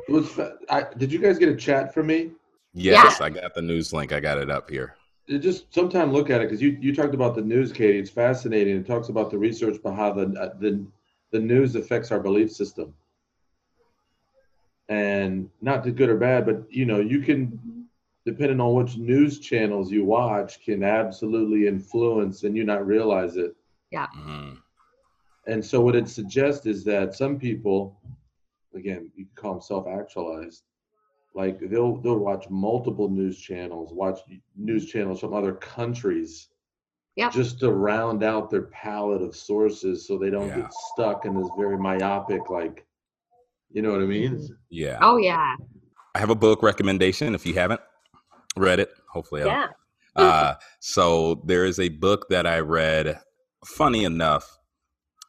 It 0.08 0.12
was. 0.12 0.40
I, 0.68 0.86
did 0.96 1.12
you 1.12 1.18
guys 1.18 1.38
get 1.38 1.48
a 1.48 1.56
chat 1.56 1.94
from 1.94 2.06
me? 2.08 2.32
yes, 2.72 3.20
I 3.20 3.30
got 3.30 3.54
the 3.54 3.62
news 3.62 3.92
link. 3.92 4.12
I 4.12 4.20
got 4.20 4.38
it 4.38 4.50
up 4.50 4.70
here. 4.70 4.96
Just 5.28 5.72
sometime 5.72 6.12
look 6.12 6.30
at 6.30 6.40
it 6.40 6.48
because 6.48 6.60
you, 6.62 6.76
you 6.80 6.94
talked 6.94 7.14
about 7.14 7.34
the 7.34 7.42
news, 7.42 7.72
Katie. 7.72 7.98
It's 7.98 8.10
fascinating. 8.10 8.76
It 8.76 8.86
talks 8.86 9.08
about 9.08 9.30
the 9.30 9.38
research 9.38 9.80
behind 9.82 9.98
how 9.98 10.12
the 10.12 10.40
uh, 10.40 10.54
the 10.58 10.86
the 11.30 11.38
news 11.40 11.74
affects 11.76 12.10
our 12.10 12.20
belief 12.20 12.50
system, 12.50 12.94
and 14.88 15.48
not 15.60 15.84
the 15.84 15.90
good 15.90 16.08
or 16.10 16.16
bad, 16.16 16.46
but 16.46 16.64
you 16.70 16.84
know 16.84 17.00
you 17.00 17.20
can, 17.20 17.86
depending 18.24 18.60
on 18.60 18.74
which 18.74 18.96
news 18.96 19.38
channels 19.38 19.90
you 19.90 20.04
watch, 20.04 20.62
can 20.64 20.82
absolutely 20.82 21.66
influence 21.66 22.42
and 22.44 22.56
you 22.56 22.64
not 22.64 22.86
realize 22.86 23.36
it. 23.36 23.54
Mhm. 24.16 24.62
And 25.46 25.64
so 25.64 25.80
what 25.80 25.96
it 25.96 26.08
suggests 26.08 26.66
is 26.66 26.84
that 26.84 27.14
some 27.14 27.38
people, 27.38 27.98
again, 28.74 29.10
you 29.16 29.26
can 29.26 29.34
call 29.34 29.52
them 29.54 29.62
self-actualized, 29.62 30.64
like 31.34 31.60
they'll 31.70 31.96
they'll 31.96 32.18
watch 32.18 32.48
multiple 32.50 33.08
news 33.08 33.38
channels, 33.38 33.92
watch 33.92 34.20
news 34.56 34.86
channels 34.86 35.20
from 35.20 35.32
other 35.34 35.52
countries, 35.54 36.48
Yep. 37.16 37.32
just 37.32 37.60
to 37.60 37.72
round 37.72 38.22
out 38.22 38.50
their 38.50 38.62
palette 38.64 39.22
of 39.22 39.34
sources, 39.36 40.06
so 40.06 40.16
they 40.18 40.30
don't 40.30 40.48
Yeah. 40.48 40.62
get 40.62 40.72
stuck 40.92 41.24
in 41.24 41.34
this 41.38 41.48
very 41.58 41.76
myopic, 41.78 42.50
like, 42.50 42.86
you 43.70 43.82
know 43.82 43.92
what 43.92 44.00
I 44.00 44.06
mean? 44.06 44.48
Yeah. 44.70 44.98
Oh 45.02 45.16
yeah. 45.18 45.56
I 46.14 46.18
have 46.18 46.30
a 46.30 46.34
book 46.34 46.62
recommendation 46.62 47.34
if 47.34 47.46
you 47.46 47.54
haven't 47.54 47.80
read 48.56 48.80
it. 48.80 48.90
Hopefully, 49.08 49.42
I 49.42 49.44
don't 49.44 49.54
Yeah. 49.54 49.68
Uh, 50.16 50.54
so 50.80 51.36
there 51.44 51.64
is 51.64 51.78
a 51.78 51.88
book 51.88 52.28
that 52.30 52.46
I 52.46 52.58
read. 52.60 53.20
Funny 53.64 54.04
enough, 54.04 54.58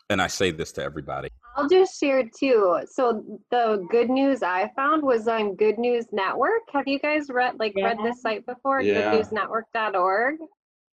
and 0.10 0.22
I 0.22 0.28
say 0.28 0.52
this 0.52 0.72
to 0.74 0.84
everybody. 0.84 1.30
I'll 1.56 1.68
just 1.68 2.00
share 2.00 2.24
too. 2.24 2.80
So 2.90 3.24
the 3.52 3.86
good 3.90 4.10
news 4.10 4.42
I 4.42 4.72
found 4.76 5.04
was 5.04 5.28
on 5.28 5.56
Good 5.56 5.78
News 5.78 6.06
Network. 6.12 6.62
Have 6.72 6.88
you 6.88 7.00
guys 7.00 7.30
read 7.30 7.60
like 7.60 7.74
read 7.76 7.98
this 8.04 8.22
site 8.22 8.46
before? 8.46 8.82
Yeah. 8.82 9.14
Goodnewsnetwork.org. 9.14 10.36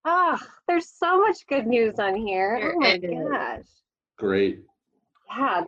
Ah, 0.05 0.41
there's 0.69 0.89
so 0.89 1.21
much 1.21 1.47
good 1.49 1.67
news 1.67 1.99
on 1.99 2.15
here. 2.15 2.59
There 2.61 2.75
oh 2.77 2.81
my 2.81 2.95
is. 3.03 3.29
gosh. 3.29 3.67
Great. 4.19 4.61
Yeah. 5.37 5.65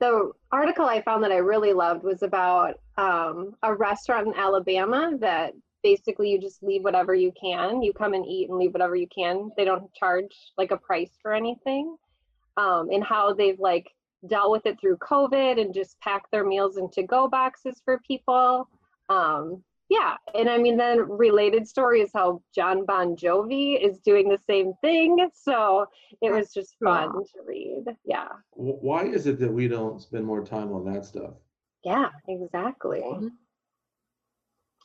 The 0.00 0.32
article 0.52 0.86
I 0.86 1.02
found 1.02 1.22
that 1.24 1.32
I 1.32 1.38
really 1.38 1.72
loved 1.72 2.04
was 2.04 2.22
about 2.22 2.74
um, 2.96 3.54
a 3.62 3.74
restaurant 3.74 4.28
in 4.28 4.34
Alabama 4.34 5.12
that 5.20 5.52
basically 5.82 6.30
you 6.30 6.40
just 6.40 6.62
leave 6.62 6.82
whatever 6.82 7.14
you 7.14 7.32
can. 7.40 7.82
You 7.82 7.92
come 7.92 8.14
and 8.14 8.24
eat 8.26 8.48
and 8.48 8.58
leave 8.58 8.72
whatever 8.72 8.96
you 8.96 9.08
can. 9.14 9.50
They 9.56 9.64
don't 9.64 9.92
charge 9.94 10.34
like 10.56 10.70
a 10.70 10.76
price 10.76 11.10
for 11.20 11.32
anything. 11.32 11.96
Um, 12.56 12.88
and 12.90 13.02
how 13.02 13.34
they've 13.34 13.58
like 13.58 13.88
dealt 14.26 14.50
with 14.50 14.66
it 14.66 14.80
through 14.80 14.96
COVID 14.98 15.60
and 15.60 15.74
just 15.74 15.98
pack 16.00 16.30
their 16.30 16.44
meals 16.44 16.76
into 16.76 17.02
go 17.02 17.28
boxes 17.28 17.80
for 17.84 18.00
people. 18.06 18.68
Um, 19.08 19.62
yeah, 19.90 20.16
and 20.34 20.48
I 20.48 20.56
mean, 20.56 20.76
then 20.78 20.98
related 21.00 21.68
story 21.68 22.00
is 22.00 22.10
how 22.14 22.42
John 22.54 22.86
Bon 22.86 23.14
Jovi 23.16 23.78
is 23.80 23.98
doing 24.00 24.28
the 24.28 24.38
same 24.48 24.72
thing. 24.80 25.28
So 25.34 25.86
it 26.22 26.32
was 26.32 26.52
just 26.54 26.76
fun 26.82 27.10
Cool. 27.12 27.24
to 27.24 27.38
read. 27.46 27.84
Yeah. 28.04 28.28
Why 28.52 29.04
is 29.04 29.26
it 29.26 29.38
that 29.40 29.52
we 29.52 29.68
don't 29.68 30.00
spend 30.00 30.24
more 30.24 30.42
time 30.44 30.72
on 30.72 30.84
that 30.92 31.04
stuff? 31.04 31.34
Yeah, 31.84 32.08
exactly. 32.28 33.02
Mhm. 33.02 33.32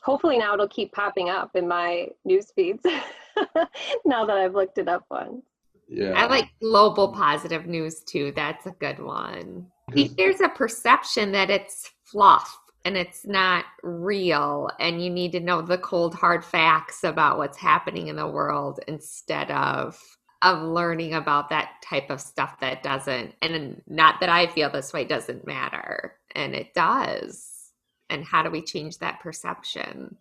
Hopefully 0.02 0.38
now 0.38 0.54
it'll 0.54 0.68
keep 0.68 0.92
popping 0.92 1.30
up 1.30 1.56
in 1.56 1.68
my 1.68 2.10
news 2.26 2.52
feeds 2.52 2.84
now 4.06 4.26
that 4.26 4.38
I've 4.38 4.56
looked 4.56 4.78
it 4.78 4.88
up 4.90 5.06
once. 5.10 5.46
Yeah. 5.90 6.12
I 6.12 6.28
like 6.28 6.50
global 6.62 7.10
positive 7.10 7.66
news 7.66 8.02
too. 8.02 8.32
That's 8.36 8.68
a 8.68 8.72
good 8.72 9.00
one. 9.00 9.66
I 9.90 9.94
think 9.94 10.18
there's 10.18 10.40
a 10.40 10.50
perception 10.50 11.32
that 11.32 11.50
it's 11.50 11.92
fluff 12.04 12.56
and 12.86 12.96
it's 12.96 13.26
not 13.26 13.66
real, 13.84 14.70
and 14.80 15.04
you 15.04 15.10
need 15.10 15.32
to 15.34 15.40
know 15.40 15.62
the 15.62 15.78
cold 15.80 16.16
hard 16.16 16.46
facts 16.46 17.04
about 17.04 17.38
what's 17.38 17.58
happening 17.58 18.08
in 18.08 18.16
the 18.16 18.28
world 18.28 18.80
instead 18.88 19.52
of 19.52 20.00
of 20.42 20.62
learning 20.62 21.16
about 21.16 21.50
that 21.50 21.72
type 21.84 22.10
of 22.10 22.22
stuff 22.22 22.58
that 22.62 22.82
doesn't 22.82 23.36
and 23.42 23.82
not 23.88 24.22
that 24.22 24.30
I 24.30 24.48
feel 24.48 24.70
this 24.70 24.94
way 24.94 25.04
doesn't 25.04 25.46
matter 25.46 26.16
and 26.34 26.56
it 26.56 26.74
does. 26.74 27.72
And 28.10 28.24
how 28.24 28.42
do 28.42 28.50
we 28.50 28.62
change 28.62 29.00
that 29.00 29.20
perception? 29.20 30.16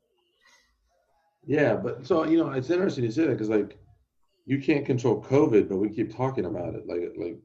Yeah, 1.46 1.74
but 1.76 2.04
so 2.04 2.24
you 2.24 2.38
know, 2.38 2.50
it's 2.50 2.70
interesting 2.70 3.04
you 3.04 3.12
say 3.12 3.26
that 3.26 3.30
because 3.30 3.48
like 3.48 3.78
you 4.48 4.58
can't 4.60 4.86
control 4.86 5.22
COVID, 5.22 5.68
but 5.68 5.76
we 5.76 5.90
keep 5.90 6.16
talking 6.16 6.46
about 6.46 6.74
it. 6.74 6.86
Like, 6.88 7.12
like, 7.18 7.36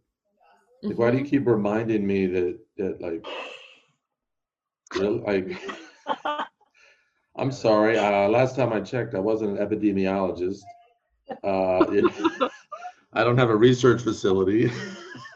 like 0.84 0.98
why 0.98 1.12
do 1.12 1.18
you 1.18 1.26
keep 1.26 1.46
reminding 1.46 2.08
me 2.08 2.28
that 2.28 2.58
that 2.78 3.02
like, 3.02 3.26
really, 4.98 5.20
like, 5.20 5.60
I'm 7.36 7.52
sorry. 7.52 7.98
Uh, 7.98 8.30
last 8.30 8.56
time 8.56 8.72
I 8.72 8.80
checked, 8.80 9.16
I 9.16 9.20
wasn't 9.20 9.60
an 9.60 9.68
epidemiologist. 9.68 10.62
Uh, 11.44 11.86
it- 11.90 12.52
I 13.16 13.24
don't 13.24 13.38
have 13.38 13.52
a 13.52 13.56
research 13.56 14.02
facility. 14.02 14.72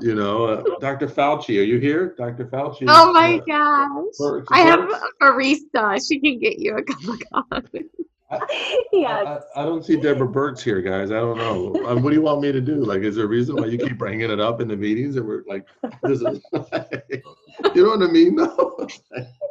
you 0.00 0.14
know, 0.16 0.44
uh, 0.46 0.64
Dr. 0.80 1.06
Fauci, 1.06 1.60
are 1.60 1.62
you 1.62 1.78
here, 1.78 2.16
Dr. 2.18 2.46
Fauci? 2.46 2.86
Oh 2.88 3.12
my 3.12 3.34
Uh, 3.34 3.44
gosh. 3.46 4.14
Works- 4.18 4.48
I 4.50 4.58
have 4.60 4.80
a 4.90 5.00
barista. 5.22 6.04
She 6.04 6.18
can 6.18 6.40
get 6.40 6.58
you 6.58 6.78
a 6.78 6.82
cup 6.82 6.98
of 7.04 7.20
coffee. 7.50 7.84
yes. 8.92 9.42
I, 9.54 9.62
I 9.62 9.64
don't 9.64 9.84
see 9.84 9.96
Deborah 9.96 10.28
Birx 10.28 10.60
here, 10.60 10.82
guys. 10.82 11.10
I 11.10 11.14
don't 11.20 11.38
know. 11.38 11.86
Um, 11.86 12.02
what 12.02 12.10
do 12.10 12.16
you 12.16 12.22
want 12.22 12.40
me 12.42 12.52
to 12.52 12.60
do? 12.60 12.76
Like, 12.76 13.00
is 13.02 13.16
there 13.16 13.24
a 13.24 13.28
reason 13.28 13.56
why 13.56 13.66
you 13.66 13.78
keep 13.78 13.96
bringing 13.96 14.30
it 14.30 14.40
up 14.40 14.60
in 14.60 14.68
the 14.68 14.76
meetings? 14.76 15.16
And 15.16 15.26
we're 15.26 15.44
like, 15.48 15.66
this 16.02 16.20
is, 16.20 16.40
you 17.74 17.82
know 17.84 17.96
what 17.96 18.02
I 18.02 18.10
mean? 18.10 18.36
No. 18.36 18.86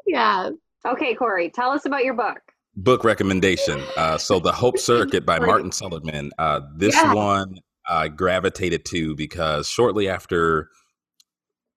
Yes. 0.10 0.54
Okay, 0.88 1.14
Corey, 1.16 1.50
tell 1.50 1.70
us 1.72 1.86
about 1.86 2.06
your 2.06 2.14
book. 2.14 2.40
Book 2.78 3.04
recommendation. 3.04 3.82
Uh, 3.98 4.18
so, 4.18 4.40
The 4.40 4.54
Hope 4.54 4.78
Circuit 4.78 5.26
by 5.26 5.38
Martin 5.38 5.70
Seligman. 5.70 6.32
Uh, 6.38 6.62
this 6.78 6.96
Yeah. 6.96 7.14
one 7.14 7.60
I 7.90 8.08
gravitated 8.08 8.86
to 8.86 9.16
because 9.16 9.68
shortly 9.68 10.08
after 10.08 10.70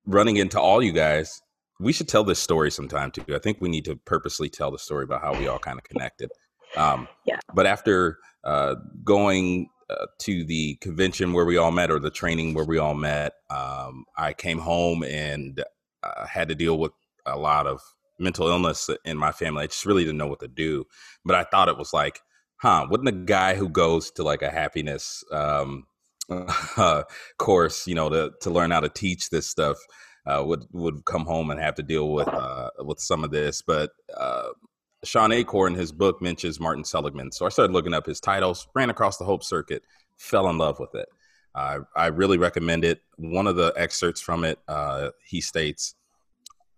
running 0.06 0.36
into 0.36 0.60
all 0.60 0.80
you 0.80 0.92
guys, 0.92 1.40
we 1.80 1.92
should 1.92 2.06
tell 2.08 2.22
this 2.22 2.38
story 2.38 2.70
sometime 2.70 3.10
too. 3.10 3.24
I 3.34 3.38
think 3.38 3.58
we 3.60 3.68
need 3.68 3.84
to 3.86 3.96
purposely 3.96 4.48
tell 4.48 4.70
the 4.70 4.78
story 4.78 5.02
about 5.04 5.22
how 5.22 5.36
we 5.36 5.48
all 5.48 5.58
kind 5.58 5.78
of 5.78 5.84
connected. 5.84 6.30
Um, 6.76 7.08
Yeah. 7.24 7.38
But 7.54 7.66
after 7.66 8.18
uh, 8.44 8.76
going 9.04 9.68
uh, 9.88 10.06
to 10.20 10.44
the 10.44 10.76
convention 10.76 11.32
where 11.32 11.44
we 11.44 11.56
all 11.56 11.72
met, 11.72 11.90
or 11.90 11.98
the 11.98 12.10
training 12.10 12.54
where 12.54 12.64
we 12.64 12.78
all 12.78 12.94
met, 12.94 13.32
um, 13.50 14.04
I 14.16 14.32
came 14.32 14.58
home 14.58 15.02
and 15.02 15.62
uh, 16.02 16.26
had 16.26 16.48
to 16.48 16.54
deal 16.54 16.78
with 16.78 16.92
a 17.26 17.36
lot 17.36 17.66
of 17.66 17.80
mental 18.18 18.48
illness 18.48 18.88
in 19.04 19.16
my 19.16 19.32
family. 19.32 19.64
I 19.64 19.66
just 19.66 19.86
really 19.86 20.04
didn't 20.04 20.18
know 20.18 20.26
what 20.26 20.40
to 20.40 20.48
do. 20.48 20.84
But 21.24 21.36
I 21.36 21.44
thought 21.44 21.68
it 21.68 21.78
was 21.78 21.92
like, 21.92 22.20
huh, 22.56 22.86
wouldn't 22.90 23.08
a 23.08 23.12
guy 23.12 23.54
who 23.54 23.68
goes 23.68 24.10
to 24.12 24.22
like 24.22 24.42
a 24.42 24.50
happiness 24.50 25.24
um, 25.32 25.86
uh, 26.30 27.02
course, 27.38 27.86
you 27.86 27.94
know, 27.94 28.08
to 28.08 28.32
to 28.42 28.50
learn 28.50 28.70
how 28.70 28.80
to 28.80 28.88
teach 28.88 29.30
this 29.30 29.48
stuff, 29.48 29.78
uh, 30.26 30.42
would 30.44 30.64
would 30.72 31.04
come 31.04 31.24
home 31.24 31.50
and 31.50 31.60
have 31.60 31.74
to 31.76 31.82
deal 31.82 32.12
with 32.12 32.28
uh, 32.28 32.70
with 32.80 33.00
some 33.00 33.24
of 33.24 33.30
this. 33.30 33.62
But 33.62 33.90
uh, 35.02 35.06
Shawn 35.06 35.32
Achor, 35.32 35.68
his 35.70 35.92
book 35.92 36.20
mentions 36.20 36.60
Martin 36.60 36.84
Seligman, 36.84 37.32
so 37.32 37.46
I 37.46 37.48
started 37.48 37.72
looking 37.72 37.94
up 37.94 38.06
his 38.06 38.20
titles, 38.20 38.68
ran 38.74 38.90
across 38.90 39.16
the 39.16 39.24
Hope 39.24 39.44
Circuit, 39.44 39.82
fell 40.16 40.48
in 40.48 40.58
love 40.58 40.78
with 40.78 40.94
it. 40.94 41.08
I 41.54 41.78
I 41.96 42.06
really 42.06 42.38
recommend 42.38 42.84
it. 42.84 43.00
One 43.16 43.46
of 43.46 43.56
the 43.56 43.72
excerpts 43.76 44.20
from 44.20 44.44
it, 44.44 44.58
uh, 44.68 45.10
he 45.24 45.40
states. 45.40 45.94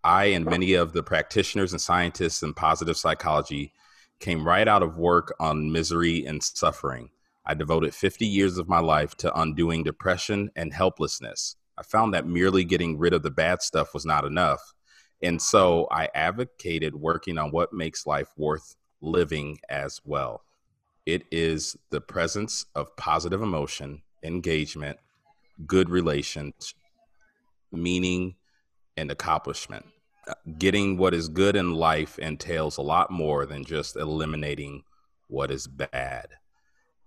I 0.05 0.27
and 0.27 0.45
many 0.45 0.75
of 0.75 0.93
the 0.93 1.03
practitioners 1.03 1.73
and 1.73 1.81
scientists 1.81 2.43
in 2.43 2.55
positive 2.55 2.97
psychology 2.97 3.73
came 4.19 4.47
right 4.47 4.67
out 4.67 4.83
of 4.83 4.97
work 4.97 5.35
on 5.39 5.71
misery 5.71 6.25
and 6.27 6.43
suffering. 6.43 7.11
I 7.45 7.55
devoted 7.55 7.95
50 7.95 8.27
years 8.27 8.59
of 8.59 8.69
my 8.69 8.79
life 8.79 9.17
to 9.19 9.41
undoing 9.41 9.83
depression 9.83 10.51
and 10.57 10.73
helplessness. 10.73 11.57
I 11.77 11.83
found 11.83 12.15
that 12.15 12.27
merely 12.27 12.65
getting 12.65 12.99
rid 12.99 13.13
of 13.13 13.23
the 13.23 13.31
bad 13.31 13.63
stuff 13.63 13.95
was 13.95 14.07
not 14.07 14.25
enough. 14.25 14.75
And 15.23 15.41
so 15.41 15.87
I 15.91 16.09
advocated 16.15 16.95
working 16.95 17.39
on 17.39 17.51
what 17.51 17.73
makes 17.73 18.07
life 18.07 18.29
worth 18.37 18.75
living 19.01 19.59
as 19.69 20.01
well. 20.05 20.43
It 21.07 21.25
is 21.31 21.77
the 21.91 22.01
presence 22.01 22.67
of 22.75 22.97
positive 22.97 23.43
emotion, 23.43 24.03
engagement, 24.23 24.99
good 25.67 25.89
relations, 25.89 26.75
meaning, 27.71 28.37
and 28.97 29.11
accomplishment. 29.11 29.87
Uh, 30.27 30.35
Getting 30.59 30.97
what 30.97 31.15
is 31.15 31.29
good 31.29 31.57
in 31.57 31.73
life 31.75 32.19
entails 32.19 32.77
a 32.77 32.83
lot 32.83 33.11
more 33.11 33.47
than 33.47 33.65
just 33.65 33.97
eliminating 33.97 34.85
what 35.29 35.51
is 35.51 35.67
bad. 35.67 36.29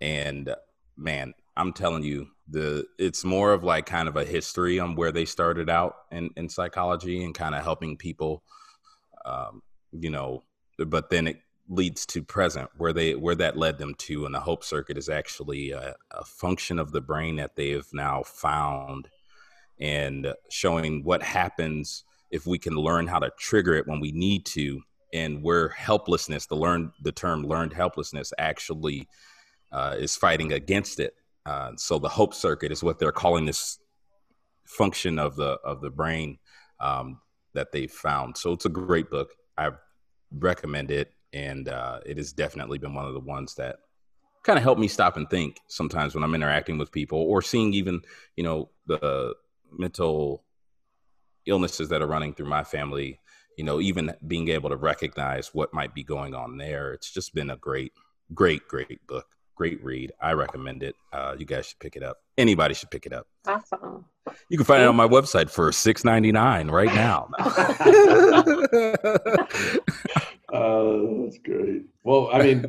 And 0.02 0.54
man, 0.98 1.34
I'm 1.58 1.74
telling 1.74 2.04
you, 2.04 2.28
the 2.48 2.86
it's 3.00 3.24
more 3.24 3.54
of 3.54 3.64
like 3.64 3.86
kind 3.86 4.08
of 4.08 4.18
a 4.18 4.26
history 4.26 4.80
on 4.80 4.96
where 4.96 5.12
they 5.12 5.26
started 5.26 5.70
out 5.70 5.96
in, 6.12 6.30
in 6.38 6.50
psychology 6.50 7.24
and 7.24 7.34
kind 7.34 7.56
of 7.56 7.64
helping 7.64 7.98
people, 7.98 8.44
um, 9.26 9.62
you 9.92 10.10
know, 10.10 10.44
but 10.78 11.10
then 11.10 11.28
it 11.28 11.42
leads 11.68 12.06
to 12.06 12.22
present 12.22 12.70
where 12.78 12.94
they 12.94 13.16
where 13.16 13.36
that 13.36 13.58
led 13.58 13.78
them 13.78 13.96
to 13.96 14.26
and 14.26 14.36
the 14.36 14.40
hope 14.40 14.64
circuit 14.64 14.98
is 14.98 15.10
actually 15.10 15.72
a, 15.72 15.96
a 16.12 16.24
function 16.24 16.78
of 16.78 16.92
the 16.92 17.02
brain 17.02 17.38
that 17.38 17.56
they 17.56 17.72
have 17.72 17.88
now 17.92 18.22
found 18.22 19.08
and 19.80 20.34
showing 20.50 21.04
what 21.04 21.24
happens 21.24 22.04
if 22.30 22.46
we 22.46 22.60
can 22.60 22.76
learn 22.76 23.08
how 23.08 23.18
to 23.18 23.32
trigger 23.40 23.74
it 23.74 23.88
when 23.88 24.00
we 24.00 24.12
need 24.12 24.46
to 24.46 24.80
and 25.12 25.42
where 25.42 25.70
helplessness 25.70 26.46
the 26.46 26.56
learned 26.56 26.92
the 27.02 27.12
term 27.12 27.44
learned 27.44 27.74
helplessness 27.74 28.32
actually 28.38 29.08
uh, 29.72 29.96
is 29.98 30.16
fighting 30.16 30.54
against 30.54 31.00
it 31.00 31.16
uh, 31.46 31.72
so 31.78 32.00
the 32.00 32.10
hope 32.10 32.34
circuit 32.34 32.72
is 32.72 32.84
what 32.84 33.00
they're 33.00 33.12
calling 33.12 33.46
this 33.46 33.80
function 34.66 35.20
of 35.20 35.36
the 35.36 35.58
of 35.64 35.82
the 35.82 35.90
brain 35.90 36.38
um, 36.80 37.20
that 37.54 37.72
they 37.72 37.88
found. 37.88 38.36
So 38.38 38.52
it's 38.54 38.66
a 38.66 38.70
great 38.70 39.10
book. 39.10 39.30
I 39.58 39.72
recommend 40.32 40.92
it. 40.92 41.12
And 41.34 41.68
uh, 41.68 42.00
it 42.06 42.18
has 42.18 42.32
definitely 42.32 42.78
been 42.78 42.94
one 42.94 43.06
of 43.06 43.14
the 43.14 43.20
ones 43.20 43.56
that 43.56 43.78
kind 44.44 44.58
of 44.58 44.64
helped 44.64 44.80
me 44.80 44.88
stop 44.88 45.18
and 45.18 45.28
think 45.28 45.60
sometimes 45.68 46.14
when 46.14 46.24
i'm 46.24 46.36
interacting 46.36 46.78
with 46.78 46.92
people 46.92 47.18
or 47.18 47.42
seeing 47.42 47.74
even 47.74 48.00
you 48.36 48.44
know 48.44 48.70
the 48.86 49.34
mental 49.72 50.44
illnesses 51.48 51.90
that 51.90 52.00
are 52.00 52.06
running 52.06 52.32
through 52.32 52.46
my 52.46 52.64
family 52.64 53.20
you 53.58 53.64
know 53.64 53.80
even 53.82 54.14
being 54.28 54.50
able 54.50 54.70
to 54.70 54.76
recognize 54.76 55.54
what 55.54 55.74
might 55.74 55.94
be 55.94 56.04
going 56.04 56.36
on 56.36 56.58
there. 56.58 56.94
It's 56.94 57.12
just 57.12 57.34
been 57.34 57.50
a 57.50 57.58
great 57.58 57.94
great 58.34 58.68
great 58.68 59.06
book 59.08 59.28
great 59.56 59.84
read 59.84 60.12
i 60.22 60.34
recommend 60.34 60.84
it 60.84 60.96
uh, 61.14 61.36
you 61.38 61.46
guys 61.46 61.68
should 61.68 61.80
pick 61.80 61.96
it 61.96 62.04
up 62.04 62.18
anybody 62.38 62.74
should 62.74 62.92
pick 62.92 63.06
it 63.06 63.14
up 63.14 63.28
Awesome. 63.48 64.06
you 64.50 64.58
can 64.58 64.66
find 64.66 64.82
it 64.84 64.88
on 64.88 64.96
my 64.96 65.08
website 65.08 65.50
for 65.50 65.72
6.99 65.72 66.72
right 66.72 66.94
now 66.94 67.30
Oh, 70.54 71.24
that's 71.24 71.38
great. 71.40 71.84
Well, 72.04 72.30
I 72.32 72.42
mean, 72.42 72.66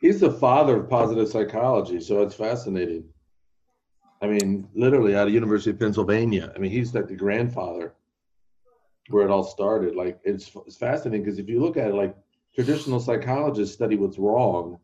he's 0.00 0.20
the 0.20 0.32
father 0.32 0.80
of 0.80 0.90
positive 0.90 1.28
psychology, 1.28 2.00
so 2.00 2.22
it's 2.22 2.34
fascinating. 2.34 3.04
I 4.20 4.26
mean, 4.26 4.68
literally 4.74 5.14
out 5.14 5.28
of 5.28 5.34
University 5.34 5.70
of 5.70 5.78
Pennsylvania. 5.78 6.52
I 6.54 6.58
mean, 6.58 6.72
he's 6.72 6.94
like 6.94 7.06
the 7.06 7.14
grandfather 7.14 7.94
where 9.08 9.24
it 9.24 9.30
all 9.30 9.44
started. 9.44 9.94
Like 9.94 10.18
it's, 10.24 10.50
it's 10.66 10.76
fascinating 10.76 11.24
because 11.24 11.38
if 11.38 11.48
you 11.48 11.60
look 11.60 11.76
at 11.76 11.88
it, 11.88 11.94
like 11.94 12.16
traditional 12.54 12.98
psychologists 12.98 13.74
study 13.74 13.96
what's 13.96 14.18
wrong, 14.18 14.78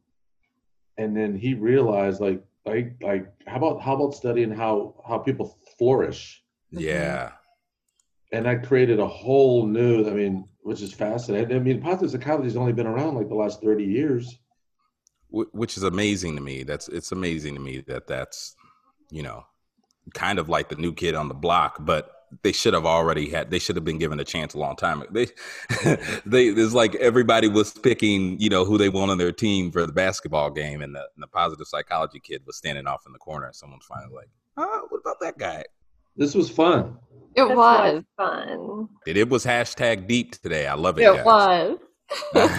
and 0.99 1.17
then 1.17 1.37
he 1.37 1.55
realized 1.55 2.21
like 2.21 2.43
like 2.65 2.97
like 3.03 3.33
how 3.47 3.57
about 3.57 3.83
how 3.83 3.95
about 3.95 4.15
studying 4.15 4.51
how 4.51 4.95
how 5.07 5.19
people 5.19 5.59
flourish? 5.79 6.43
yeah 6.71 7.33
And 8.33 8.47
that 8.47 8.67
created 8.67 8.99
a 8.99 9.07
whole 9.07 9.67
new. 9.67 10.09
I 10.09 10.13
mean, 10.13 10.49
which 10.63 10.83
is 10.83 10.93
fascinating. 10.93 11.57
I 11.57 11.61
mean, 11.61 11.81
positive 11.81 12.11
psychology 12.11 12.47
has 12.47 12.57
only 12.57 12.73
been 12.73 12.87
around 12.87 13.15
like 13.15 13.29
the 13.29 13.35
last 13.35 13.63
thirty 13.63 13.85
years. 13.85 14.39
Which 15.31 15.77
is 15.77 15.83
amazing 15.83 16.37
to 16.37 16.41
me 16.41 16.63
that's 16.63 16.89
it's 16.89 17.11
amazing 17.11 17.55
to 17.55 17.61
me 17.61 17.83
that 17.89 18.07
that's 18.07 18.55
you 19.11 19.23
know 19.23 19.45
kind 20.13 20.39
of 20.39 20.49
like 20.49 20.69
the 20.69 20.77
new 20.77 20.93
kid 20.93 21.15
on 21.15 21.29
the 21.29 21.35
block 21.35 21.79
but 21.81 22.14
they 22.43 22.53
should 22.53 22.75
have 22.75 22.87
already 22.87 23.29
had 23.31 23.51
they 23.51 23.59
should 23.59 23.77
have 23.77 23.85
been 23.85 23.99
given 23.99 24.19
a 24.21 24.25
chance 24.25 24.55
a 24.55 24.59
long 24.59 24.77
time 24.77 25.03
they 25.11 25.27
they 26.27 26.51
there's 26.51 26.75
like 26.75 26.95
everybody 26.97 27.49
was 27.49 27.73
picking 27.73 28.39
you 28.41 28.49
know 28.49 28.65
who 28.65 28.77
they 28.79 28.89
want 28.89 29.11
on 29.11 29.19
their 29.19 29.33
team 29.33 29.71
for 29.71 29.87
the 29.87 29.93
basketball 29.93 30.51
game 30.51 30.83
and 30.83 30.95
the, 30.95 31.01
and 31.01 31.23
the 31.23 31.27
positive 31.29 31.67
psychology 31.67 32.21
kid 32.21 32.43
was 32.47 32.57
standing 32.57 32.87
off 32.87 33.03
in 33.07 33.13
the 33.13 33.19
corner 33.19 33.47
and 33.47 33.55
someone's 33.55 33.85
finally 33.87 34.15
like 34.15 34.29
oh 34.57 34.87
what 34.91 34.99
about 35.01 35.21
that 35.21 35.37
guy 35.39 35.63
This 36.17 36.35
was 36.35 36.51
fun. 36.51 36.97
It 37.37 37.45
This 37.49 37.57
was. 37.57 38.03
fun. 38.17 38.89
it, 39.07 39.17
it 39.17 39.29
was 39.29 39.45
hashtag 39.45 40.07
deep 40.07 40.41
today 40.41 40.67
i 40.67 40.75
love 40.75 40.99
it, 40.99 41.03
It 41.03 41.25
was. 41.25 41.79
was 42.35 42.51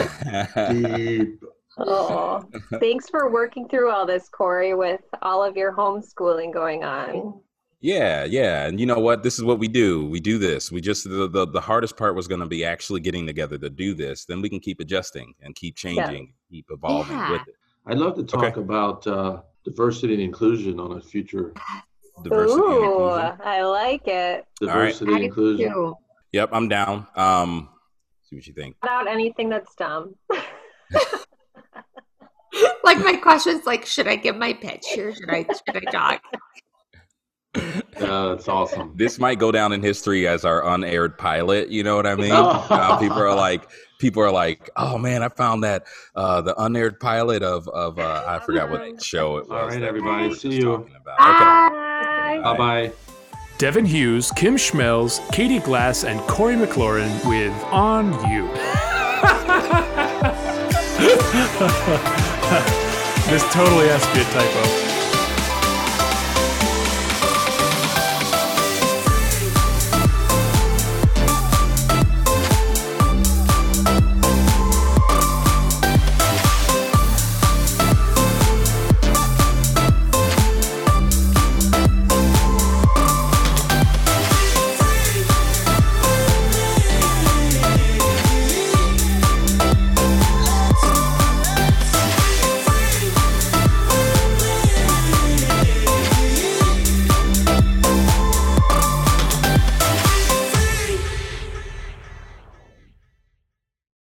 Deep. 0.71 1.39
Oh, 1.77 2.43
thanks 2.79 3.09
for 3.09 3.29
working 3.29 3.67
through 3.67 3.91
all 3.91 4.05
this, 4.05 4.29
Corey, 4.29 4.73
with 4.73 5.01
all 5.21 5.43
of 5.43 5.57
your 5.57 5.73
homeschooling 5.73 6.53
going 6.53 6.83
on. 6.83 7.39
Yeah, 7.85 8.23
yeah, 8.25 8.65
and 8.65 8.79
you 8.79 8.87
know 8.87 8.97
what? 8.97 9.21
This 9.21 9.37
is 9.37 9.43
what 9.43 9.59
we 9.59 9.67
do. 9.67 10.07
We 10.07 10.19
do 10.19 10.39
this. 10.39 10.71
We 10.71 10.81
just 10.81 11.03
the 11.07 11.27
the, 11.29 11.45
the 11.45 11.61
hardest 11.61 11.95
part 11.97 12.15
was 12.15 12.27
going 12.27 12.39
to 12.41 12.47
be 12.47 12.65
actually 12.65 12.99
getting 12.99 13.27
together 13.27 13.59
to 13.59 13.69
do 13.69 13.93
this. 13.93 14.25
Then 14.25 14.41
we 14.41 14.49
can 14.49 14.59
keep 14.59 14.79
adjusting 14.79 15.35
and 15.43 15.53
keep 15.53 15.75
changing, 15.75 16.33
keep 16.49 16.65
evolving 16.71 17.15
Yeah. 17.15 17.31
with 17.33 17.41
it. 17.47 17.55
I'd 17.85 17.99
love 17.99 18.15
to 18.15 18.23
talk 18.23 18.43
Okay. 18.45 18.59
about 18.59 19.05
uh, 19.05 19.41
diversity 19.63 20.15
and 20.15 20.23
inclusion 20.23 20.79
on 20.79 20.97
a 20.97 20.99
future 21.01 21.53
Diversity 22.23 22.59
Ooh, 22.63 22.83
inclusion. 22.85 23.37
I 23.43 23.61
like 23.61 24.07
it. 24.07 24.45
diversity 24.59 25.13
and 25.13 25.23
inclusion. 25.25 25.69
Ew. 25.69 25.95
Yep, 26.31 26.49
I'm 26.53 26.67
down. 26.67 27.05
Um, 27.15 27.69
see 28.23 28.35
what 28.35 28.47
you 28.47 28.53
think. 28.53 28.77
Cut 28.81 28.89
out 28.89 29.07
anything 29.07 29.47
that's 29.49 29.75
dumb. 29.75 30.15
Like 32.85 32.99
my 32.99 33.15
question's 33.17 33.65
like, 33.65 33.85
should 33.85 34.07
I 34.07 34.15
give 34.15 34.37
my 34.37 34.53
pitch 34.53 34.85
or 34.97 35.13
should 35.13 35.29
I 35.29 35.43
should 35.43 35.75
I 35.75 35.91
talk? 35.91 36.21
Uh, 37.97 38.35
that's 38.35 38.47
awesome. 38.47 38.91
This 38.95 39.19
might 39.19 39.39
go 39.39 39.51
down 39.51 39.73
in 39.73 39.81
history 39.81 40.27
as 40.27 40.45
our 40.45 40.65
unaired 40.67 41.17
pilot. 41.17 41.69
You 41.69 41.83
know 41.83 41.95
what 41.95 42.05
I 42.07 42.15
mean? 42.15 42.31
Uh, 42.75 42.97
people 42.97 43.17
are 43.17 43.35
like, 43.35 43.69
people 43.99 44.21
are 44.21 44.31
like, 44.31 44.69
oh 44.75 44.97
man, 44.97 45.23
I 45.23 45.29
found 45.29 45.63
that 45.63 45.85
uh, 46.15 46.41
the 46.41 46.59
unaired 46.61 46.99
pilot 46.99 47.41
of 47.43 47.67
of 47.69 47.97
uh, 47.99 48.23
I 48.27 48.39
forgot 48.39 48.69
what 48.69 49.01
show 49.03 49.37
it 49.37 49.47
was. 49.47 49.51
All 49.51 49.67
right, 49.67 49.81
everybody. 49.83 50.29
we 50.29 50.35
See 50.35 50.57
you. 50.57 50.73
Okay. 50.73 50.93
Bye. 51.17 52.39
Bye 52.43 52.57
bye. 52.57 52.91
Devin 53.57 53.85
Hughes, 53.85 54.31
Kim 54.31 54.55
Schmelz, 54.57 55.19
Katie 55.31 55.59
Glass, 55.59 56.03
and 56.03 56.19
Corey 56.21 56.55
McLaurin 56.55 57.09
with 57.27 57.53
On 57.71 58.07
You. 58.29 58.47
this 63.29 63.43
totally 63.53 63.87
has 63.87 64.05
to 64.05 64.13
be 64.13 64.21
a 64.21 64.23
typo. 64.25 64.84